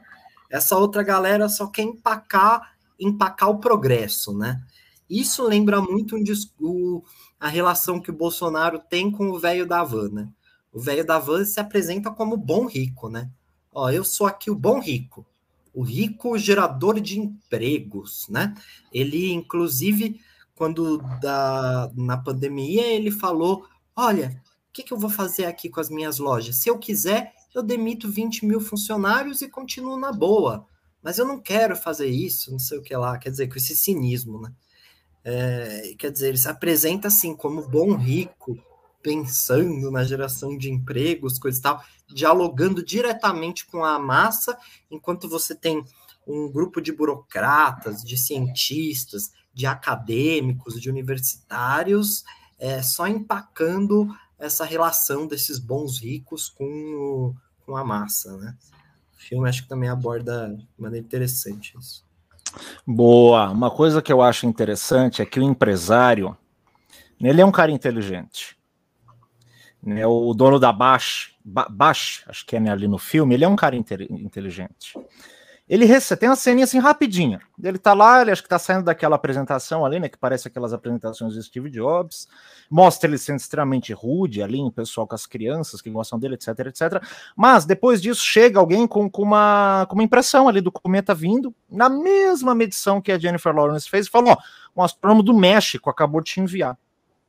essa 0.50 0.78
outra 0.78 1.02
galera 1.04 1.48
só 1.48 1.68
quer 1.68 1.84
empacar, 1.84 2.76
empacar 3.00 3.50
o 3.50 3.60
progresso, 3.60 4.38
né? 4.38 4.62
Isso 5.10 5.44
lembra 5.44 5.82
muito 5.82 6.18
um, 6.60 7.02
a 7.40 7.48
relação 7.48 8.00
que 8.00 8.12
o 8.12 8.16
Bolsonaro 8.16 8.80
tem 8.80 9.12
com 9.12 9.30
o 9.30 9.40
velho 9.40 9.66
da 9.66 9.84
van, 9.84 10.10
né? 10.10 10.30
O 10.72 10.80
velho 10.80 11.06
da 11.06 11.20
van 11.20 11.44
se 11.44 11.60
apresenta 11.60 12.12
como 12.12 12.38
bom 12.38 12.66
rico, 12.66 13.10
né? 13.10 13.30
Ó, 13.74 13.90
eu 13.90 14.04
sou 14.04 14.28
aqui 14.28 14.52
o 14.52 14.56
bom 14.56 14.80
rico, 14.80 15.26
o 15.74 15.82
rico 15.82 16.38
gerador 16.38 17.00
de 17.00 17.20
empregos, 17.20 18.28
né? 18.30 18.54
Ele, 18.92 19.32
inclusive, 19.32 20.20
quando 20.56 20.98
da, 21.22 21.90
na 21.96 22.18
pandemia, 22.18 22.86
ele 22.88 23.10
falou: 23.10 23.66
olha, 23.96 24.42
o 24.70 24.74
que, 24.74 24.84
que 24.84 24.94
eu 24.94 25.00
vou 25.00 25.10
fazer 25.10 25.46
aqui 25.46 25.70
com 25.70 25.80
as 25.80 25.90
minhas 25.90 26.20
lojas? 26.20 26.58
Se 26.58 26.70
eu 26.70 26.78
quiser, 26.78 27.34
eu 27.54 27.64
demito 27.64 28.12
20 28.12 28.46
mil 28.46 28.60
funcionários 28.60 29.42
e 29.42 29.50
continuo 29.50 29.98
na 29.98 30.12
boa. 30.12 30.66
Mas 31.02 31.18
eu 31.18 31.26
não 31.26 31.40
quero 31.40 31.76
fazer 31.76 32.08
isso, 32.08 32.52
não 32.52 32.60
sei 32.60 32.78
o 32.78 32.82
que 32.82 32.96
lá. 32.96 33.18
Quer 33.18 33.32
dizer, 33.32 33.48
com 33.48 33.58
esse 33.58 33.76
cinismo, 33.76 34.42
né? 34.42 34.54
É, 35.24 35.96
quer 35.98 36.12
dizer, 36.12 36.30
ele 36.30 36.38
se 36.38 36.48
apresenta 36.48 37.08
assim 37.08 37.36
como 37.36 37.68
bom 37.68 37.96
rico, 37.96 38.58
pensando 39.02 39.90
na 39.92 40.04
geração 40.04 40.58
de 40.58 40.70
empregos, 40.70 41.40
coisa 41.40 41.58
e 41.58 41.62
tal, 41.62 41.84
dialogando 42.08 42.84
diretamente 42.84 43.66
com 43.66 43.84
a 43.84 43.98
massa, 43.98 44.58
enquanto 44.90 45.28
você 45.30 45.56
tem 45.56 45.84
um 46.26 46.50
grupo 46.52 46.82
de 46.82 46.92
burocratas, 46.92 48.04
de 48.04 48.18
cientistas, 48.18 49.32
de 49.54 49.66
acadêmicos, 49.66 50.80
de 50.80 50.90
universitários, 50.90 52.24
é, 52.58 52.82
só 52.82 53.08
empacando 53.08 54.08
essa 54.38 54.66
relação 54.66 55.28
desses 55.28 55.60
bons 55.60 56.00
ricos 56.00 56.50
com, 56.50 56.66
o, 56.66 57.36
com 57.66 57.76
a 57.76 57.84
massa, 57.84 58.38
né? 58.38 58.56
O 59.16 59.22
filme 59.22 59.48
acho 59.48 59.64
que 59.64 59.70
também 59.70 59.90
aborda 59.90 60.50
de 60.50 60.68
maneira 60.78 61.06
interessante 61.06 61.78
isso. 61.78 62.04
Boa. 62.86 63.50
Uma 63.50 63.70
coisa 63.70 64.02
que 64.02 64.12
eu 64.12 64.22
acho 64.22 64.46
interessante 64.46 65.22
é 65.22 65.26
que 65.26 65.40
o 65.40 65.44
empresário, 65.44 66.36
ele 67.20 67.42
é 67.42 67.46
um 67.46 67.52
cara 67.52 67.72
inteligente. 67.72 68.58
Né, 69.84 70.06
o 70.06 70.34
dono 70.34 70.60
da 70.60 70.72
Bash, 70.72 71.36
Bash, 71.44 72.24
acho 72.28 72.46
que 72.46 72.56
é 72.56 72.60
né, 72.60 72.72
ali 72.72 72.88
no 72.88 73.00
filme, 73.00 73.34
ele 73.34 73.44
é 73.44 73.48
um 73.48 73.56
cara 73.56 73.76
inteligente. 73.76 74.94
Ele 75.72 75.88
tem 76.20 76.28
uma 76.28 76.36
ceninha 76.36 76.66
assim 76.66 76.80
rapidinha. 76.80 77.40
Ele 77.64 77.78
tá 77.78 77.94
lá, 77.94 78.22
ele 78.22 78.30
acho 78.30 78.44
que 78.44 78.50
tá 78.50 78.60
saindo 78.60 78.84
daquela 78.84 79.16
apresentação 79.16 79.86
ali, 79.86 80.02
né? 80.02 80.10
Que 80.10 80.18
parece 80.18 80.50
aquelas 80.50 80.74
apresentações 80.74 81.34
do 81.34 81.42
Steve 81.42 81.70
Jobs. 81.70 82.28
Mostra 82.70 83.10
ele 83.10 83.18
sendo 83.18 83.40
extremamente 83.40 83.94
rude 83.94 84.44
ali, 84.44 84.60
o 84.60 84.70
pessoal 84.70 85.08
com 85.08 85.16
as 85.16 85.26
crianças 85.26 85.82
que 85.82 85.90
gostam 85.90 86.20
dele, 86.20 86.34
etc, 86.34 86.48
etc. 86.66 87.02
Mas 87.38 87.64
depois 87.64 88.02
disso 88.02 88.22
chega 88.22 88.60
alguém 88.60 88.86
com, 88.86 89.10
com, 89.10 89.22
uma, 89.22 89.86
com 89.88 89.96
uma 89.96 90.04
impressão 90.04 90.50
ali 90.50 90.60
do 90.60 90.74
cometa 90.74 91.16
vindo, 91.16 91.56
na 91.70 91.88
mesma 91.88 92.54
medição 92.54 93.00
que 93.00 93.10
a 93.10 93.18
Jennifer 93.18 93.56
Lawrence 93.56 93.90
fez, 93.90 94.08
e 94.08 94.10
falou: 94.10 94.34
ó, 94.34 94.38
um 94.76 94.84
astrônomo 94.84 95.24
do 95.24 95.34
México 95.34 95.90
acabou 95.90 96.20
de 96.20 96.32
te 96.34 96.42
enviar. 96.42 96.78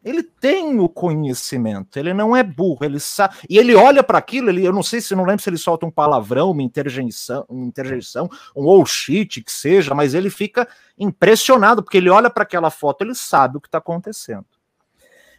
Ele 0.05 0.23
tem 0.23 0.81
o 0.81 0.89
conhecimento, 0.89 1.97
ele 1.97 2.13
não 2.13 2.35
é 2.35 2.43
burro, 2.43 2.85
ele 2.85 2.99
sabe. 2.99 3.37
E 3.49 3.57
ele 3.57 3.75
olha 3.75 4.03
para 4.03 4.19
aquilo, 4.19 4.49
ele, 4.51 4.65
eu 4.65 4.73
não 4.73 4.83
sei 4.83 5.01
se 5.01 5.15
não 5.15 5.25
lembro 5.25 5.43
se 5.43 5.49
ele 5.49 5.59
solta 5.59 5.87
um 5.87 5.91
palavrão, 5.91 6.51
uma 6.51 6.63
interjeição, 6.63 7.45
uma 7.49 7.65
interjeição, 7.65 8.29
um 8.57 8.67
oh 8.67 8.85
shit 8.85 9.43
que 9.43 9.53
seja, 9.53 9.95
mas 9.95 10.13
ele 10.13 10.29
fica 10.29 10.67
impressionado, 10.99 11.83
porque 11.85 11.99
ele 11.99 12.11
olha 12.11 12.29
para 12.29 12.43
aquela 12.43 12.71
foto, 12.71 13.03
ele 13.03 13.15
sabe 13.15 13.59
o 13.59 13.61
que 13.61 13.69
está 13.69 13.79
acontecendo. 13.79 14.47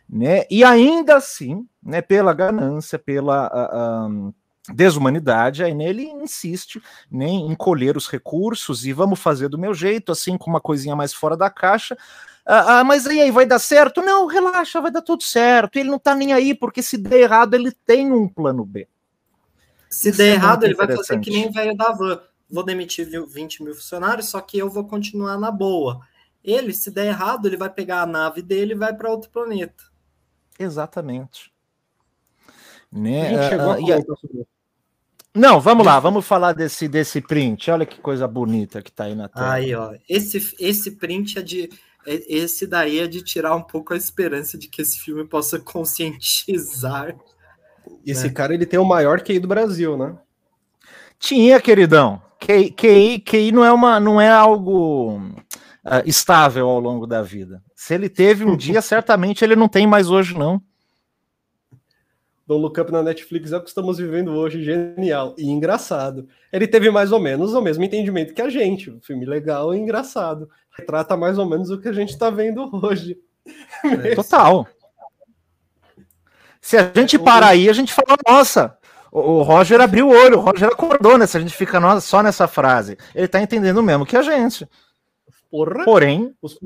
Né? 0.10 0.46
E 0.50 0.64
ainda 0.64 1.18
assim, 1.18 1.68
né, 1.82 2.02
pela 2.02 2.34
ganância, 2.34 2.98
pela 2.98 3.48
uh, 3.48 4.30
uh, 4.30 4.34
desumanidade, 4.70 5.64
aí 5.64 5.74
nele 5.74 6.04
insiste 6.04 6.82
né, 7.12 7.28
em 7.28 7.54
colher 7.56 7.98
os 7.98 8.08
recursos 8.08 8.86
e 8.86 8.94
vamos 8.94 9.20
fazer 9.20 9.50
do 9.50 9.58
meu 9.58 9.74
jeito, 9.74 10.12
assim, 10.12 10.38
com 10.38 10.50
uma 10.50 10.62
coisinha 10.62 10.96
mais 10.96 11.14
fora 11.14 11.36
da 11.36 11.50
caixa. 11.50 11.98
Ah, 12.46 12.80
ah, 12.80 12.84
mas 12.84 13.08
aí, 13.08 13.32
vai 13.32 13.46
dar 13.46 13.60
certo? 13.60 14.02
Não, 14.02 14.26
relaxa, 14.26 14.82
vai 14.82 14.92
dar 14.92 15.02
tudo 15.02 15.24
certo. 15.24 15.78
Ele 15.78 15.90
não 15.90 16.00
tá 16.00 16.14
nem 16.14 16.34
aí, 16.34 16.54
porque 16.54 16.82
se 16.84 16.98
der 16.98 17.22
errado, 17.22 17.54
ele 17.54 17.72
tem 17.72 18.12
um 18.12 18.28
plano 18.28 18.66
B. 18.66 18.88
Se 19.90 20.10
Isso 20.10 20.18
der 20.18 20.32
é 20.32 20.34
errado, 20.34 20.64
ele 20.64 20.76
vai 20.76 20.88
fazer 20.88 21.20
que 21.20 21.30
nem 21.30 21.48
o 21.48 21.52
velho 21.52 21.76
da 21.76 21.92
van. 21.92 22.20
Vou 22.50 22.64
demitir 22.64 23.08
20 23.28 23.64
mil 23.64 23.74
funcionários, 23.74 24.30
só 24.30 24.42
que 24.42 24.58
eu 24.58 24.70
vou 24.70 24.86
continuar 24.86 25.38
na 25.38 25.52
boa. 25.52 26.02
Ele, 26.44 26.74
se 26.74 26.92
der 26.92 27.08
errado, 27.08 27.48
ele 27.48 27.56
vai 27.56 27.70
pegar 27.70 28.02
a 28.02 28.06
nave 28.06 28.42
dele 28.42 28.74
e 28.74 28.78
vai 28.78 28.94
para 28.94 29.10
outro 29.10 29.30
planeta. 29.30 29.84
Exatamente. 30.60 31.54
Né? 32.92 33.28
A 33.28 33.30
gente 33.30 33.50
chegou 33.50 33.68
uh, 33.68 34.42
a... 34.42 34.53
Não, 35.36 35.60
vamos 35.60 35.84
lá, 35.84 36.00
vamos 36.00 36.26
falar 36.26 36.54
desse, 36.54 36.88
desse 36.88 37.20
print. 37.20 37.72
Olha 37.72 37.86
que 37.88 38.00
coisa 38.00 38.28
bonita 38.28 38.82
que 38.84 38.92
tá 38.92 39.06
aí 39.06 39.16
na 39.16 39.28
tela. 39.28 39.54
Aí, 39.54 39.74
ó. 39.74 39.94
Esse, 40.08 40.56
esse 40.60 40.92
print 40.92 41.40
é 41.40 41.42
de. 41.42 41.70
É, 42.06 42.22
esse 42.36 42.68
daí 42.68 43.00
é 43.00 43.08
de 43.08 43.24
tirar 43.24 43.56
um 43.56 43.62
pouco 43.62 43.94
a 43.94 43.98
esperança 43.98 44.58
de 44.58 44.68
que 44.68 44.82
esse 44.82 45.00
filme 45.00 45.26
possa 45.26 45.58
conscientizar. 45.60 47.16
Esse 48.06 48.28
né? 48.28 48.34
cara 48.34 48.54
ele 48.54 48.66
tem 48.66 48.80
o 48.80 48.86
maior 48.86 49.22
QI 49.22 49.40
do 49.40 49.48
Brasil, 49.48 49.98
né? 49.98 50.16
Tinha, 51.18 51.60
queridão. 51.60 52.22
QI, 52.40 52.72
QI, 52.72 53.20
QI 53.20 53.52
não, 53.52 53.64
é 53.64 53.72
uma, 53.72 54.00
não 54.00 54.22
é 54.22 54.30
algo 54.30 55.18
uh, 55.18 56.04
estável 56.06 56.70
ao 56.70 56.80
longo 56.80 57.08
da 57.08 57.24
vida. 57.24 57.64
Se 57.76 57.94
ele 57.94 58.10
teve 58.10 58.46
um 58.46 58.56
dia, 58.56 58.82
certamente 58.84 59.44
ele 59.44 59.56
não 59.56 59.68
tem 59.68 59.88
mais 59.88 60.10
hoje, 60.10 60.38
não. 60.38 60.62
Don't 62.46 62.62
Look 62.62 62.80
Up 62.80 62.92
na 62.92 63.02
Netflix 63.02 63.52
é 63.52 63.58
o 63.58 63.62
que 63.62 63.70
estamos 63.70 63.98
vivendo 63.98 64.32
hoje, 64.32 64.64
genial 64.64 65.34
e 65.38 65.50
engraçado. 65.50 66.28
Ele 66.52 66.68
teve 66.68 66.90
mais 66.90 67.12
ou 67.12 67.20
menos 67.20 67.54
o 67.54 67.62
mesmo 67.62 67.84
entendimento 67.84 68.34
que 68.34 68.42
a 68.42 68.50
gente, 68.50 68.92
um 68.92 69.02
filme 69.02 69.26
legal 69.26 69.74
e 69.74 69.78
engraçado. 69.78 70.50
Retrata 70.72 71.16
mais 71.16 71.38
ou 71.38 71.48
menos 71.48 71.70
o 71.70 71.80
que 71.80 71.88
a 71.88 71.94
gente 71.94 72.10
está 72.10 72.30
vendo 72.30 72.70
hoje. 72.84 73.18
É, 73.86 74.14
total. 74.16 74.68
Se 76.60 76.78
a 76.78 76.92
gente 76.96 77.18
parar 77.18 77.50
aí, 77.50 77.70
a 77.70 77.74
gente 77.74 77.94
fala, 77.94 78.18
nossa, 78.28 78.78
o 79.12 79.42
Roger 79.42 79.80
abriu 79.80 80.08
o 80.08 80.12
olho, 80.12 80.40
o 80.40 80.42
Roger 80.42 80.70
acordou, 80.70 81.18
né? 81.18 81.28
Se 81.28 81.38
a 81.38 81.40
gente 81.40 81.54
fica 81.54 81.80
só 82.02 82.24
nessa 82.24 82.48
frase. 82.48 82.98
Ele 83.14 83.26
está 83.26 83.42
entendendo 83.42 83.84
mesmo 83.84 84.06
que 84.06 84.18
a 84.18 84.22
gente. 84.22 84.68
Porra. 85.52 85.84
Porém, 85.86 86.34
os, 86.42 86.58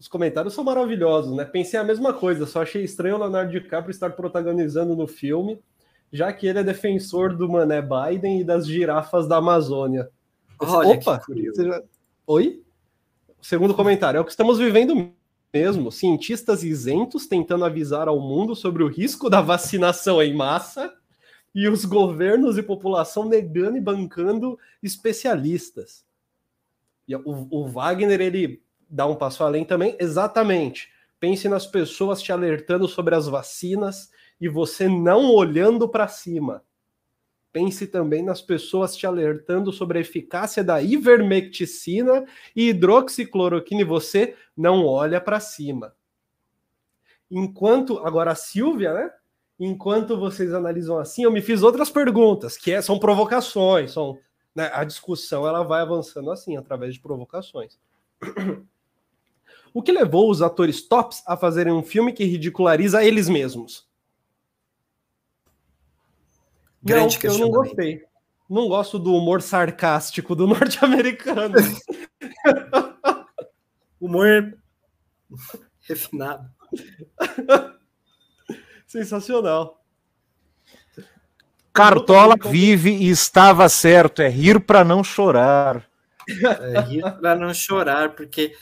os 0.00 0.08
comentários 0.08 0.54
são 0.54 0.64
maravilhosos, 0.64 1.36
né? 1.36 1.44
Pensei 1.44 1.78
a 1.78 1.84
mesma 1.84 2.14
coisa, 2.14 2.46
só 2.46 2.62
achei 2.62 2.82
estranho 2.82 3.16
o 3.16 3.18
Leonardo 3.18 3.52
DiCaprio 3.52 3.90
estar 3.90 4.08
protagonizando 4.12 4.96
no 4.96 5.06
filme, 5.06 5.60
já 6.10 6.32
que 6.32 6.46
ele 6.46 6.58
é 6.58 6.64
defensor 6.64 7.36
do 7.36 7.46
Mané 7.46 7.82
Biden 7.82 8.40
e 8.40 8.44
das 8.44 8.66
girafas 8.66 9.28
da 9.28 9.36
Amazônia. 9.36 10.08
Olha, 10.58 10.94
Opa! 10.94 11.20
Já... 11.54 11.82
Oi? 12.26 12.62
Segundo 13.42 13.74
comentário, 13.74 14.16
é 14.16 14.20
o 14.22 14.24
que 14.24 14.30
estamos 14.30 14.58
vivendo 14.58 15.12
mesmo. 15.52 15.92
Cientistas 15.92 16.64
isentos 16.64 17.26
tentando 17.26 17.66
avisar 17.66 18.08
ao 18.08 18.18
mundo 18.18 18.56
sobre 18.56 18.82
o 18.82 18.88
risco 18.88 19.28
da 19.28 19.42
vacinação 19.42 20.22
em 20.22 20.34
massa 20.34 20.90
e 21.54 21.68
os 21.68 21.84
governos 21.84 22.56
e 22.56 22.62
população 22.62 23.28
negando 23.28 23.76
e 23.76 23.82
bancando 23.82 24.58
especialistas. 24.82 26.06
E 27.06 27.14
o, 27.14 27.46
o 27.50 27.68
Wagner, 27.68 28.22
ele 28.22 28.62
dar 28.90 29.06
um 29.06 29.14
passo 29.14 29.44
além 29.44 29.64
também, 29.64 29.96
exatamente. 30.00 30.90
Pense 31.20 31.48
nas 31.48 31.66
pessoas 31.66 32.20
te 32.20 32.32
alertando 32.32 32.88
sobre 32.88 33.14
as 33.14 33.28
vacinas 33.28 34.10
e 34.40 34.48
você 34.48 34.88
não 34.88 35.30
olhando 35.30 35.88
para 35.88 36.08
cima. 36.08 36.64
Pense 37.52 37.86
também 37.86 38.22
nas 38.22 38.40
pessoas 38.40 38.96
te 38.96 39.06
alertando 39.06 39.72
sobre 39.72 39.98
a 39.98 40.00
eficácia 40.00 40.62
da 40.62 40.80
ivermecticina 40.80 42.24
e 42.54 42.70
hidroxicloroquina 42.70 43.82
e 43.82 43.84
você 43.84 44.36
não 44.56 44.86
olha 44.86 45.20
para 45.20 45.40
cima. 45.40 45.94
Enquanto 47.30 47.98
agora 47.98 48.32
a 48.32 48.36
Silvia, 48.36 48.92
né? 48.94 49.10
Enquanto 49.58 50.18
vocês 50.18 50.54
analisam 50.54 50.98
assim, 50.98 51.24
eu 51.24 51.30
me 51.30 51.42
fiz 51.42 51.62
outras 51.62 51.90
perguntas, 51.90 52.56
que 52.56 52.72
é, 52.72 52.80
são 52.80 52.98
provocações, 52.98 53.92
são 53.92 54.18
né, 54.54 54.70
a 54.72 54.84
discussão 54.84 55.46
ela 55.46 55.62
vai 55.62 55.82
avançando 55.82 56.30
assim 56.30 56.56
através 56.56 56.94
de 56.94 57.00
provocações. 57.00 57.78
O 59.72 59.82
que 59.82 59.92
levou 59.92 60.30
os 60.30 60.42
atores 60.42 60.82
tops 60.82 61.22
a 61.26 61.36
fazerem 61.36 61.72
um 61.72 61.82
filme 61.82 62.12
que 62.12 62.24
ridiculariza 62.24 63.04
eles 63.04 63.28
mesmos? 63.28 63.88
Grande 66.82 67.18
não, 67.24 67.32
eu 67.32 67.38
não 67.38 67.50
gostei. 67.50 68.04
Não 68.48 68.68
gosto 68.68 68.98
do 68.98 69.14
humor 69.14 69.42
sarcástico 69.42 70.34
do 70.34 70.46
norte-americano. 70.48 71.54
humor 74.00 74.58
refinado. 75.82 76.50
Sensacional. 78.86 79.80
Cartola 81.72 82.34
vive 82.36 82.90
e 82.90 83.08
estava 83.08 83.68
certo. 83.68 84.20
É 84.20 84.28
rir 84.28 84.58
para 84.60 84.82
não 84.82 85.04
chorar. 85.04 85.88
É 86.28 86.80
rir 86.80 87.02
para 87.20 87.36
não 87.36 87.54
chorar, 87.54 88.14
porque 88.14 88.56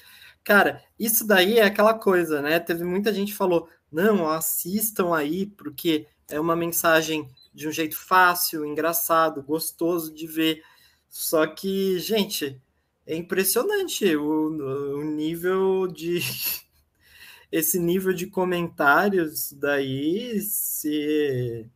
Cara, 0.48 0.82
isso 0.98 1.26
daí 1.26 1.58
é 1.58 1.64
aquela 1.66 1.92
coisa, 1.92 2.40
né? 2.40 2.58
Teve 2.58 2.82
muita 2.82 3.12
gente 3.12 3.32
que 3.32 3.36
falou: 3.36 3.68
não, 3.92 4.30
assistam 4.30 5.14
aí, 5.14 5.44
porque 5.44 6.06
é 6.26 6.40
uma 6.40 6.56
mensagem 6.56 7.28
de 7.52 7.68
um 7.68 7.70
jeito 7.70 7.98
fácil, 7.98 8.64
engraçado, 8.64 9.42
gostoso 9.42 10.10
de 10.10 10.26
ver. 10.26 10.62
Só 11.06 11.46
que, 11.46 11.98
gente, 11.98 12.58
é 13.06 13.14
impressionante 13.14 14.16
o, 14.16 14.96
o 14.96 15.04
nível 15.04 15.86
de. 15.86 16.20
Esse 17.52 17.78
nível 17.78 18.14
de 18.14 18.26
comentários 18.26 19.52
daí 19.52 20.40
se. 20.40 21.68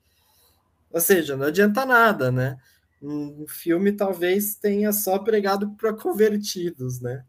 Ou 0.91 1.01
seja, 1.01 1.37
não 1.37 1.45
adianta 1.45 1.85
nada, 1.85 2.33
né? 2.33 2.59
Um 3.03 3.47
filme 3.47 3.93
talvez 3.93 4.55
tenha 4.55 4.95
só 4.95 5.19
pregado 5.19 5.73
para 5.77 5.93
convertidos, 5.95 7.03
né? 7.03 7.23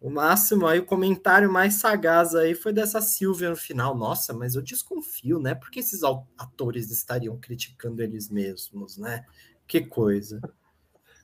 O 0.00 0.10
máximo 0.10 0.66
aí, 0.66 0.78
o 0.78 0.86
comentário 0.86 1.50
mais 1.50 1.74
sagaz 1.74 2.34
aí 2.34 2.54
foi 2.54 2.72
dessa 2.72 3.00
Silvia 3.00 3.50
no 3.50 3.56
final. 3.56 3.96
Nossa, 3.96 4.32
mas 4.32 4.54
eu 4.54 4.62
desconfio, 4.62 5.40
né? 5.40 5.56
Porque 5.56 5.80
esses 5.80 6.02
atores 6.38 6.90
estariam 6.90 7.36
criticando 7.36 8.00
eles 8.00 8.30
mesmos, 8.30 8.96
né? 8.96 9.24
Que 9.66 9.80
coisa. 9.80 10.40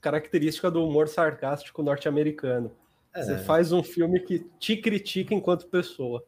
Característica 0.01 0.71
do 0.71 0.85
humor 0.85 1.09
sarcástico 1.09 1.83
norte-americano. 1.83 2.73
É. 3.15 3.23
Você 3.23 3.39
faz 3.39 3.71
um 3.71 3.83
filme 3.83 4.19
que 4.19 4.41
te 4.59 4.77
critica 4.77 5.33
enquanto 5.33 5.69
pessoa. 5.69 6.27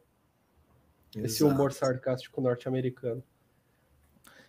Exato. 1.13 1.25
Esse 1.25 1.43
humor 1.43 1.73
sarcástico 1.73 2.39
norte-americano. 2.39 3.21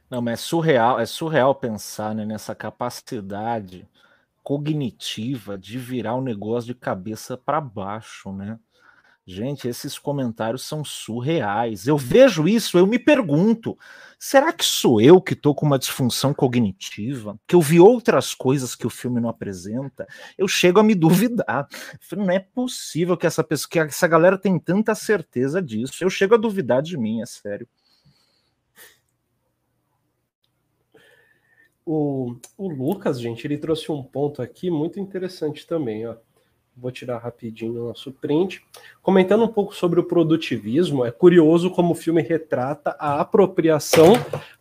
Não, 0.08 0.22
mas 0.22 0.34
é 0.34 0.42
surreal, 0.42 1.00
é 1.00 1.04
surreal 1.04 1.54
pensar 1.54 2.14
né, 2.14 2.24
nessa 2.24 2.54
capacidade 2.54 3.86
cognitiva 4.48 5.58
de 5.58 5.76
virar 5.78 6.14
o 6.14 6.22
negócio 6.22 6.72
de 6.72 6.74
cabeça 6.74 7.36
para 7.36 7.60
baixo, 7.60 8.32
né? 8.32 8.58
Gente, 9.26 9.68
esses 9.68 9.98
comentários 9.98 10.62
são 10.62 10.82
surreais. 10.82 11.86
Eu 11.86 11.98
vejo 11.98 12.48
isso, 12.48 12.78
eu 12.78 12.86
me 12.86 12.98
pergunto: 12.98 13.76
será 14.18 14.50
que 14.50 14.64
sou 14.64 15.02
eu 15.02 15.20
que 15.20 15.34
estou 15.34 15.54
com 15.54 15.66
uma 15.66 15.78
disfunção 15.78 16.32
cognitiva? 16.32 17.38
Que 17.46 17.54
eu 17.54 17.60
vi 17.60 17.78
outras 17.78 18.32
coisas 18.32 18.74
que 18.74 18.86
o 18.86 18.90
filme 18.90 19.20
não 19.20 19.28
apresenta? 19.28 20.06
Eu 20.38 20.48
chego 20.48 20.80
a 20.80 20.82
me 20.82 20.94
duvidar. 20.96 21.68
Não 22.16 22.30
é 22.30 22.38
possível 22.38 23.18
que 23.18 23.26
essa 23.26 23.44
pessoa, 23.44 23.68
que 23.68 23.78
essa 23.78 24.08
galera 24.08 24.38
tem 24.38 24.58
tanta 24.58 24.94
certeza 24.94 25.60
disso. 25.60 26.02
Eu 26.02 26.08
chego 26.08 26.36
a 26.36 26.38
duvidar 26.38 26.80
de 26.80 26.96
mim, 26.96 27.20
é 27.20 27.26
sério. 27.26 27.68
O, 31.90 32.36
o 32.58 32.68
Lucas, 32.68 33.18
gente, 33.18 33.46
ele 33.46 33.56
trouxe 33.56 33.90
um 33.90 34.02
ponto 34.02 34.42
aqui 34.42 34.70
muito 34.70 35.00
interessante 35.00 35.66
também, 35.66 36.06
ó. 36.06 36.16
Vou 36.76 36.90
tirar 36.90 37.16
rapidinho 37.16 37.82
o 37.82 37.88
nosso 37.88 38.12
print. 38.12 38.62
Comentando 39.00 39.44
um 39.44 39.48
pouco 39.48 39.74
sobre 39.74 39.98
o 39.98 40.04
produtivismo, 40.04 41.02
é 41.02 41.10
curioso 41.10 41.70
como 41.70 41.92
o 41.92 41.94
filme 41.94 42.20
retrata 42.20 42.94
a 42.98 43.18
apropriação 43.18 44.12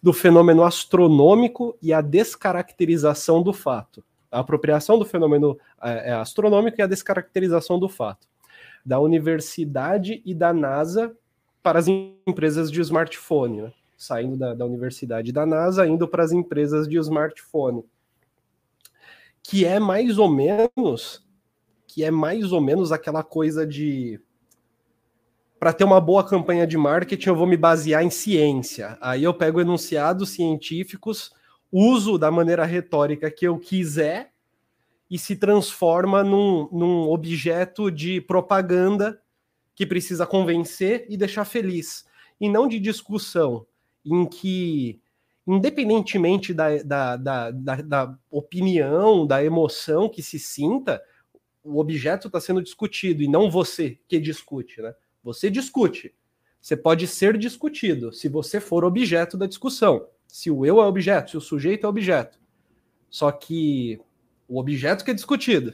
do 0.02 0.14
fenômeno 0.14 0.64
astronômico 0.64 1.78
e 1.82 1.92
a 1.92 2.00
descaracterização 2.00 3.44
do 3.44 3.52
fato. 3.52 4.02
A 4.32 4.40
apropriação 4.40 4.98
do 4.98 5.04
fenômeno 5.04 5.60
é, 5.84 6.12
é 6.12 6.14
astronômico 6.14 6.80
e 6.80 6.82
a 6.82 6.88
descaracterização 6.88 7.78
do 7.78 7.90
fato. 7.90 8.26
Da 8.86 9.02
universidade 9.02 10.22
e 10.26 10.34
da 10.34 10.54
NASA 10.54 11.14
para 11.62 11.78
as 11.78 11.90
empresas 11.90 12.72
de 12.72 12.80
smartphone, 12.80 13.64
né? 13.64 13.74
Saindo 13.98 14.38
da, 14.38 14.54
da 14.54 14.66
universidade 14.66 15.32
da 15.32 15.46
NASA, 15.46 15.88
indo 15.88 16.08
para 16.08 16.24
as 16.24 16.32
empresas 16.32 16.88
de 16.88 16.98
smartphone, 16.98 17.84
que 19.42 19.66
é 19.66 19.80
mais 19.80 20.20
ou 20.20 20.30
menos, 20.30 21.26
que 21.88 22.04
é 22.04 22.12
mais 22.12 22.52
ou 22.52 22.62
menos 22.62 22.92
aquela 22.92 23.24
coisa 23.24 23.66
de 23.66 24.22
para 25.60 25.74
ter 25.74 25.86
uma 25.86 26.00
boa 26.00 26.24
campanha 26.24 26.68
de 26.68 26.78
marketing, 26.78 27.30
eu 27.30 27.36
vou 27.36 27.48
me 27.48 27.58
basear 27.58 28.04
em 28.04 28.12
ciência. 28.12 28.96
Aí 29.02 29.24
eu 29.24 29.34
pego 29.34 29.60
enunciados 29.60 30.30
científicos, 30.30 31.32
uso 31.72 32.20
da 32.20 32.30
maneira 32.30 32.64
retórica 32.64 33.32
que 33.32 33.48
eu 33.48 33.58
quiser 33.58 34.32
e 35.10 35.18
se 35.18 35.36
transforma 35.36 36.24
num, 36.24 36.70
num 36.72 37.10
objeto 37.10 37.90
de 37.90 38.22
propaganda 38.22 39.20
que 39.74 39.84
precisa 39.84 40.28
convencer 40.28 41.08
e 41.10 41.18
deixar 41.18 41.46
feliz, 41.46 42.06
e 42.40 42.48
não 42.48 42.68
de 42.68 42.80
discussão 42.80 43.66
em 44.12 44.26
que, 44.26 45.02
independentemente 45.46 46.54
da, 46.54 46.82
da, 46.84 47.18
da, 47.18 47.52
da, 47.52 47.76
da 47.82 48.18
opinião, 48.32 49.26
da 49.28 49.44
emoção 49.44 50.10
que 50.10 50.22
se 50.22 50.40
sinta, 50.40 51.02
o 51.64 51.80
objeto 51.80 52.28
está 52.28 52.40
sendo 52.40 52.64
discutido 52.64 53.22
e 53.22 53.28
não 53.28 53.52
você 53.52 54.00
que 54.08 54.20
discute, 54.20 54.82
né? 54.82 54.94
Você 55.24 55.50
discute. 55.50 56.16
Você 56.62 56.76
pode 56.78 57.06
ser 57.08 57.38
discutido 57.38 58.14
se 58.14 58.30
você 58.30 58.60
for 58.60 58.84
objeto 58.84 59.38
da 59.38 59.46
discussão. 59.46 60.08
Se 60.28 60.50
o 60.50 60.66
eu 60.66 60.82
é 60.82 60.86
objeto, 60.86 61.32
se 61.32 61.38
o 61.38 61.42
sujeito 61.42 61.86
é 61.86 61.90
objeto. 61.90 62.40
Só 63.10 63.32
que 63.32 64.00
o 64.48 64.60
objeto 64.60 65.04
que 65.04 65.12
é 65.12 65.14
discutido, 65.14 65.74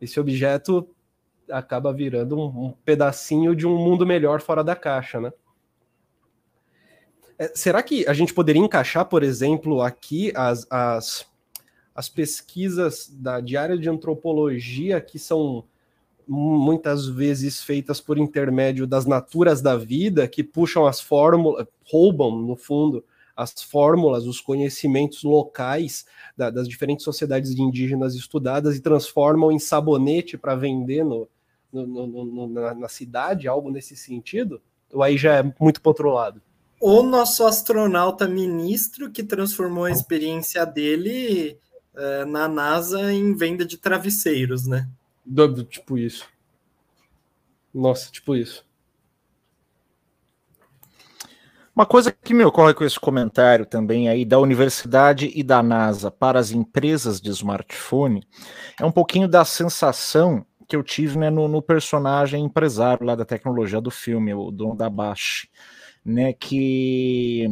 esse 0.00 0.18
objeto 0.18 0.88
acaba 1.50 1.92
virando 1.92 2.38
um, 2.38 2.66
um 2.66 2.72
pedacinho 2.84 3.54
de 3.54 3.66
um 3.66 3.76
mundo 3.76 4.06
melhor 4.06 4.40
fora 4.40 4.62
da 4.62 4.76
caixa, 4.76 5.20
né? 5.20 5.32
É, 7.38 7.52
será 7.54 7.82
que 7.82 8.06
a 8.08 8.12
gente 8.12 8.34
poderia 8.34 8.60
encaixar, 8.60 9.04
por 9.04 9.22
exemplo, 9.22 9.80
aqui 9.80 10.32
as, 10.34 10.66
as, 10.68 11.26
as 11.94 12.08
pesquisas 12.08 13.08
da 13.08 13.40
diária 13.40 13.78
de 13.78 13.88
antropologia 13.88 15.00
que 15.00 15.18
são 15.18 15.64
muitas 16.26 17.06
vezes 17.06 17.62
feitas 17.62 18.00
por 18.00 18.18
intermédio 18.18 18.86
das 18.86 19.06
naturas 19.06 19.62
da 19.62 19.76
vida, 19.76 20.28
que 20.28 20.44
puxam 20.44 20.86
as 20.86 21.00
fórmulas, 21.00 21.66
roubam, 21.84 22.42
no 22.42 22.54
fundo, 22.54 23.02
as 23.34 23.62
fórmulas, 23.62 24.26
os 24.26 24.40
conhecimentos 24.40 25.22
locais 25.22 26.04
da, 26.36 26.50
das 26.50 26.68
diferentes 26.68 27.04
sociedades 27.04 27.52
indígenas 27.52 28.14
estudadas 28.14 28.76
e 28.76 28.80
transformam 28.80 29.50
em 29.50 29.58
sabonete 29.58 30.36
para 30.36 30.56
vender 30.56 31.04
no, 31.04 31.26
no, 31.72 32.06
no, 32.06 32.48
na, 32.48 32.74
na, 32.74 32.88
cidade, 32.88 33.48
algo 33.48 33.70
nesse 33.70 33.96
sentido? 33.96 34.60
Ou 34.92 35.02
aí 35.02 35.16
já 35.16 35.36
é 35.36 35.54
muito 35.58 35.80
para 35.80 35.90
outro 35.90 36.10
lado? 36.10 36.42
O 36.80 37.02
nosso 37.02 37.46
astronauta 37.46 38.26
ministro 38.26 39.10
que 39.10 39.22
transformou 39.22 39.84
a 39.84 39.90
experiência 39.90 40.64
dele 40.64 41.58
é, 41.96 42.24
na 42.24 42.48
NASA 42.48 43.12
em 43.12 43.34
venda 43.34 43.64
de 43.64 43.76
travesseiros, 43.76 44.66
né? 44.66 44.88
Do, 45.24 45.64
tipo 45.64 45.98
isso. 45.98 46.26
Nossa, 47.74 48.10
tipo 48.10 48.34
isso. 48.34 48.66
Uma 51.74 51.86
coisa 51.86 52.10
que 52.10 52.34
me 52.34 52.44
ocorre 52.44 52.74
com 52.74 52.84
esse 52.84 52.98
comentário 52.98 53.64
também 53.64 54.08
aí 54.08 54.24
da 54.24 54.38
universidade 54.38 55.30
e 55.32 55.44
da 55.44 55.62
NASA 55.62 56.10
para 56.10 56.38
as 56.38 56.50
empresas 56.50 57.20
de 57.20 57.30
smartphone 57.30 58.26
é 58.80 58.84
um 58.84 58.90
pouquinho 58.90 59.28
da 59.28 59.44
sensação 59.44 60.44
que 60.66 60.74
eu 60.74 60.82
tive 60.82 61.16
né, 61.16 61.30
no, 61.30 61.46
no 61.46 61.62
personagem 61.62 62.44
empresário 62.44 63.06
lá 63.06 63.14
da 63.14 63.24
tecnologia 63.24 63.80
do 63.80 63.90
filme, 63.90 64.34
o 64.34 64.50
dono 64.50 64.74
da 64.74 64.90
Bash 64.90 65.48
né, 66.08 66.32
que 66.32 67.46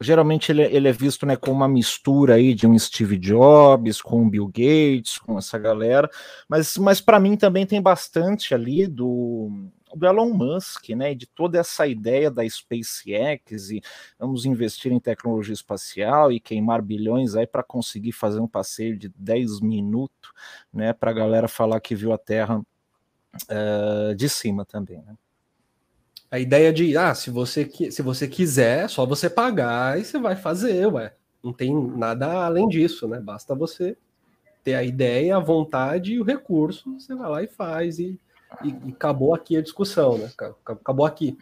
geralmente 0.00 0.50
ele, 0.50 0.62
ele, 0.62 0.88
é 0.88 0.92
visto 0.92 1.24
né, 1.24 1.36
com 1.36 1.52
uma 1.52 1.68
mistura 1.68 2.34
aí 2.34 2.52
de 2.52 2.66
um 2.66 2.76
Steve 2.76 3.16
Jobs, 3.16 4.02
com 4.02 4.26
o 4.26 4.28
Bill 4.28 4.48
Gates, 4.48 5.18
com 5.18 5.38
essa 5.38 5.56
galera, 5.56 6.10
mas, 6.48 6.76
mas 6.76 7.00
para 7.00 7.20
mim 7.20 7.36
também 7.36 7.64
tem 7.64 7.80
bastante 7.80 8.52
ali 8.54 8.88
do, 8.88 9.70
do 9.94 10.04
Elon 10.04 10.30
Musk, 10.30 10.88
né, 10.90 11.14
de 11.14 11.28
toda 11.28 11.60
essa 11.60 11.86
ideia 11.86 12.28
da 12.28 12.42
SpaceX 12.48 13.70
e 13.70 13.80
vamos 14.18 14.44
investir 14.44 14.90
em 14.90 14.98
tecnologia 14.98 15.54
espacial 15.54 16.32
e 16.32 16.40
queimar 16.40 16.82
bilhões 16.82 17.36
aí 17.36 17.46
para 17.46 17.62
conseguir 17.62 18.10
fazer 18.10 18.40
um 18.40 18.48
passeio 18.48 18.98
de 18.98 19.08
10 19.10 19.60
minutos, 19.60 20.32
né, 20.72 20.92
para 20.92 21.12
a 21.12 21.14
galera 21.14 21.46
falar 21.46 21.80
que 21.80 21.94
viu 21.94 22.12
a 22.12 22.18
Terra 22.18 22.58
uh, 22.58 24.14
de 24.16 24.28
cima 24.28 24.64
também, 24.64 24.98
né. 25.02 25.14
A 26.32 26.38
ideia 26.38 26.72
de, 26.72 26.96
ah, 26.96 27.14
se 27.14 27.30
você, 27.30 27.70
se 27.90 28.00
você 28.00 28.26
quiser, 28.26 28.84
é 28.84 28.88
só 28.88 29.04
você 29.04 29.28
pagar 29.28 30.00
e 30.00 30.04
você 30.04 30.18
vai 30.18 30.34
fazer, 30.34 30.86
ué. 30.86 31.12
Não 31.44 31.52
tem 31.52 31.74
nada 31.74 32.46
além 32.46 32.66
disso, 32.68 33.06
né? 33.06 33.20
Basta 33.20 33.54
você 33.54 33.98
ter 34.64 34.74
a 34.74 34.82
ideia, 34.82 35.36
a 35.36 35.40
vontade 35.40 36.14
e 36.14 36.20
o 36.20 36.24
recurso, 36.24 36.98
você 36.98 37.14
vai 37.14 37.28
lá 37.28 37.42
e 37.42 37.48
faz. 37.48 37.98
E, 37.98 38.18
e, 38.64 38.68
e 38.68 38.92
acabou 38.92 39.34
aqui 39.34 39.58
a 39.58 39.62
discussão, 39.62 40.16
né? 40.16 40.30
Acabou 40.64 41.04
aqui. 41.04 41.36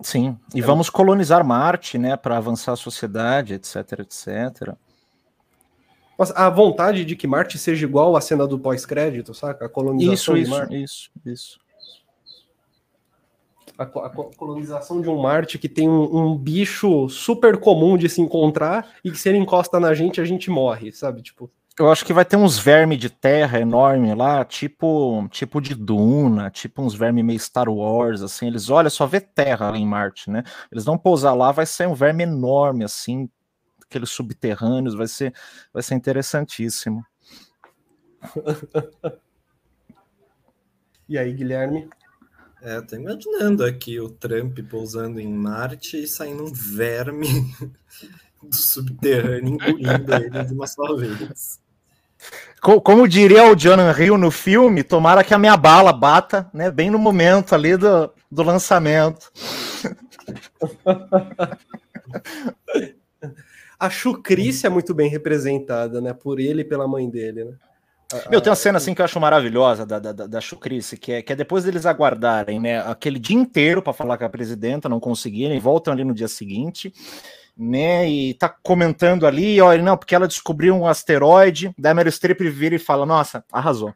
Sim, 0.00 0.38
e 0.54 0.60
é. 0.60 0.62
vamos 0.62 0.88
colonizar 0.88 1.44
Marte, 1.44 1.98
né, 1.98 2.16
para 2.16 2.38
avançar 2.38 2.72
a 2.72 2.76
sociedade, 2.76 3.52
etc, 3.52 3.76
etc. 3.98 4.74
A 6.34 6.48
vontade 6.48 7.04
de 7.04 7.14
que 7.16 7.26
Marte 7.26 7.58
seja 7.58 7.84
igual 7.84 8.16
à 8.16 8.20
cena 8.22 8.46
do 8.46 8.58
pós-crédito, 8.58 9.34
saca? 9.34 9.66
A 9.66 9.68
colonização 9.68 10.36
isso, 10.38 10.44
de 10.44 10.50
Marte. 10.50 10.82
Isso, 10.82 11.10
isso, 11.22 11.24
isso 11.26 11.63
a, 13.78 13.82
a, 13.82 14.10
colonização 14.36 15.00
de 15.00 15.08
um 15.08 15.20
Marte 15.20 15.58
que 15.58 15.68
tem 15.68 15.88
um, 15.88 16.16
um, 16.16 16.36
bicho 16.36 17.08
super 17.08 17.58
comum 17.58 17.96
de 17.96 18.08
se 18.08 18.20
encontrar 18.20 18.94
e 19.04 19.10
que 19.10 19.18
se 19.18 19.28
ele 19.28 19.38
encosta 19.38 19.80
na 19.80 19.92
gente, 19.94 20.20
a 20.20 20.24
gente 20.24 20.50
morre, 20.50 20.92
sabe? 20.92 21.22
Tipo. 21.22 21.50
Eu 21.76 21.90
acho 21.90 22.04
que 22.04 22.12
vai 22.12 22.24
ter 22.24 22.36
uns 22.36 22.56
vermes 22.56 22.98
de 22.98 23.10
terra 23.10 23.58
enorme 23.58 24.14
lá, 24.14 24.44
tipo, 24.44 25.26
tipo 25.28 25.60
de 25.60 25.74
Duna, 25.74 26.48
tipo 26.48 26.80
uns 26.80 26.94
vermes 26.94 27.24
meio 27.24 27.40
Star 27.40 27.68
Wars, 27.68 28.22
assim. 28.22 28.46
Eles, 28.46 28.70
olha, 28.70 28.88
só 28.88 29.06
vê 29.06 29.20
terra 29.20 29.70
lá 29.70 29.76
em 29.76 29.86
Marte, 29.86 30.30
né? 30.30 30.44
Eles 30.70 30.84
vão 30.84 30.96
pousar 30.96 31.34
lá, 31.34 31.50
vai 31.50 31.66
ser 31.66 31.88
um 31.88 31.94
verme 31.94 32.22
enorme, 32.22 32.84
assim, 32.84 33.28
aqueles 33.82 34.10
subterrâneos, 34.10 34.94
vai 34.94 35.08
ser, 35.08 35.34
vai 35.72 35.82
ser 35.82 35.96
interessantíssimo. 35.96 37.04
e 41.08 41.18
aí, 41.18 41.32
Guilherme? 41.32 41.88
É, 42.66 42.80
tô 42.80 42.96
imaginando 42.96 43.62
aqui 43.62 44.00
o 44.00 44.08
Trump 44.08 44.58
pousando 44.70 45.20
em 45.20 45.30
Marte 45.30 46.02
e 46.02 46.06
saindo 46.06 46.44
um 46.44 46.50
verme 46.50 47.28
do 48.42 48.56
subterrâneo 48.56 49.52
engolindo 49.52 50.14
ele 50.14 50.44
de 50.44 50.54
uma 50.54 50.66
só 50.66 50.96
vez. 50.96 51.60
Como 52.62 53.06
diria 53.06 53.44
o 53.44 53.54
John 53.54 53.92
Hill 53.92 54.16
no 54.16 54.30
filme, 54.30 54.82
tomara 54.82 55.22
que 55.22 55.34
a 55.34 55.38
minha 55.38 55.58
bala 55.58 55.92
bata, 55.92 56.48
né, 56.54 56.70
bem 56.70 56.88
no 56.88 56.98
momento 56.98 57.54
ali 57.54 57.76
do, 57.76 58.10
do 58.30 58.42
lançamento. 58.42 59.30
a 63.78 63.90
chucrice 63.90 64.66
é 64.66 64.70
muito 64.70 64.94
bem 64.94 65.10
representada, 65.10 66.00
né, 66.00 66.14
por 66.14 66.40
ele 66.40 66.62
e 66.62 66.64
pela 66.64 66.88
mãe 66.88 67.10
dele, 67.10 67.44
né? 67.44 67.52
Meu, 68.30 68.40
tem 68.40 68.50
uma 68.50 68.56
cena 68.56 68.78
assim 68.78 68.94
que 68.94 69.00
eu 69.00 69.04
acho 69.04 69.18
maravilhosa 69.18 69.84
da, 69.86 69.98
da, 69.98 70.12
da 70.12 70.40
Chucrice, 70.40 70.96
que 70.96 71.12
é, 71.12 71.22
que 71.22 71.32
é 71.32 71.36
depois 71.36 71.64
deles 71.64 71.86
aguardarem, 71.86 72.60
né, 72.60 72.80
aquele 72.80 73.18
dia 73.18 73.36
inteiro 73.36 73.82
para 73.82 73.92
falar 73.92 74.18
com 74.18 74.24
a 74.24 74.28
presidenta, 74.28 74.88
não 74.88 75.00
conseguirem, 75.00 75.58
voltam 75.58 75.92
ali 75.92 76.04
no 76.04 76.14
dia 76.14 76.28
seguinte, 76.28 76.92
né, 77.56 78.08
e 78.08 78.34
tá 78.34 78.48
comentando 78.48 79.26
ali, 79.26 79.60
olha, 79.60 79.82
não, 79.82 79.96
porque 79.96 80.14
ela 80.14 80.28
descobriu 80.28 80.74
um 80.74 80.86
asteroide, 80.86 81.74
daí 81.78 81.92
a 81.92 81.94
Meryl 81.94 82.12
Streep 82.12 82.40
vira 82.50 82.74
e 82.74 82.78
fala, 82.78 83.06
nossa, 83.06 83.44
arrasou. 83.50 83.94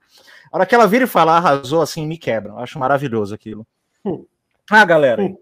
A 0.50 0.56
hora 0.56 0.66
que 0.66 0.74
ela 0.74 0.86
vira 0.86 1.04
e 1.04 1.08
fala, 1.08 1.36
arrasou, 1.36 1.82
assim, 1.82 2.06
me 2.06 2.16
quebra. 2.16 2.52
Eu 2.52 2.58
acho 2.58 2.78
maravilhoso 2.78 3.34
aquilo. 3.34 3.66
Hum. 4.04 4.24
Ah, 4.70 4.84
galera. 4.84 5.22
Hum. 5.22 5.36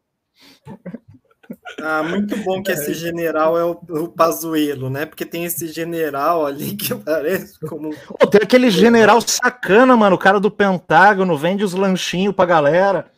Ah, 1.82 2.02
muito 2.02 2.36
bom 2.38 2.62
que 2.62 2.70
esse 2.70 2.94
general 2.94 3.58
é 3.58 3.64
o, 3.64 3.72
o 3.72 4.08
Pazuello, 4.08 4.88
né? 4.88 5.04
Porque 5.04 5.26
tem 5.26 5.44
esse 5.44 5.68
general 5.68 6.46
ali 6.46 6.74
que 6.76 6.94
parece 6.94 7.58
como. 7.60 7.94
Oh, 8.10 8.26
tem 8.26 8.40
aquele 8.42 8.70
general 8.70 9.20
sacana, 9.20 9.96
mano, 9.96 10.16
o 10.16 10.18
cara 10.18 10.38
do 10.38 10.50
Pentágono, 10.50 11.36
vende 11.36 11.64
os 11.64 11.74
lanchinhos 11.74 12.34
pra 12.34 12.46
galera. 12.46 13.10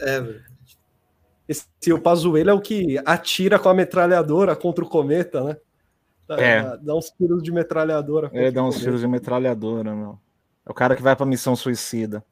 É, 0.00 0.20
verdade. 0.20 0.48
Esse, 1.48 1.92
o 1.92 2.00
Pazuello 2.00 2.50
é 2.50 2.52
o 2.52 2.60
que 2.60 3.00
atira 3.06 3.58
com 3.58 3.70
a 3.70 3.74
metralhadora 3.74 4.54
contra 4.54 4.84
o 4.84 4.88
cometa, 4.88 5.42
né? 5.42 5.56
Dá, 6.26 6.36
é. 6.36 6.62
dá, 6.62 6.76
dá 6.76 6.94
uns 6.94 7.10
tiros 7.10 7.42
de 7.42 7.50
metralhadora. 7.50 8.30
É, 8.34 8.50
dá 8.50 8.62
uns 8.62 8.78
tiros 8.78 9.00
de 9.00 9.08
metralhadora, 9.08 9.94
meu. 9.94 10.18
É 10.66 10.70
o 10.70 10.74
cara 10.74 10.94
que 10.94 11.02
vai 11.02 11.16
pra 11.16 11.24
missão 11.24 11.56
suicida 11.56 12.22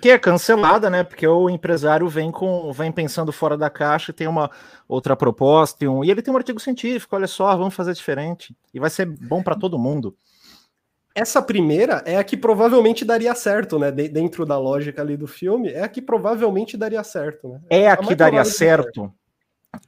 que 0.00 0.10
é 0.10 0.18
cancelada, 0.18 0.88
né? 0.88 1.04
Porque 1.04 1.26
o 1.26 1.50
empresário 1.50 2.08
vem 2.08 2.30
com 2.30 2.72
vem 2.72 2.90
pensando 2.90 3.30
fora 3.30 3.56
da 3.56 3.68
caixa, 3.68 4.12
tem 4.12 4.26
uma 4.26 4.50
outra 4.88 5.14
proposta 5.14 5.84
e, 5.84 5.88
um, 5.88 6.02
e 6.02 6.10
ele 6.10 6.22
tem 6.22 6.32
um 6.32 6.36
artigo 6.36 6.58
científico. 6.58 7.14
Olha 7.14 7.26
só, 7.26 7.54
vamos 7.56 7.74
fazer 7.74 7.92
diferente 7.92 8.56
e 8.72 8.80
vai 8.80 8.88
ser 8.88 9.06
bom 9.06 9.42
para 9.42 9.54
todo 9.54 9.78
mundo. 9.78 10.16
essa 11.14 11.42
primeira 11.42 12.02
é 12.06 12.16
a 12.16 12.24
que 12.24 12.36
provavelmente 12.36 13.04
daria 13.04 13.34
certo, 13.34 13.78
né? 13.78 13.90
De, 13.90 14.08
dentro 14.08 14.46
da 14.46 14.58
lógica 14.58 15.02
ali 15.02 15.16
do 15.16 15.26
filme, 15.26 15.70
é 15.70 15.82
a 15.82 15.88
que 15.88 16.00
provavelmente 16.00 16.76
daria 16.76 17.04
certo, 17.04 17.48
né? 17.48 17.60
É 17.68 17.88
a, 17.88 17.94
a 17.94 17.96
que 17.96 18.14
daria 18.14 18.44
certo, 18.44 19.12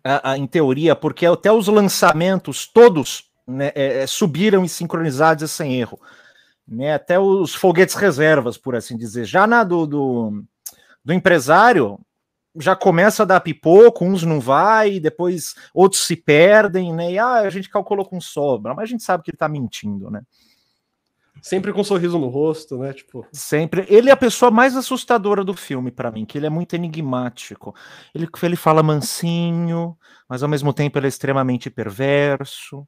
a, 0.04 0.32
a, 0.32 0.38
em 0.38 0.46
teoria, 0.46 0.94
porque 0.94 1.24
até 1.24 1.50
os 1.50 1.66
lançamentos 1.66 2.66
todos 2.66 3.24
né, 3.46 3.72
é, 3.74 4.02
é 4.02 4.06
subiram 4.06 4.64
e 4.64 4.68
sincronizados 4.68 5.50
sem 5.50 5.80
erro. 5.80 5.98
Né, 6.70 6.92
até 6.92 7.18
os 7.18 7.54
foguetes 7.54 7.94
reservas, 7.94 8.58
por 8.58 8.76
assim 8.76 8.94
dizer. 8.94 9.24
Já 9.24 9.46
na 9.46 9.64
do, 9.64 9.86
do, 9.86 10.44
do 11.02 11.12
empresário, 11.14 11.98
já 12.56 12.76
começa 12.76 13.22
a 13.22 13.26
dar 13.26 13.40
pipoco, 13.40 14.04
uns 14.04 14.22
não 14.22 14.38
vai, 14.38 15.00
depois 15.00 15.54
outros 15.72 16.02
se 16.02 16.14
perdem, 16.14 16.92
né? 16.92 17.12
E 17.12 17.18
ah, 17.18 17.38
a 17.38 17.50
gente 17.50 17.70
calculou 17.70 18.04
com 18.04 18.20
sobra, 18.20 18.74
mas 18.74 18.82
a 18.84 18.86
gente 18.86 19.02
sabe 19.02 19.22
que 19.22 19.30
ele 19.30 19.38
tá 19.38 19.48
mentindo, 19.48 20.10
né? 20.10 20.22
Sempre 21.40 21.72
com 21.72 21.80
um 21.80 21.84
sorriso 21.84 22.18
no 22.18 22.28
rosto, 22.28 22.78
né? 22.78 22.92
Tipo. 22.92 23.26
Sempre. 23.32 23.86
Ele 23.88 24.10
é 24.10 24.12
a 24.12 24.16
pessoa 24.16 24.50
mais 24.50 24.76
assustadora 24.76 25.44
do 25.44 25.54
filme 25.54 25.90
para 25.90 26.10
mim, 26.10 26.24
que 26.24 26.36
ele 26.36 26.46
é 26.46 26.50
muito 26.50 26.74
enigmático. 26.74 27.74
Ele, 28.14 28.28
ele 28.42 28.56
fala 28.56 28.82
mansinho, 28.82 29.96
mas 30.28 30.42
ao 30.42 30.48
mesmo 30.48 30.72
tempo 30.72 30.98
ele 30.98 31.06
é 31.06 31.08
extremamente 31.08 31.70
perverso. 31.70 32.86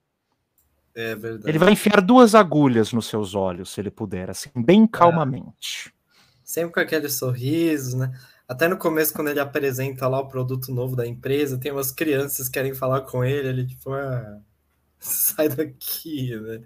É 0.94 1.14
verdade. 1.14 1.48
Ele 1.48 1.58
vai 1.58 1.72
enfiar 1.72 2.00
duas 2.00 2.34
agulhas 2.34 2.92
nos 2.92 3.06
seus 3.06 3.34
olhos, 3.34 3.70
se 3.70 3.80
ele 3.80 3.90
puder, 3.90 4.30
assim, 4.30 4.50
bem 4.56 4.86
calmamente. 4.86 5.88
É. 5.88 6.00
Sempre 6.44 6.74
com 6.74 6.80
aquele 6.80 7.08
sorriso, 7.08 7.96
né? 7.96 8.12
Até 8.48 8.66
no 8.66 8.76
começo, 8.76 9.12
quando 9.12 9.28
ele 9.28 9.38
apresenta 9.38 10.08
lá 10.08 10.18
o 10.18 10.26
produto 10.26 10.72
novo 10.72 10.96
da 10.96 11.06
empresa, 11.06 11.56
tem 11.56 11.70
umas 11.70 11.92
crianças 11.92 12.48
que 12.48 12.54
querem 12.54 12.74
falar 12.74 13.02
com 13.02 13.24
ele, 13.24 13.48
ele 13.48 13.66
tipo, 13.66 13.92
ah, 13.92 14.40
sai 14.98 15.48
daqui, 15.48 16.34
né? 16.36 16.62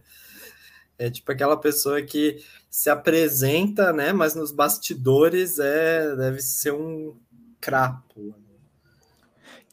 É 0.96 1.10
tipo 1.10 1.30
aquela 1.30 1.56
pessoa 1.56 2.00
que 2.00 2.42
se 2.70 2.88
apresenta, 2.88 3.92
né? 3.92 4.12
Mas 4.12 4.34
nos 4.34 4.52
bastidores 4.52 5.58
é 5.58 6.16
deve 6.16 6.40
ser 6.40 6.72
um 6.72 7.16
crapo. 7.60 8.34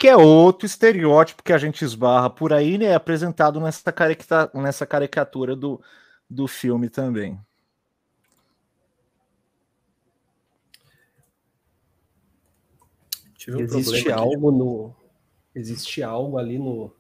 Que 0.02 0.08
é 0.08 0.18
outro 0.18 0.66
estereótipo 0.66 1.44
que 1.44 1.54
a 1.54 1.60
gente 1.60 1.86
esbarra 1.86 2.28
por 2.28 2.52
aí, 2.52 2.76
né? 2.76 2.96
Apresentado 2.96 3.60
nessa, 3.60 3.92
caricatura, 3.92 4.64
nessa 4.64 4.84
caricatura 4.84 5.56
do, 5.56 5.80
do 6.28 6.48
filme 6.48 6.90
também. 6.90 7.40
Um 13.48 13.60
existe 13.60 14.12
algo 14.12 14.52
no 14.52 14.96
existe 15.54 16.02
algo 16.02 16.40
ali 16.40 16.58
no 16.58 16.92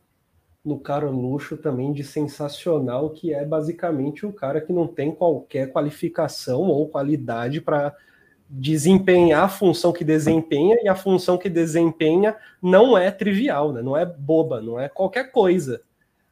no 0.63 0.79
Caroluxo 0.79 1.57
também 1.57 1.91
de 1.91 2.03
sensacional, 2.03 3.09
que 3.09 3.33
é 3.33 3.43
basicamente 3.43 4.27
o 4.27 4.31
cara 4.31 4.61
que 4.61 4.71
não 4.71 4.85
tem 4.85 5.11
qualquer 5.11 5.71
qualificação 5.71 6.61
ou 6.61 6.87
qualidade 6.87 7.59
para 7.61 7.97
desempenhar 8.53 9.45
a 9.45 9.49
função 9.49 9.93
que 9.93 10.03
desempenha, 10.03 10.77
e 10.83 10.89
a 10.89 10.95
função 10.95 11.37
que 11.37 11.47
desempenha 11.47 12.35
não 12.61 12.97
é 12.97 13.09
trivial, 13.09 13.71
né? 13.71 13.81
não 13.81 13.95
é 13.95 14.05
boba, 14.05 14.59
não 14.59 14.77
é 14.77 14.89
qualquer 14.89 15.31
coisa. 15.31 15.81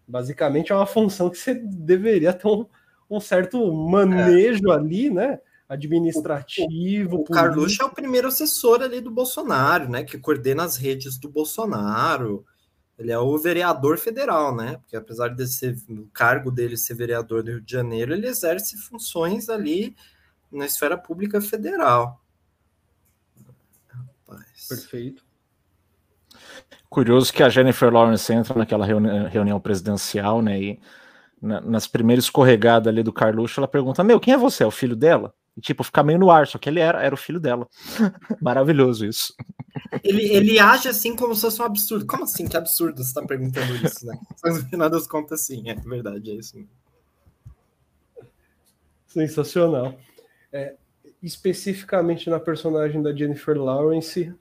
Basicamente 0.06 0.72
é 0.72 0.76
uma 0.76 0.86
função 0.86 1.30
que 1.30 1.38
você 1.38 1.54
deveria 1.54 2.34
ter 2.34 2.48
um, 2.48 2.66
um 3.10 3.22
certo 3.22 3.72
manejo 3.72 4.70
é. 4.70 4.76
ali, 4.76 5.10
né? 5.10 5.40
Administrativo. 5.70 7.18
O, 7.18 7.20
o, 7.20 7.22
o 7.22 7.26
Carluxo 7.26 7.82
é 7.82 7.86
o 7.86 7.94
primeiro 7.94 8.28
assessor 8.28 8.82
ali 8.82 9.00
do 9.00 9.12
Bolsonaro, 9.12 9.88
né? 9.88 10.04
Que 10.04 10.18
coordena 10.18 10.64
as 10.64 10.76
redes 10.76 11.18
do 11.18 11.30
Bolsonaro. 11.30 12.44
Ele 12.98 13.12
é 13.12 13.20
o 13.20 13.38
vereador 13.38 13.98
federal, 13.98 14.54
né? 14.54 14.78
Porque 14.78 14.98
apesar 14.98 15.30
de 15.30 15.48
ser 15.48 15.76
o 15.88 16.10
cargo 16.12 16.52
dele 16.52 16.76
ser 16.76 16.96
vereador 16.96 17.44
do 17.44 17.52
Rio 17.52 17.62
de 17.62 17.72
Janeiro, 17.72 18.14
ele 18.14 18.28
exerce 18.28 18.76
funções 18.78 19.48
ali 19.48 19.96
na 20.52 20.66
esfera 20.66 20.98
pública 20.98 21.42
federal. 21.42 22.22
Rapaz. 23.88 24.68
Perfeito. 24.68 25.24
Curioso 26.90 27.32
que 27.32 27.44
a 27.44 27.50
Jennifer 27.50 27.92
Lawrence 27.94 28.32
entra 28.34 28.58
naquela 28.58 28.86
reuni 28.86 29.28
reunião 29.28 29.60
presidencial, 29.60 30.42
né? 30.42 30.60
E 30.60 30.80
na, 31.42 31.62
nas 31.62 31.88
primeiras 31.88 32.26
escorregadas 32.26 32.88
ali 32.88 33.04
do 33.04 33.14
Carluxo, 33.14 33.60
ela 33.60 33.68
pergunta: 33.68 34.04
Meu, 34.04 34.20
quem 34.20 34.34
é 34.34 34.38
você? 34.38 34.64
É 34.64 34.68
o 34.68 34.72
filho 34.72 34.96
dela? 34.96 35.34
E, 35.56 35.62
tipo, 35.62 35.84
fica 35.84 36.02
meio 36.02 36.20
no 36.20 36.32
ar, 36.32 36.48
só 36.48 36.58
que 36.58 36.70
ele 36.70 36.80
era, 36.80 37.04
era 37.04 37.14
o 37.14 37.18
filho 37.18 37.40
dela. 37.40 37.68
Maravilhoso 38.42 39.06
isso. 39.06 39.34
Ele, 40.04 40.24
ele 40.24 40.60
age 40.60 40.88
assim 40.88 41.16
como 41.16 41.36
se 41.36 41.42
fosse 41.42 41.62
um 41.62 41.66
absurdo. 41.66 42.06
Como 42.06 42.24
assim? 42.24 42.48
Que 42.48 42.58
absurdo 42.58 43.04
você 43.04 43.14
tá 43.14 43.26
perguntando 43.26 43.76
isso, 43.86 44.06
né? 44.06 44.18
Mas 44.44 44.64
no 44.64 44.70
final 44.70 44.90
das 44.90 45.06
contas, 45.06 45.42
sim, 45.42 45.70
é 45.70 45.76
verdade, 45.76 46.32
é 46.32 46.36
isso. 46.36 46.58
Sensacional. 49.06 49.98
É, 50.52 50.76
especificamente 51.22 52.30
na 52.30 52.40
personagem 52.40 53.02
da 53.02 53.14
Jennifer 53.14 53.58
Lawrence, 53.58 54.34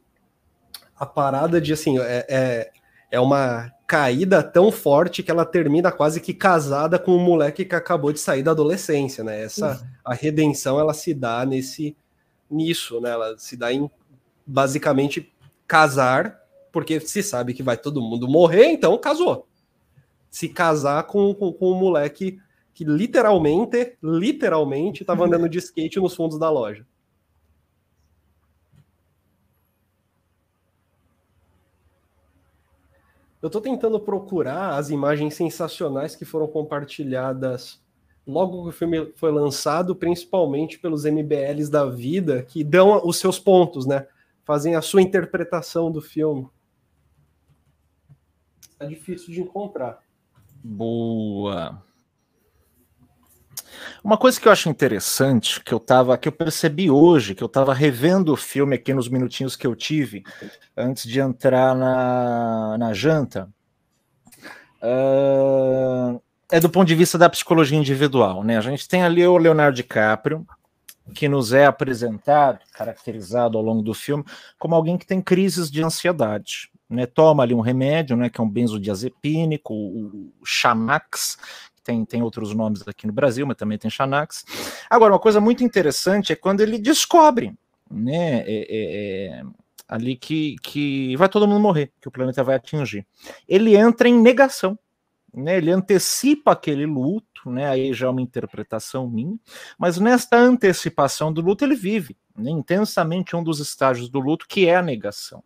a 0.97 1.07
parada 1.07 1.61
de 1.61 1.73
assim, 1.73 1.99
é, 1.99 2.27
é, 2.29 2.71
é 3.11 3.21
uma 3.21 3.73
caída 3.87 4.43
tão 4.43 4.71
forte 4.71 5.23
que 5.23 5.31
ela 5.31 5.47
termina 5.47 5.91
quase 5.91 6.21
que 6.21 6.35
casada 6.35 6.99
com 6.99 7.13
um 7.13 7.25
moleque 7.25 7.65
que 7.65 7.75
acabou 7.75 8.13
de 8.13 8.21
sair 8.21 8.43
da 8.43 8.51
adolescência, 8.51 9.25
né? 9.25 9.43
Essa 9.45 9.81
a 10.05 10.15
redenção 10.15 10.79
ela 10.79 10.93
se 10.93 11.15
dá 11.15 11.47
nesse 11.47 11.97
nisso, 12.51 13.01
né? 13.01 13.11
Ela 13.11 13.39
se 13.39 13.57
dá 13.57 13.73
em 13.73 13.91
basicamente 14.47 15.33
casar, 15.67 16.39
porque 16.73 17.01
se 17.01 17.23
sabe 17.23 17.55
que 17.55 17.63
vai 17.63 17.77
todo 17.77 18.03
mundo 18.03 18.29
morrer, 18.29 18.67
então 18.67 18.97
casou. 18.99 19.47
Se 20.31 20.49
casar 20.49 21.05
com, 21.05 21.35
com, 21.35 21.53
com 21.53 21.73
um 21.73 21.79
moleque 21.79 22.39
que 22.79 22.85
literalmente, 22.85 23.99
literalmente 24.01 25.03
estava 25.03 25.27
andando 25.27 25.49
de 25.49 25.59
skate 25.59 25.99
nos 25.99 26.15
fundos 26.15 26.39
da 26.39 26.49
loja. 26.49 26.87
Eu 33.43 33.49
estou 33.49 33.61
tentando 33.61 33.99
procurar 33.99 34.77
as 34.77 34.91
imagens 34.91 35.35
sensacionais 35.35 36.15
que 36.15 36.25
foram 36.25 36.47
compartilhadas 36.47 37.83
logo 38.25 38.63
que 38.63 38.69
o 38.69 38.73
filme 38.73 39.13
foi 39.17 39.33
lançado, 39.33 39.97
principalmente 39.97 40.79
pelos 40.79 41.05
MBLs 41.05 41.69
da 41.69 41.85
vida, 41.85 42.45
que 42.45 42.63
dão 42.63 43.05
os 43.05 43.17
seus 43.17 43.41
pontos, 43.41 43.87
né? 43.87 44.07
Fazem 44.45 44.77
a 44.77 44.83
sua 44.83 45.03
interpretação 45.03 45.91
do 45.91 46.01
filme. 46.01 46.49
É 48.79 48.87
difícil 48.87 49.35
de 49.35 49.41
encontrar. 49.41 50.01
Boa. 50.63 51.88
Uma 54.03 54.17
coisa 54.17 54.41
que 54.41 54.49
eu 54.49 54.53
acho 54.53 54.69
interessante, 54.69 55.61
que 55.63 55.73
eu 55.73 55.81
tava, 55.81 56.17
que 56.17 56.29
eu 56.29 56.33
percebi 56.33 56.91
hoje, 56.91 57.35
que 57.35 57.43
eu 57.43 57.47
estava 57.47 57.75
revendo 57.75 58.33
o 58.33 58.37
filme 58.37 58.77
aqui 58.77 58.95
nos 58.95 59.09
minutinhos 59.09 59.57
que 59.57 59.67
eu 59.67 59.75
tive 59.75 60.25
antes 60.77 61.05
de 61.05 61.21
entrar 61.21 61.75
na, 61.75 62.79
na 62.79 62.93
janta, 62.93 63.49
uh, 64.83 66.21
é 66.51 66.61
do 66.61 66.71
ponto 66.71 66.89
de 66.89 66.95
vista 66.95 67.19
da 67.19 67.29
psicologia 67.29 67.79
individual, 67.79 68.43
né? 68.43 68.57
A 68.57 68.63
gente 68.63 68.89
tem 68.89 69.03
ali 69.03 69.27
o 69.27 69.37
Leonardo 69.37 69.77
DiCaprio, 69.77 70.47
que 71.15 71.29
nos 71.29 71.53
é 71.53 71.67
apresentado, 71.67 72.61
caracterizado 72.73 73.57
ao 73.57 73.65
longo 73.65 73.83
do 73.83 73.95
filme, 73.95 74.25
como 74.59 74.75
alguém 74.75 74.97
que 74.97 75.07
tem 75.07 75.21
crises 75.21 75.71
de 75.71 75.83
ansiedade. 75.83 76.71
Né, 76.89 77.05
toma 77.05 77.43
ali 77.43 77.53
um 77.53 77.61
remédio, 77.61 78.17
né, 78.17 78.31
que 78.31 78.41
é 78.41 78.45
um 78.45 78.49
benzodiazepínico, 78.49 79.75
o 79.75 80.33
Xanax, 80.43 81.37
tem, 81.89 82.05
tem 82.05 82.23
outros 82.23 82.55
nomes 82.55 82.87
aqui 82.87 83.07
no 83.07 83.13
Brasil, 83.15 83.47
mas 83.47 83.57
também 83.57 83.79
tem 83.79 83.91
Xanax. 83.91 84.45
Agora, 84.91 85.15
uma 85.15 85.19
coisa 85.19 85.41
muito 85.41 85.65
interessante 85.65 86.33
é 86.33 86.37
quando 86.37 86.61
ele 86.61 86.79
descobre, 86.79 87.55
né, 87.91 88.41
é, 88.41 88.67
é, 88.69 89.39
é, 89.41 89.43
ali 89.89 90.15
que, 90.15 90.57
que 90.63 91.17
vai 91.17 91.31
todo 91.31 91.49
mundo 91.49 91.61
morrer, 91.61 91.91
que 91.99 92.07
o 92.07 92.11
planeta 92.11 92.45
vai 92.45 92.57
atingir. 92.57 93.07
Ele 93.49 93.75
entra 93.75 94.07
em 94.07 94.21
negação, 94.21 94.79
né, 95.35 95.57
ele 95.57 95.71
antecipa 95.71 96.53
aquele 96.53 96.85
luto, 96.85 97.51
né, 97.51 97.67
aí 97.71 97.95
já 97.95 98.07
é 98.07 98.11
uma 98.11 98.21
interpretação 98.21 99.09
minha, 99.09 99.39
mas 99.79 99.99
nesta 99.99 100.37
antecipação 100.37 101.33
do 101.33 101.41
luto 101.41 101.65
ele 101.65 101.75
vive 101.75 102.19
né, 102.37 102.51
intensamente 102.51 103.35
um 103.35 103.43
dos 103.43 103.61
estágios 103.61 104.11
do 104.11 104.21
luto, 104.21 104.47
que 104.47 104.67
é 104.67 104.77
a 104.77 104.83
negação. 104.83 105.43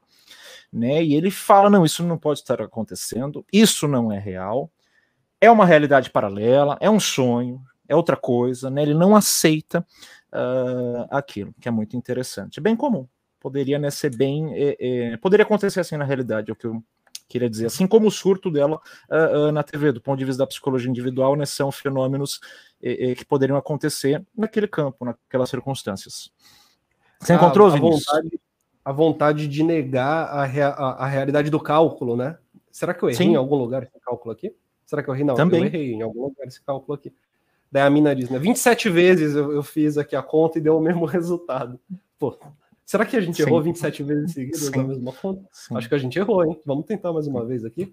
Né, 0.72 1.04
e 1.04 1.14
ele 1.14 1.30
fala: 1.30 1.68
não, 1.68 1.84
isso 1.84 2.02
não 2.02 2.16
pode 2.16 2.40
estar 2.40 2.62
acontecendo, 2.62 3.44
isso 3.52 3.86
não 3.86 4.10
é 4.10 4.18
real, 4.18 4.72
é 5.42 5.50
uma 5.50 5.66
realidade 5.66 6.08
paralela, 6.08 6.78
é 6.80 6.88
um 6.88 7.00
sonho, 7.00 7.60
é 7.88 7.96
outra 7.96 8.16
coisa, 8.16 8.70
né? 8.70 8.80
Ele 8.80 8.94
não 8.94 9.16
aceita 9.16 9.84
uh, 10.32 11.04
aquilo, 11.10 11.52
que 11.60 11.66
é 11.66 11.70
muito 11.70 11.96
interessante. 11.96 12.60
É 12.60 12.62
bem 12.62 12.76
comum. 12.76 13.08
Poderia 13.40 13.76
né, 13.76 13.90
ser 13.90 14.14
bem. 14.16 14.54
É, 14.54 14.76
é, 14.78 15.16
poderia 15.16 15.44
acontecer 15.44 15.80
assim 15.80 15.96
na 15.96 16.04
realidade, 16.04 16.48
é 16.48 16.52
o 16.52 16.56
que 16.56 16.68
eu 16.68 16.80
queria 17.28 17.50
dizer. 17.50 17.66
Assim 17.66 17.88
como 17.88 18.06
o 18.06 18.10
surto 18.10 18.52
dela 18.52 18.80
uh, 19.10 19.48
uh, 19.48 19.52
na 19.52 19.64
TV, 19.64 19.90
do 19.90 20.00
ponto 20.00 20.16
de 20.16 20.24
vista 20.24 20.44
da 20.44 20.46
psicologia 20.46 20.88
individual, 20.88 21.34
né, 21.34 21.44
são 21.44 21.72
fenômenos 21.72 22.40
que 22.80 23.24
poderiam 23.24 23.56
acontecer 23.56 24.24
naquele 24.36 24.66
campo, 24.66 25.04
naquelas 25.04 25.48
circunstâncias. 25.48 26.32
Você 27.20 27.32
encontrou, 27.32 27.68
a, 27.68 27.74
a 27.74 27.78
vontade, 27.78 28.40
a 28.84 28.92
vontade 28.92 29.46
de 29.46 29.62
negar 29.62 30.26
a, 30.26 30.44
rea, 30.44 30.68
a, 30.70 31.04
a, 31.04 31.06
realidade 31.06 31.48
do 31.48 31.60
cálculo, 31.60 32.16
né? 32.16 32.36
Será 32.72 32.92
que 32.92 33.04
eu 33.04 33.08
errei 33.08 33.26
Sim. 33.26 33.32
em 33.34 33.36
algum 33.36 33.54
lugar 33.54 33.84
esse 33.84 34.00
cálculo 34.00 34.32
aqui? 34.32 34.52
Será 34.92 35.02
que 35.02 35.08
eu 35.08 35.14
errei? 35.14 35.24
Não, 35.24 35.34
Também. 35.34 35.60
eu 35.60 35.66
errei 35.68 35.94
em 35.94 36.02
algum 36.02 36.24
lugar 36.24 36.46
esse 36.46 36.60
cálculo 36.60 36.94
aqui. 36.94 37.14
Daí 37.70 37.82
a 37.82 37.88
mina 37.88 38.14
diz, 38.14 38.28
né? 38.28 38.38
27 38.38 38.90
vezes 38.90 39.34
eu, 39.34 39.50
eu 39.50 39.62
fiz 39.62 39.96
aqui 39.96 40.14
a 40.14 40.22
conta 40.22 40.58
e 40.58 40.60
deu 40.60 40.76
o 40.76 40.82
mesmo 40.82 41.06
resultado. 41.08 41.80
Pô, 42.18 42.38
será 42.84 43.06
que 43.06 43.16
a 43.16 43.20
gente 43.22 43.38
Sim. 43.38 43.44
errou 43.44 43.62
27 43.62 44.02
vezes 44.02 44.32
seguidas 44.34 44.60
Sim. 44.60 44.76
na 44.76 44.84
mesma 44.84 45.10
conta? 45.14 45.48
Sim. 45.50 45.78
Acho 45.78 45.88
que 45.88 45.94
a 45.94 45.98
gente 45.98 46.18
errou, 46.18 46.44
hein? 46.44 46.60
Vamos 46.66 46.84
tentar 46.84 47.10
mais 47.10 47.26
uma 47.26 47.42
vez 47.42 47.64
aqui. 47.64 47.90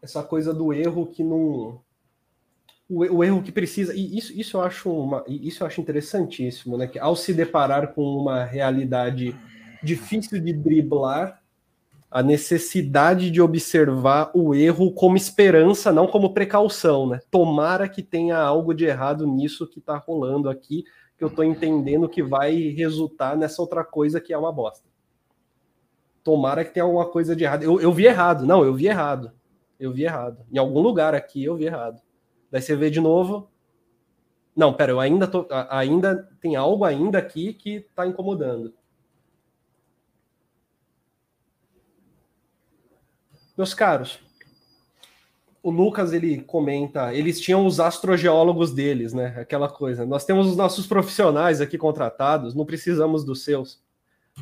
Essa 0.00 0.22
coisa 0.22 0.54
do 0.54 0.72
erro 0.72 1.08
que 1.08 1.22
não. 1.22 1.82
O, 2.88 3.16
o 3.16 3.22
erro 3.22 3.42
que 3.42 3.52
precisa. 3.52 3.94
E 3.94 4.16
isso, 4.16 4.32
isso 4.32 4.56
eu 4.56 4.62
acho 4.62 4.90
uma, 4.90 5.22
isso 5.28 5.62
eu 5.62 5.66
acho 5.66 5.78
interessantíssimo, 5.78 6.78
né? 6.78 6.86
Que 6.86 6.98
ao 6.98 7.14
se 7.14 7.34
deparar 7.34 7.92
com 7.92 8.00
uma 8.00 8.44
realidade 8.44 9.36
difícil 9.82 10.40
de 10.40 10.54
driblar, 10.54 11.42
a 12.10 12.22
necessidade 12.22 13.30
de 13.30 13.40
observar 13.40 14.30
o 14.34 14.54
erro 14.54 14.92
como 14.92 15.16
esperança, 15.16 15.92
não 15.92 16.06
como 16.06 16.32
precaução, 16.32 17.06
né? 17.06 17.20
Tomara 17.30 17.88
que 17.88 18.02
tenha 18.02 18.38
algo 18.38 18.72
de 18.72 18.86
errado 18.86 19.26
nisso 19.26 19.66
que 19.66 19.78
está 19.78 19.96
rolando 19.96 20.48
aqui, 20.48 20.84
que 21.16 21.24
eu 21.24 21.28
estou 21.28 21.44
entendendo 21.44 22.08
que 22.08 22.22
vai 22.22 22.54
resultar 22.70 23.36
nessa 23.36 23.60
outra 23.60 23.84
coisa 23.84 24.20
que 24.20 24.32
é 24.32 24.38
uma 24.38 24.52
bosta. 24.52 24.88
Tomara 26.24 26.64
que 26.64 26.72
tenha 26.72 26.84
alguma 26.84 27.06
coisa 27.06 27.36
de 27.36 27.44
errado. 27.44 27.62
Eu, 27.62 27.80
eu 27.80 27.92
vi 27.92 28.06
errado, 28.06 28.46
não, 28.46 28.64
eu 28.64 28.74
vi 28.74 28.86
errado. 28.86 29.32
Eu 29.78 29.92
vi 29.92 30.04
errado. 30.04 30.44
Em 30.50 30.58
algum 30.58 30.80
lugar 30.80 31.14
aqui 31.14 31.44
eu 31.44 31.56
vi 31.56 31.66
errado. 31.66 32.00
Daí 32.50 32.62
você 32.62 32.74
vê 32.74 32.90
de 32.90 33.00
novo. 33.00 33.50
Não, 34.56 34.72
pera, 34.72 34.92
eu 34.92 35.00
ainda 35.00 35.26
tô. 35.26 35.46
Ainda 35.70 36.28
tem 36.40 36.56
algo 36.56 36.84
ainda 36.84 37.18
aqui 37.18 37.52
que 37.52 37.76
está 37.76 38.06
incomodando. 38.06 38.74
Meus 43.58 43.74
caros, 43.74 44.20
o 45.60 45.68
Lucas 45.68 46.12
ele 46.12 46.40
comenta, 46.42 47.12
eles 47.12 47.40
tinham 47.40 47.66
os 47.66 47.80
astrogeólogos 47.80 48.72
deles, 48.72 49.12
né? 49.12 49.34
Aquela 49.36 49.68
coisa. 49.68 50.06
Nós 50.06 50.24
temos 50.24 50.46
os 50.46 50.56
nossos 50.56 50.86
profissionais 50.86 51.60
aqui 51.60 51.76
contratados, 51.76 52.54
não 52.54 52.64
precisamos 52.64 53.24
dos 53.24 53.42
seus. 53.42 53.82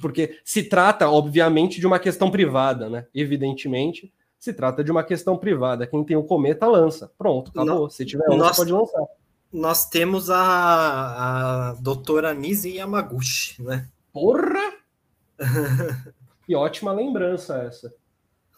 Porque 0.02 0.38
se 0.44 0.64
trata, 0.64 1.08
obviamente, 1.08 1.80
de 1.80 1.86
uma 1.86 1.98
questão 1.98 2.30
privada, 2.30 2.90
né? 2.90 3.06
Evidentemente, 3.14 4.12
se 4.38 4.52
trata 4.52 4.84
de 4.84 4.90
uma 4.90 5.02
questão 5.02 5.38
privada. 5.38 5.86
Quem 5.86 6.04
tem 6.04 6.14
o 6.14 6.22
cometa 6.22 6.66
lança. 6.66 7.10
Pronto, 7.16 7.50
acabou. 7.52 7.74
Não, 7.84 7.90
se 7.90 8.04
tiver 8.04 8.28
um, 8.28 8.36
nós, 8.36 8.58
pode 8.58 8.70
lançar. 8.70 9.02
Nós 9.50 9.88
temos 9.88 10.28
a, 10.28 11.70
a 11.70 11.74
doutora 11.80 12.34
Nise 12.34 12.76
Yamaguchi, 12.76 13.62
né? 13.62 13.88
Porra! 14.12 14.74
que 16.46 16.54
ótima 16.54 16.92
lembrança 16.92 17.62
essa. 17.62 17.90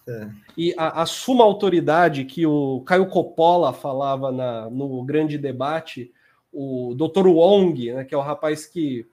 É. 0.09 0.31
E 0.57 0.75
a, 0.79 1.03
a, 1.03 1.07
suma 1.07 1.45
autoridade 1.45 2.25
que 2.25 2.47
o 2.47 2.81
Caio 2.81 3.07
Coppola 3.09 3.75
falava 3.75 4.33
na, 4.33 4.71
no 4.71 5.05
grande 5.05 5.37
debate, 5.37 6.11
o 6.51 6.95
Dr. 6.95 7.27
Wong, 7.27 7.93
né, 7.93 8.05
que 8.05 8.15
é 8.15 8.19
o 8.19 8.23
rapaz 8.23 8.65
que, 8.65 9.07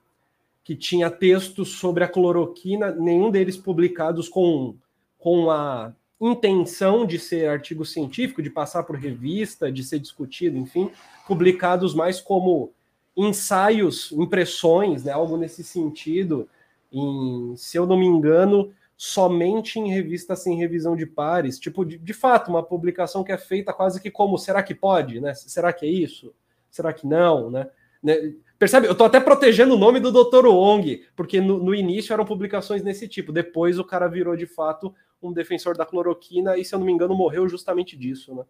que 0.64 0.74
tinha 0.74 1.10
textos 1.10 1.78
sobre 1.78 2.02
a 2.02 2.08
cloroquina, 2.08 2.90
nenhum 2.92 3.30
deles 3.30 3.58
publicados 3.58 4.26
com, 4.26 4.74
com 5.18 5.50
a 5.50 5.92
intenção 6.18 7.04
de 7.04 7.18
ser 7.18 7.46
artigo 7.50 7.84
científico, 7.84 8.40
de 8.40 8.48
passar 8.48 8.84
por 8.84 8.96
revista, 8.96 9.70
de 9.70 9.84
ser 9.84 9.98
discutido, 9.98 10.56
enfim, 10.56 10.90
publicados 11.26 11.94
mais 11.94 12.22
como 12.22 12.72
ensaios, 13.14 14.12
impressões, 14.12 15.04
né, 15.04 15.12
algo 15.12 15.36
nesse 15.36 15.62
sentido. 15.62 16.48
Em, 16.90 17.54
se 17.54 17.76
eu 17.76 17.86
não 17.86 17.98
me 17.98 18.06
engano, 18.06 18.72
somente 18.96 19.78
em 19.78 19.90
revistas 19.90 20.42
sem 20.42 20.56
revisão 20.56 20.96
de 20.96 21.04
pares, 21.04 21.58
tipo, 21.58 21.84
de, 21.84 21.98
de, 21.98 22.14
fato, 22.14 22.48
uma 22.48 22.62
publicação 22.62 23.22
que 23.22 23.30
é 23.30 23.36
feita 23.36 23.72
quase 23.72 24.00
que 24.00 24.10
como, 24.10 24.38
será 24.38 24.62
que 24.62 24.74
pode, 24.74 25.20
né? 25.20 25.34
Será 25.34 25.72
que 25.72 25.84
é 25.84 25.88
isso? 25.88 26.34
Será 26.70 26.92
que 26.92 27.06
não, 27.06 27.50
né? 27.50 27.68
né? 28.02 28.32
Percebe? 28.58 28.86
Eu 28.86 28.92
estou 28.92 29.06
até 29.06 29.20
protegendo 29.20 29.74
o 29.74 29.78
nome 29.78 30.00
do 30.00 30.10
Dr. 30.10 30.46
Wong, 30.46 31.04
porque 31.14 31.40
no, 31.42 31.58
no, 31.58 31.74
início 31.74 32.12
eram 32.14 32.24
publicações 32.24 32.82
nesse 32.82 33.06
tipo, 33.06 33.32
depois 33.32 33.78
o 33.78 33.84
cara 33.84 34.08
virou 34.08 34.34
de 34.34 34.46
fato 34.46 34.94
um 35.20 35.30
defensor 35.30 35.76
da 35.76 35.84
cloroquina 35.84 36.56
e, 36.56 36.64
se 36.64 36.74
eu 36.74 36.78
não 36.78 36.86
me 36.86 36.92
engano, 36.92 37.14
morreu 37.14 37.46
justamente 37.48 37.96
disso, 37.96 38.34
né? 38.34 38.44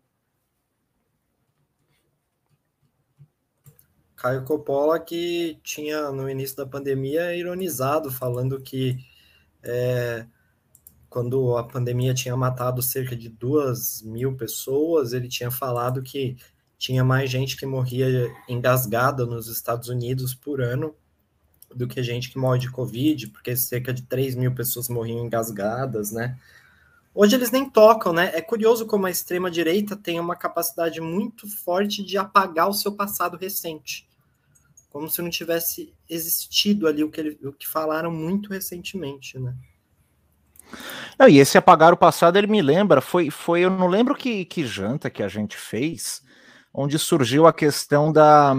Caio 4.15 4.45
Coppola 4.45 4.99
que 4.99 5.59
tinha 5.63 6.11
no 6.11 6.31
início 6.31 6.57
da 6.57 6.65
pandemia 6.65 7.35
ironizado, 7.35 8.11
falando 8.11 8.61
que 8.61 8.97
é, 9.63 10.27
quando 11.17 11.57
a 11.57 11.65
pandemia 11.65 12.13
tinha 12.13 12.37
matado 12.37 12.83
cerca 12.83 13.17
de 13.17 13.31
duas 13.31 14.03
mil 14.03 14.37
pessoas, 14.37 15.15
ele 15.15 15.29
tinha 15.29 15.51
falado 15.51 16.03
que 16.03 16.37
tinha 16.77 17.03
mais 17.03 17.31
gente 17.31 17.57
que 17.57 17.65
morria 17.65 18.31
engasgada 18.47 19.25
nos 19.25 19.49
Estados 19.49 19.89
Unidos 19.89 20.35
por 20.35 20.61
ano 20.61 20.95
do 21.75 21.89
que 21.89 22.03
gente 22.03 22.29
que 22.29 22.37
morre 22.37 22.59
de 22.59 22.71
Covid, 22.71 23.29
porque 23.29 23.57
cerca 23.57 23.95
de 23.95 24.03
3 24.03 24.35
mil 24.35 24.55
pessoas 24.55 24.91
morriam 24.91 25.25
engasgadas, 25.25 26.13
né? 26.13 26.39
Hoje 27.15 27.35
eles 27.35 27.51
nem 27.51 27.65
tocam, 27.65 28.13
né? 28.13 28.33
É 28.35 28.43
curioso 28.43 28.85
como 28.85 29.07
a 29.07 29.11
extrema-direita 29.11 29.97
tem 29.97 30.21
uma 30.21 30.37
capacidade 30.37 31.01
muito 31.01 31.49
forte 31.49 32.05
de 32.05 32.19
apagar 32.19 32.69
o 32.69 32.75
seu 32.75 32.93
passado 32.93 33.39
recente. 33.39 34.07
Como 34.91 35.09
se 35.09 35.23
não 35.23 35.31
tivesse 35.31 35.95
existido 36.11 36.87
ali 36.87 37.03
o 37.03 37.11
que, 37.11 37.21
ele, 37.21 37.39
o 37.43 37.55
que 37.55 37.67
falaram 37.67 38.13
muito 38.13 38.51
recentemente, 38.51 39.39
né? 39.39 39.55
Não, 41.19 41.29
e 41.29 41.39
esse 41.39 41.57
apagar 41.57 41.93
o 41.93 41.97
passado, 41.97 42.37
ele 42.37 42.47
me 42.47 42.61
lembra, 42.61 43.01
foi, 43.01 43.31
foi 43.31 43.61
eu 43.61 43.71
não 43.71 43.87
lembro 43.87 44.15
que, 44.15 44.45
que 44.45 44.67
janta 44.67 45.09
que 45.09 45.23
a 45.23 45.29
gente 45.29 45.57
fez, 45.57 46.23
onde 46.73 46.99
surgiu 46.99 47.47
a 47.47 47.53
questão 47.53 48.13
da, 48.13 48.55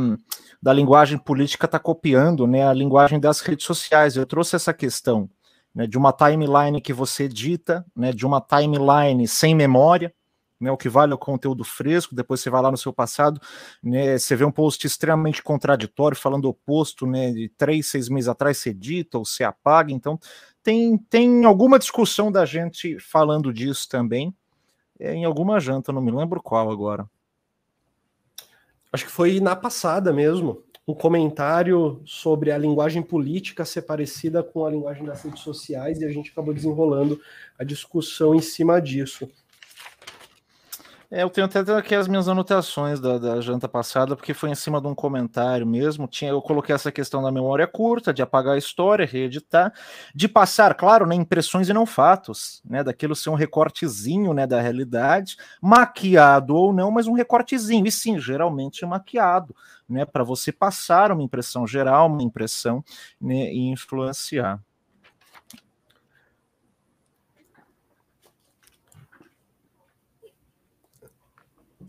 da 0.61 0.73
linguagem 0.73 1.17
política 1.17 1.67
tá 1.67 1.77
copiando 1.77 2.47
né, 2.47 2.67
a 2.67 2.73
linguagem 2.73 3.19
das 3.19 3.41
redes 3.41 3.65
sociais. 3.65 4.15
Eu 4.15 4.25
trouxe 4.25 4.55
essa 4.55 4.73
questão 4.73 5.29
né, 5.73 5.85
de 5.85 5.97
uma 5.97 6.11
timeline 6.11 6.81
que 6.81 6.91
você 6.91 7.25
edita, 7.25 7.85
né, 7.95 8.11
de 8.11 8.25
uma 8.25 8.41
timeline 8.41 9.27
sem 9.27 9.53
memória, 9.53 10.11
né, 10.59 10.71
o 10.71 10.77
que 10.77 10.89
vale 10.89 11.11
é 11.11 11.15
o 11.15 11.19
conteúdo 11.19 11.63
fresco, 11.63 12.15
depois 12.15 12.41
você 12.41 12.49
vai 12.49 12.61
lá 12.63 12.71
no 12.71 12.77
seu 12.77 12.91
passado, 12.91 13.39
né, 13.83 14.17
você 14.17 14.35
vê 14.35 14.43
um 14.43 14.51
post 14.51 14.87
extremamente 14.87 15.43
contraditório, 15.43 16.17
falando 16.17 16.49
oposto, 16.49 17.05
né, 17.05 17.31
de 17.31 17.49
três, 17.49 17.85
seis 17.85 18.09
meses 18.09 18.27
atrás 18.27 18.57
você 18.57 18.71
edita 18.71 19.19
ou 19.19 19.25
você 19.25 19.43
apaga, 19.43 19.91
então 19.91 20.19
tem, 20.67 20.97
tem 20.97 21.45
alguma 21.45 21.79
discussão 21.79 22.29
da 22.29 22.45
gente 22.45 22.99
falando 22.99 23.53
disso 23.53 23.87
também, 23.87 24.35
é, 24.99 25.13
em 25.13 25.23
alguma 25.23 25.61
janta, 25.61 25.93
não 25.93 26.01
me 26.01 26.11
lembro 26.11 26.43
qual 26.43 26.69
agora. 26.69 27.09
Acho 28.91 29.05
que 29.05 29.11
foi 29.11 29.39
na 29.39 29.55
passada 29.55 30.11
mesmo, 30.11 30.61
um 30.85 30.93
comentário 30.93 32.01
sobre 32.05 32.51
a 32.51 32.57
linguagem 32.57 33.01
política 33.01 33.63
ser 33.63 33.83
parecida 33.83 34.43
com 34.43 34.65
a 34.65 34.69
linguagem 34.69 35.05
das 35.05 35.23
redes 35.23 35.39
sociais, 35.39 36.01
e 36.01 36.05
a 36.05 36.11
gente 36.11 36.31
acabou 36.31 36.53
desenrolando 36.53 37.17
a 37.57 37.63
discussão 37.63 38.35
em 38.35 38.41
cima 38.41 38.81
disso. 38.81 39.25
É, 41.09 41.23
eu 41.23 41.29
tenho 41.29 41.47
até 41.47 41.59
aqui 41.73 41.95
as 41.95 42.05
minhas 42.05 42.27
anotações 42.27 42.99
da, 42.99 43.17
da, 43.17 43.39
janta 43.39 43.65
passada, 43.65 44.13
porque 44.13 44.33
foi 44.33 44.49
em 44.49 44.55
cima 44.55 44.81
de 44.81 44.87
um 44.87 44.93
comentário 44.93 45.65
mesmo. 45.65 46.05
Tinha, 46.05 46.31
eu 46.31 46.41
coloquei 46.41 46.75
essa 46.75 46.91
questão 46.91 47.23
da 47.23 47.31
memória 47.31 47.65
curta, 47.65 48.13
de 48.13 48.21
apagar 48.21 48.55
a 48.55 48.57
história, 48.57 49.05
reeditar, 49.05 49.73
de 50.13 50.27
passar, 50.27 50.75
claro, 50.75 51.05
né, 51.05 51.15
impressões 51.15 51.69
e 51.69 51.73
não 51.73 51.85
fatos, 51.85 52.61
né? 52.65 52.83
Daquilo 52.83 53.15
ser 53.15 53.29
um 53.29 53.35
recortezinho 53.35 54.33
né, 54.33 54.45
da 54.45 54.59
realidade, 54.59 55.37
maquiado 55.61 56.53
ou 56.53 56.73
não, 56.73 56.91
mas 56.91 57.07
um 57.07 57.13
recortezinho, 57.13 57.87
e 57.87 57.91
sim, 57.91 58.19
geralmente 58.19 58.85
maquiado, 58.85 59.55
né? 59.87 60.03
Para 60.03 60.25
você 60.25 60.51
passar 60.51 61.09
uma 61.13 61.23
impressão 61.23 61.65
geral, 61.65 62.07
uma 62.07 62.21
impressão 62.21 62.83
né, 63.21 63.49
e 63.53 63.69
influenciar. 63.69 64.59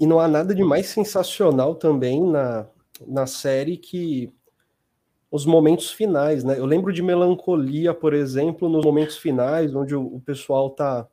E 0.00 0.06
não 0.06 0.20
há 0.20 0.28
nada 0.28 0.54
de 0.54 0.62
mais 0.62 0.86
sensacional 0.86 1.74
também 1.74 2.24
na, 2.24 2.66
na 3.06 3.26
série 3.26 3.76
que 3.76 4.32
os 5.30 5.44
momentos 5.44 5.90
finais, 5.90 6.44
né? 6.44 6.58
Eu 6.58 6.64
lembro 6.64 6.92
de 6.92 7.02
Melancolia, 7.02 7.92
por 7.92 8.14
exemplo, 8.14 8.68
nos 8.68 8.84
momentos 8.84 9.18
finais, 9.18 9.74
onde 9.74 9.94
o, 9.94 10.02
o 10.02 10.20
pessoal 10.20 10.70
tá 10.70 11.06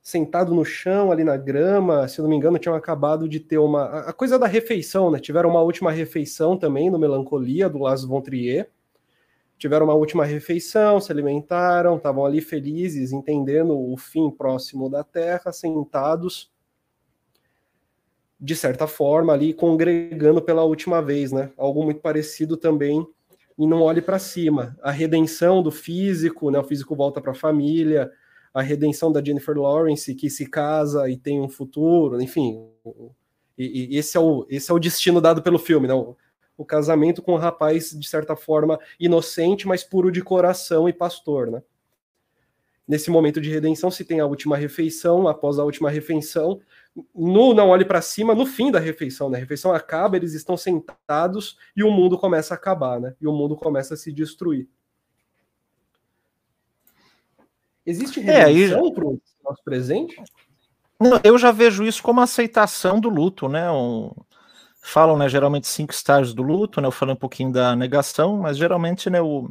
sentado 0.00 0.54
no 0.54 0.64
chão, 0.64 1.10
ali 1.10 1.24
na 1.24 1.36
grama, 1.36 2.06
se 2.06 2.20
não 2.22 2.28
me 2.28 2.36
engano, 2.36 2.58
tinham 2.58 2.76
acabado 2.76 3.28
de 3.28 3.40
ter 3.40 3.58
uma... 3.58 3.84
A 4.00 4.12
coisa 4.12 4.38
da 4.38 4.46
refeição, 4.46 5.10
né? 5.10 5.18
Tiveram 5.18 5.50
uma 5.50 5.60
última 5.60 5.90
refeição 5.90 6.56
também 6.56 6.90
no 6.90 6.98
Melancolia, 6.98 7.68
do 7.68 7.78
Las 7.78 8.04
von 8.04 8.20
Trier. 8.20 8.70
Tiveram 9.58 9.86
uma 9.86 9.94
última 9.94 10.24
refeição, 10.24 11.00
se 11.00 11.10
alimentaram, 11.10 11.96
estavam 11.96 12.24
ali 12.24 12.40
felizes, 12.40 13.12
entendendo 13.12 13.78
o 13.78 13.96
fim 13.96 14.30
próximo 14.30 14.88
da 14.88 15.02
Terra, 15.02 15.52
sentados 15.52 16.53
de 18.44 18.54
certa 18.54 18.86
forma, 18.86 19.32
ali 19.32 19.54
congregando 19.54 20.42
pela 20.42 20.62
última 20.64 21.00
vez, 21.00 21.32
né? 21.32 21.50
Algo 21.56 21.82
muito 21.82 22.00
parecido 22.00 22.58
também 22.58 23.06
e 23.56 23.66
não 23.66 23.80
olhe 23.80 24.02
para 24.02 24.18
cima. 24.18 24.76
A 24.82 24.90
redenção 24.90 25.62
do 25.62 25.70
físico, 25.70 26.50
né? 26.50 26.58
O 26.58 26.64
físico 26.64 26.94
volta 26.94 27.22
para 27.22 27.32
a 27.32 27.34
família, 27.34 28.12
a 28.52 28.60
redenção 28.60 29.10
da 29.10 29.24
Jennifer 29.24 29.56
Lawrence, 29.56 30.14
que 30.14 30.28
se 30.28 30.44
casa 30.44 31.08
e 31.08 31.16
tem 31.16 31.40
um 31.40 31.48
futuro, 31.48 32.20
enfim. 32.20 32.68
E, 33.56 33.94
e 33.94 33.96
esse, 33.96 34.14
é 34.14 34.20
o, 34.20 34.46
esse 34.50 34.70
é 34.70 34.74
o 34.74 34.78
destino 34.78 35.22
dado 35.22 35.40
pelo 35.40 35.58
filme, 35.58 35.88
né? 35.88 35.94
O, 35.94 36.14
o 36.54 36.66
casamento 36.66 37.22
com 37.22 37.32
um 37.32 37.38
rapaz, 37.38 37.98
de 37.98 38.06
certa 38.06 38.36
forma, 38.36 38.78
inocente, 39.00 39.66
mas 39.66 39.82
puro 39.82 40.12
de 40.12 40.20
coração 40.20 40.86
e 40.86 40.92
pastor, 40.92 41.50
né? 41.50 41.62
Nesse 42.86 43.10
momento 43.10 43.40
de 43.40 43.50
redenção, 43.50 43.90
se 43.90 44.04
tem 44.04 44.20
a 44.20 44.26
última 44.26 44.56
refeição, 44.56 45.26
após 45.26 45.58
a 45.58 45.64
última 45.64 45.88
refeição, 45.88 46.60
no 47.14 47.54
Não 47.54 47.70
Olhe 47.70 47.84
para 47.84 48.02
Cima, 48.02 48.34
no 48.34 48.44
fim 48.44 48.70
da 48.70 48.78
refeição, 48.78 49.30
né? 49.30 49.38
A 49.38 49.40
refeição 49.40 49.72
acaba, 49.72 50.16
eles 50.16 50.34
estão 50.34 50.56
sentados 50.56 51.56
e 51.74 51.82
o 51.82 51.90
mundo 51.90 52.18
começa 52.18 52.52
a 52.52 52.56
acabar, 52.56 53.00
né? 53.00 53.14
E 53.20 53.26
o 53.26 53.32
mundo 53.32 53.56
começa 53.56 53.94
a 53.94 53.96
se 53.96 54.12
destruir. 54.12 54.68
Existe 57.86 58.20
redenção 58.20 58.86
é, 58.86 58.92
para 58.92 59.04
o 59.06 59.20
nosso 59.42 59.64
presente? 59.64 60.22
Não, 61.00 61.20
eu 61.24 61.36
já 61.38 61.50
vejo 61.50 61.84
isso 61.84 62.02
como 62.02 62.20
aceitação 62.20 63.00
do 63.00 63.08
luto, 63.08 63.48
né? 63.48 63.70
Um... 63.70 64.10
Falam, 64.86 65.16
né, 65.16 65.26
geralmente 65.30 65.66
cinco 65.66 65.94
estágios 65.94 66.34
do 66.34 66.42
luto, 66.42 66.78
né? 66.80 66.86
Eu 66.86 66.92
falei 66.92 67.14
um 67.14 67.18
pouquinho 67.18 67.50
da 67.50 67.74
negação, 67.74 68.36
mas 68.36 68.58
geralmente, 68.58 69.08
né, 69.08 69.20
o 69.22 69.50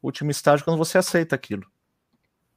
último 0.00 0.30
estágio 0.30 0.62
é 0.62 0.64
quando 0.64 0.78
você 0.78 0.96
aceita 0.96 1.34
aquilo. 1.34 1.66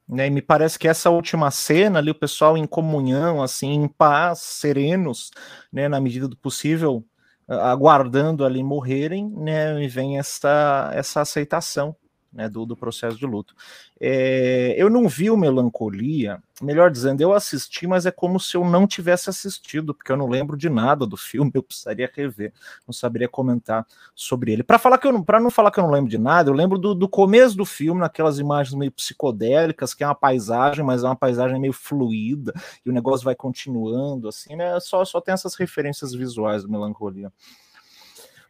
Né, 0.10 0.28
e 0.28 0.30
me 0.30 0.42
parece 0.42 0.80
que 0.80 0.88
essa 0.88 1.10
última 1.10 1.52
cena 1.52 2.00
ali, 2.00 2.12
o 2.12 2.16
pessoal 2.16 2.58
em 2.58 2.66
comunhão, 2.66 3.44
assim, 3.44 3.74
em 3.74 3.88
paz, 3.90 4.40
serenos, 4.40 5.32
né, 5.72 5.90
na 5.90 6.00
medida 6.00 6.28
do 6.30 6.38
possível, 6.38 7.06
aguardando 7.48 8.46
ali 8.46 8.64
morrerem, 8.64 9.30
né, 9.32 9.84
e 9.84 9.88
vem 9.90 10.18
essa, 10.18 10.92
essa 10.94 11.22
aceitação 11.22 11.96
né, 12.38 12.48
do, 12.48 12.68
do 12.68 12.78
processo 12.78 13.18
de 13.18 13.26
luto. 13.26 13.56
É, 14.00 14.76
eu 14.78 14.92
não 14.92 15.10
vi 15.10 15.32
o 15.32 15.36
Melancolia, 15.36 16.40
melhor 16.62 16.92
dizendo, 16.92 17.20
eu 17.20 17.34
assisti, 17.34 17.88
mas 17.88 18.06
é 18.06 18.12
como 18.12 18.40
se 18.40 18.56
eu 18.56 18.64
não 18.64 18.86
tivesse 18.86 19.28
assistido, 19.28 19.92
porque 19.92 20.12
eu 20.12 20.16
não 20.16 20.30
lembro 20.30 20.56
de 20.56 20.70
nada 20.70 21.08
do 21.08 21.18
filme, 21.18 21.50
eu 21.56 21.64
precisaria 21.64 22.10
rever, 22.14 22.54
não 22.88 22.94
saberia 22.94 23.28
comentar 23.28 23.88
sobre 24.14 24.54
ele. 24.54 24.62
Para 24.62 24.78
falar 24.78 25.00
que 25.00 25.08
eu 25.08 25.24
para 25.24 25.40
não 25.40 25.50
falar 25.50 25.72
que 25.72 25.80
eu 25.80 25.84
não 25.84 25.90
lembro 25.90 26.12
de 26.12 26.20
nada, 26.20 26.52
eu 26.52 26.54
lembro 26.54 26.78
do, 26.78 26.94
do 26.94 27.10
começo 27.10 27.58
do 27.58 27.66
filme, 27.66 28.00
naquelas 28.00 28.38
imagens 28.38 28.76
meio 28.76 28.92
psicodélicas, 28.92 29.96
que 29.96 30.04
é 30.04 30.08
uma 30.08 30.14
paisagem, 30.14 30.86
mas 30.86 31.04
é 31.04 31.08
uma 31.08 31.16
paisagem 31.16 31.60
meio 31.60 31.74
fluida, 31.74 32.54
e 32.86 32.90
o 32.90 32.94
negócio 32.94 33.26
vai 33.26 33.34
continuando, 33.34 34.28
assim, 34.28 34.56
né? 34.56 34.80
Só, 34.80 35.04
só 35.04 35.20
tem 35.20 35.34
essas 35.34 35.56
referências 35.56 36.14
visuais 36.14 36.62
do 36.62 36.70
Melancolia. 36.70 37.34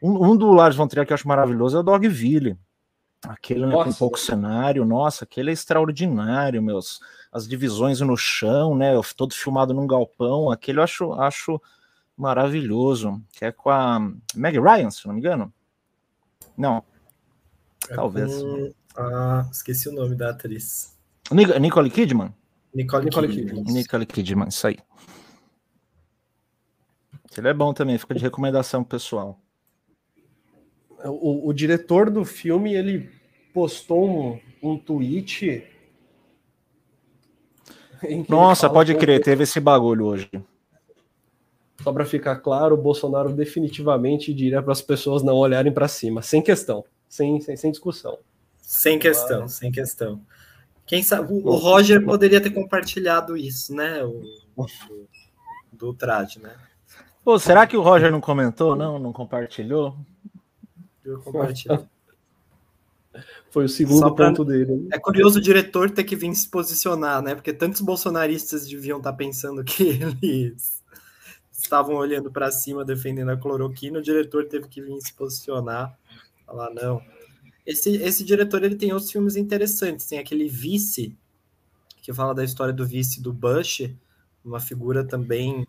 Um, 0.01 0.31
um 0.31 0.35
do 0.35 0.51
Lars 0.51 0.75
von 0.75 0.87
Trier 0.87 1.07
que 1.07 1.13
eu 1.13 1.15
acho 1.15 1.27
maravilhoso 1.27 1.77
é 1.77 1.79
o 1.79 1.83
Dogville 1.83 2.57
Aquele 3.27 3.65
né, 3.65 3.73
com 3.73 3.93
pouco 3.93 4.17
cenário, 4.17 4.85
nossa, 4.85 5.25
aquele 5.25 5.49
é 5.49 5.53
extraordinário, 5.53 6.61
meus. 6.61 6.99
As 7.31 7.47
divisões 7.47 7.99
no 7.99 8.15
chão, 8.15 8.75
né? 8.75 8.93
Todo 9.15 9.33
filmado 9.33 9.73
num 9.73 9.85
galpão, 9.85 10.49
aquele 10.49 10.79
eu 10.79 10.83
acho, 10.83 11.13
acho 11.13 11.61
maravilhoso. 12.15 13.21
Que 13.31 13.45
é 13.45 13.51
com 13.51 13.69
a 13.69 13.99
Meg 14.33 14.59
Ryan, 14.59 14.89
se 14.89 15.05
não 15.05 15.13
me 15.13 15.19
engano. 15.19 15.53
Não. 16.57 16.83
É 17.89 17.95
Talvez. 17.95 18.41
Com... 18.41 18.73
Ah, 18.97 19.47
esqueci 19.51 19.89
o 19.89 19.93
nome 19.93 20.15
da 20.15 20.29
atriz. 20.29 20.97
Nicole 21.31 21.89
Kidman? 21.89 22.33
Nicole, 22.73 23.05
Nicole 23.05 23.27
Kidman. 23.27 23.63
Nicole 23.63 24.05
Kidman, 24.05 24.47
isso 24.47 24.67
aí. 24.67 24.77
Ele 27.37 27.49
é 27.49 27.53
bom 27.53 27.73
também, 27.73 27.97
fica 27.97 28.15
de 28.15 28.21
recomendação 28.21 28.83
pessoal 28.83 29.39
o, 31.05 31.47
o 31.47 31.53
diretor 31.53 32.09
do 32.09 32.25
filme 32.25 32.73
ele 32.73 33.09
postou 33.57 34.07
um, 34.07 34.39
um 34.61 34.77
tweet. 34.77 35.63
Nossa, 38.29 38.69
pode 38.69 38.93
crer, 38.93 39.19
teve 39.19 39.45
esse 39.45 39.59
bagulho 39.59 40.05
hoje. 40.05 40.29
Só 41.81 41.91
para 41.91 42.05
ficar 42.05 42.35
claro, 42.35 42.75
o 42.75 42.77
Bolsonaro 42.77 43.33
definitivamente 43.33 44.31
diria 44.31 44.61
para 44.61 44.73
as 44.73 44.81
pessoas 44.83 45.23
não 45.23 45.33
olharem 45.33 45.73
para 45.73 45.87
cima, 45.87 46.21
sem 46.21 46.39
questão, 46.39 46.85
sem, 47.09 47.41
sem, 47.41 47.57
sem 47.57 47.71
discussão. 47.71 48.19
Sem 48.59 48.99
questão, 48.99 49.45
ah. 49.45 49.47
sem 49.47 49.71
questão. 49.71 50.21
Quem 50.85 51.01
sabe 51.01 51.33
o, 51.33 51.37
o 51.37 51.55
Roger 51.55 52.05
poderia 52.05 52.39
ter 52.39 52.51
compartilhado 52.51 53.35
isso, 53.35 53.73
né? 53.73 54.03
O, 54.03 54.21
do 55.73 55.95
traje, 55.95 56.39
né? 56.39 56.53
Pô, 57.23 57.39
será 57.39 57.65
que 57.65 57.75
o 57.75 57.81
Roger 57.81 58.11
não 58.11 58.21
comentou? 58.21 58.75
Não, 58.75 58.99
não 58.99 59.11
compartilhou? 59.11 59.97
Foi 63.49 63.65
o 63.65 63.69
segundo 63.69 64.13
pra... 64.13 64.27
ponto 64.27 64.43
dele. 64.43 64.87
É 64.91 64.99
curioso 64.99 65.39
o 65.39 65.41
diretor 65.41 65.89
ter 65.89 66.03
que 66.03 66.15
vir 66.15 66.33
se 66.35 66.49
posicionar, 66.49 67.21
né? 67.21 67.33
Porque 67.33 67.53
tantos 67.53 67.81
bolsonaristas 67.81 68.67
deviam 68.67 68.97
estar 68.97 69.11
tá 69.11 69.17
pensando 69.17 69.63
que 69.63 69.99
eles 70.21 70.83
estavam 71.51 71.95
olhando 71.95 72.31
para 72.31 72.51
cima 72.51 72.85
defendendo 72.85 73.29
a 73.29 73.37
cloroquina, 73.37 73.99
o 73.99 74.01
diretor 74.01 74.45
teve 74.45 74.67
que 74.67 74.81
vir 74.81 74.99
se 75.01 75.13
posicionar, 75.13 75.97
falar 76.45 76.69
não. 76.73 77.01
Esse, 77.65 77.95
esse 77.97 78.23
diretor 78.23 78.63
ele 78.63 78.75
tem 78.75 78.93
outros 78.93 79.11
filmes 79.11 79.35
interessantes, 79.35 80.05
tem 80.05 80.19
aquele 80.19 80.47
Vice 80.47 81.17
que 82.07 82.13
fala 82.13 82.33
da 82.33 82.41
história 82.41 82.73
do 82.73 82.85
vice 82.85 83.21
do 83.21 83.33
Bush, 83.33 83.93
uma 84.41 84.61
figura 84.61 85.03
também 85.03 85.67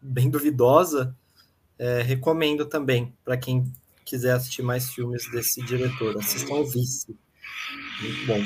bem 0.00 0.30
duvidosa. 0.30 1.16
É, 1.76 2.00
recomendo 2.00 2.64
também 2.64 3.12
para 3.24 3.36
quem 3.36 3.64
quiser 4.10 4.32
assistir 4.32 4.62
mais 4.62 4.90
filmes 4.90 5.30
desse 5.30 5.64
diretor, 5.64 6.18
assistam 6.18 6.54
o 6.54 6.64
Vice. 6.64 7.16
Muito 8.02 8.26
bom. 8.26 8.44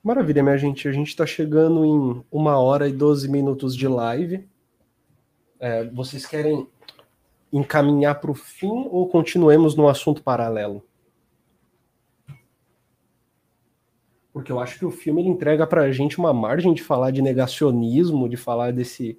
Maravilha, 0.00 0.44
minha 0.44 0.56
gente. 0.56 0.86
A 0.86 0.92
gente 0.92 1.08
está 1.08 1.26
chegando 1.26 1.84
em 1.84 2.24
uma 2.30 2.56
hora 2.56 2.88
e 2.88 2.92
12 2.92 3.28
minutos 3.28 3.76
de 3.76 3.88
live. 3.88 4.48
É, 5.58 5.84
vocês 5.86 6.24
querem 6.24 6.68
encaminhar 7.52 8.20
para 8.20 8.30
o 8.30 8.34
fim 8.34 8.86
ou 8.90 9.08
continuemos 9.08 9.74
no 9.74 9.88
assunto 9.88 10.22
paralelo? 10.22 10.84
Porque 14.32 14.52
eu 14.52 14.60
acho 14.60 14.78
que 14.78 14.84
o 14.84 14.90
filme 14.92 15.20
ele 15.20 15.30
entrega 15.30 15.66
para 15.66 15.82
a 15.82 15.90
gente 15.90 16.16
uma 16.16 16.32
margem 16.32 16.72
de 16.72 16.82
falar 16.82 17.10
de 17.10 17.20
negacionismo, 17.20 18.28
de 18.28 18.36
falar 18.36 18.72
desse 18.72 19.18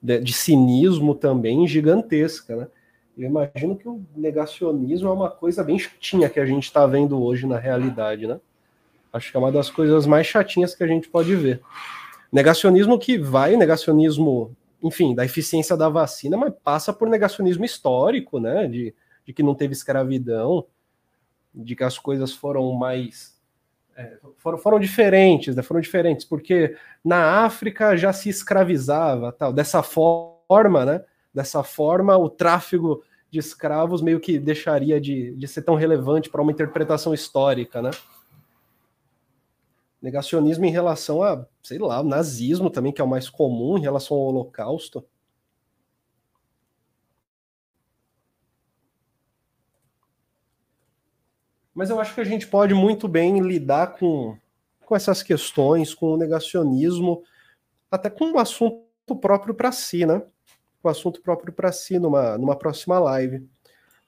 de, 0.00 0.20
de 0.20 0.32
cinismo 0.32 1.12
também 1.12 1.66
gigantesca, 1.66 2.54
né? 2.54 2.68
Eu 3.16 3.28
imagino 3.28 3.76
que 3.76 3.88
o 3.88 4.02
negacionismo 4.16 5.08
é 5.08 5.12
uma 5.12 5.30
coisa 5.30 5.62
bem 5.62 5.78
chatinha 5.78 6.28
que 6.28 6.40
a 6.40 6.46
gente 6.46 6.64
está 6.64 6.86
vendo 6.86 7.22
hoje 7.22 7.46
na 7.46 7.58
realidade, 7.58 8.26
né? 8.26 8.40
Acho 9.12 9.30
que 9.30 9.36
é 9.36 9.40
uma 9.40 9.50
das 9.50 9.68
coisas 9.68 10.06
mais 10.06 10.26
chatinhas 10.26 10.74
que 10.74 10.84
a 10.84 10.86
gente 10.86 11.08
pode 11.08 11.34
ver. 11.34 11.60
Negacionismo 12.32 12.98
que 12.98 13.18
vai, 13.18 13.56
negacionismo, 13.56 14.56
enfim, 14.82 15.14
da 15.14 15.24
eficiência 15.24 15.76
da 15.76 15.88
vacina, 15.88 16.36
mas 16.36 16.54
passa 16.62 16.92
por 16.92 17.08
negacionismo 17.08 17.64
histórico, 17.64 18.38
né? 18.38 18.66
De, 18.68 18.94
de 19.26 19.32
que 19.32 19.42
não 19.42 19.54
teve 19.54 19.72
escravidão, 19.72 20.64
de 21.54 21.74
que 21.74 21.84
as 21.84 21.98
coisas 21.98 22.32
foram 22.32 22.72
mais. 22.72 23.38
É, 23.96 24.18
foram, 24.38 24.58
foram 24.58 24.78
diferentes, 24.78 25.56
né? 25.56 25.62
Foram 25.62 25.80
diferentes, 25.80 26.24
porque 26.24 26.76
na 27.04 27.44
África 27.44 27.96
já 27.96 28.12
se 28.12 28.28
escravizava, 28.28 29.32
tal, 29.32 29.52
dessa 29.52 29.82
forma, 29.82 30.84
né? 30.86 31.04
Dessa 31.32 31.62
forma, 31.62 32.16
o 32.16 32.28
tráfego 32.28 33.02
de 33.30 33.38
escravos 33.38 34.02
meio 34.02 34.18
que 34.18 34.38
deixaria 34.38 35.00
de, 35.00 35.34
de 35.36 35.48
ser 35.48 35.62
tão 35.62 35.76
relevante 35.76 36.28
para 36.28 36.42
uma 36.42 36.50
interpretação 36.50 37.14
histórica, 37.14 37.80
né? 37.80 37.90
Negacionismo 40.02 40.64
em 40.64 40.70
relação 40.70 41.22
a, 41.22 41.46
sei 41.62 41.78
lá, 41.78 42.00
o 42.00 42.04
nazismo 42.04 42.70
também, 42.70 42.92
que 42.92 43.00
é 43.00 43.04
o 43.04 43.08
mais 43.08 43.28
comum 43.28 43.78
em 43.78 43.82
relação 43.82 44.16
ao 44.16 44.24
Holocausto. 44.24 45.04
Mas 51.72 51.88
eu 51.88 52.00
acho 52.00 52.14
que 52.14 52.20
a 52.20 52.24
gente 52.24 52.46
pode 52.46 52.74
muito 52.74 53.06
bem 53.06 53.40
lidar 53.40 53.98
com, 53.98 54.36
com 54.84 54.96
essas 54.96 55.22
questões, 55.22 55.94
com 55.94 56.12
o 56.12 56.16
negacionismo, 56.16 57.22
até 57.90 58.10
com 58.10 58.26
um 58.26 58.38
assunto 58.38 59.16
próprio 59.20 59.54
para 59.54 59.70
si, 59.70 60.04
né? 60.04 60.22
O 60.82 60.88
assunto 60.88 61.20
próprio 61.20 61.52
para 61.52 61.72
si 61.72 61.98
numa, 61.98 62.36
numa 62.38 62.56
próxima 62.56 62.98
live. 62.98 63.46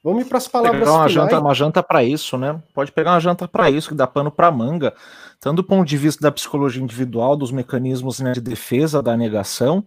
Vamos 0.02 0.24
ir 0.24 0.28
para 0.28 0.38
as 0.38 0.48
palavras 0.48 0.80
pegar 0.80 0.92
uma 0.92 1.08
finais. 1.08 1.30
janta, 1.30 1.40
uma 1.40 1.54
janta 1.54 1.82
para 1.82 2.02
isso, 2.02 2.36
né? 2.36 2.60
Pode 2.74 2.90
pegar 2.90 3.12
uma 3.12 3.20
janta 3.20 3.46
para 3.46 3.70
isso, 3.70 3.90
que 3.90 3.94
dá 3.94 4.04
pano 4.04 4.32
para 4.32 4.50
manga, 4.50 4.92
tanto 5.38 5.56
do 5.56 5.64
ponto 5.64 5.86
de 5.86 5.96
vista 5.96 6.20
da 6.20 6.32
psicologia 6.32 6.82
individual, 6.82 7.36
dos 7.36 7.52
mecanismos 7.52 8.18
né, 8.18 8.32
de 8.32 8.40
defesa 8.40 9.00
da 9.00 9.16
negação, 9.16 9.84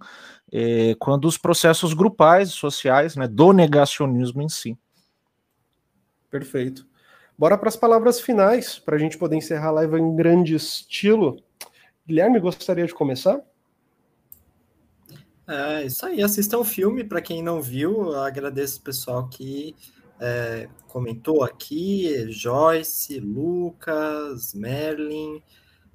eh, 0.54 0.96
quanto 1.00 1.24
dos 1.24 1.38
processos 1.38 1.94
grupais, 1.94 2.52
sociais, 2.52 3.18
né, 3.18 3.28
do 3.28 3.52
negacionismo 3.52 4.42
em 4.42 4.48
si. 4.48 4.78
Perfeito. 6.32 6.86
Bora 7.38 7.58
para 7.58 7.68
as 7.68 7.76
palavras 7.76 8.22
finais, 8.22 8.80
para 8.80 8.96
a 8.96 9.00
gente 9.00 9.18
poder 9.18 9.36
encerrar 9.36 9.68
a 9.68 9.72
live 9.72 10.00
em 10.00 10.16
grande 10.16 10.56
estilo. 10.56 11.38
Guilherme, 12.08 12.40
gostaria 12.40 12.86
de 12.86 12.94
começar? 12.94 13.42
É, 15.48 15.86
isso 15.86 16.06
aí, 16.06 16.24
assistam 16.24 16.60
o 16.60 16.66
filme, 16.66 17.04
para 17.04 17.22
quem 17.22 17.44
não 17.44 17.62
viu, 17.62 18.16
agradeço 18.16 18.80
o 18.80 18.84
pessoal 18.84 19.28
que 19.28 19.76
é, 20.20 20.68
comentou 20.88 21.44
aqui, 21.44 22.32
Joyce, 22.32 23.20
Lucas, 23.20 24.54
Merlin, 24.54 25.42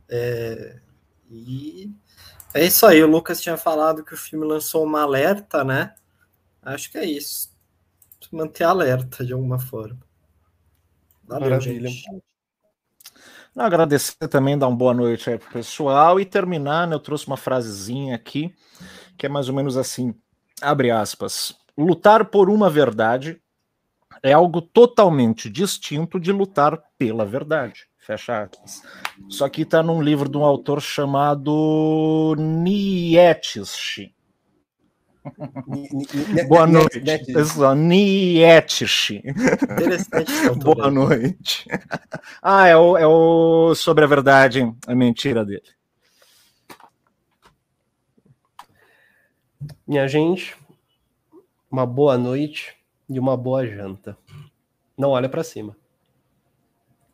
É, 0.08 0.80
e 1.30 1.90
é 2.52 2.64
isso 2.66 2.84
aí. 2.84 3.02
O 3.02 3.06
Lucas 3.06 3.40
tinha 3.40 3.56
falado 3.56 4.04
que 4.04 4.14
o 4.14 4.16
filme 4.16 4.44
lançou 4.46 4.84
uma 4.84 5.02
alerta, 5.02 5.62
né? 5.64 5.94
Acho 6.62 6.90
que 6.90 6.98
é 6.98 7.04
isso. 7.04 7.50
Manter 8.32 8.64
alerta 8.64 9.24
de 9.24 9.32
alguma 9.32 9.58
forma. 9.58 10.00
Valeu, 11.24 11.50
Maravilha. 11.50 11.88
gente. 11.88 12.22
Agradecer 13.60 14.26
também, 14.26 14.56
dar 14.56 14.68
uma 14.68 14.76
boa 14.76 14.94
noite 14.94 15.28
aí 15.28 15.38
pro 15.38 15.50
pessoal 15.50 16.18
e 16.18 16.24
terminar, 16.24 16.86
né, 16.88 16.94
eu 16.94 17.00
trouxe 17.00 17.26
uma 17.26 17.36
frasezinha 17.36 18.14
aqui, 18.14 18.54
que 19.18 19.26
é 19.26 19.28
mais 19.28 19.50
ou 19.50 19.54
menos 19.54 19.76
assim, 19.76 20.14
abre 20.62 20.90
aspas, 20.90 21.54
lutar 21.76 22.24
por 22.24 22.48
uma 22.48 22.70
verdade 22.70 23.38
é 24.22 24.32
algo 24.32 24.62
totalmente 24.62 25.50
distinto 25.50 26.18
de 26.18 26.32
lutar 26.32 26.82
pela 26.96 27.26
verdade. 27.26 27.86
Fecha 27.98 28.44
aspas. 28.44 28.82
Isso 29.28 29.44
aqui 29.44 29.62
está 29.62 29.82
num 29.82 30.00
livro 30.00 30.28
de 30.28 30.38
um 30.38 30.44
autor 30.44 30.80
chamado 30.80 32.34
Nietzsche. 32.38 34.14
Boa 36.48 36.66
noite. 36.66 37.00
Nietzsche. 37.76 39.22
Boa 40.62 40.90
noite. 40.90 41.66
Ah, 42.42 42.66
é 42.66 42.76
o, 42.76 42.96
é 42.96 43.06
o 43.06 43.74
sobre 43.74 44.04
a 44.04 44.06
verdade, 44.06 44.72
a 44.86 44.94
mentira 44.94 45.44
dele. 45.44 45.62
Minha 49.86 50.08
gente, 50.08 50.56
uma 51.70 51.84
boa 51.84 52.16
noite 52.16 52.74
e 53.08 53.18
uma 53.18 53.36
boa 53.36 53.66
janta. 53.66 54.16
Não 54.96 55.10
olha 55.10 55.28
para 55.28 55.44
cima. 55.44 55.76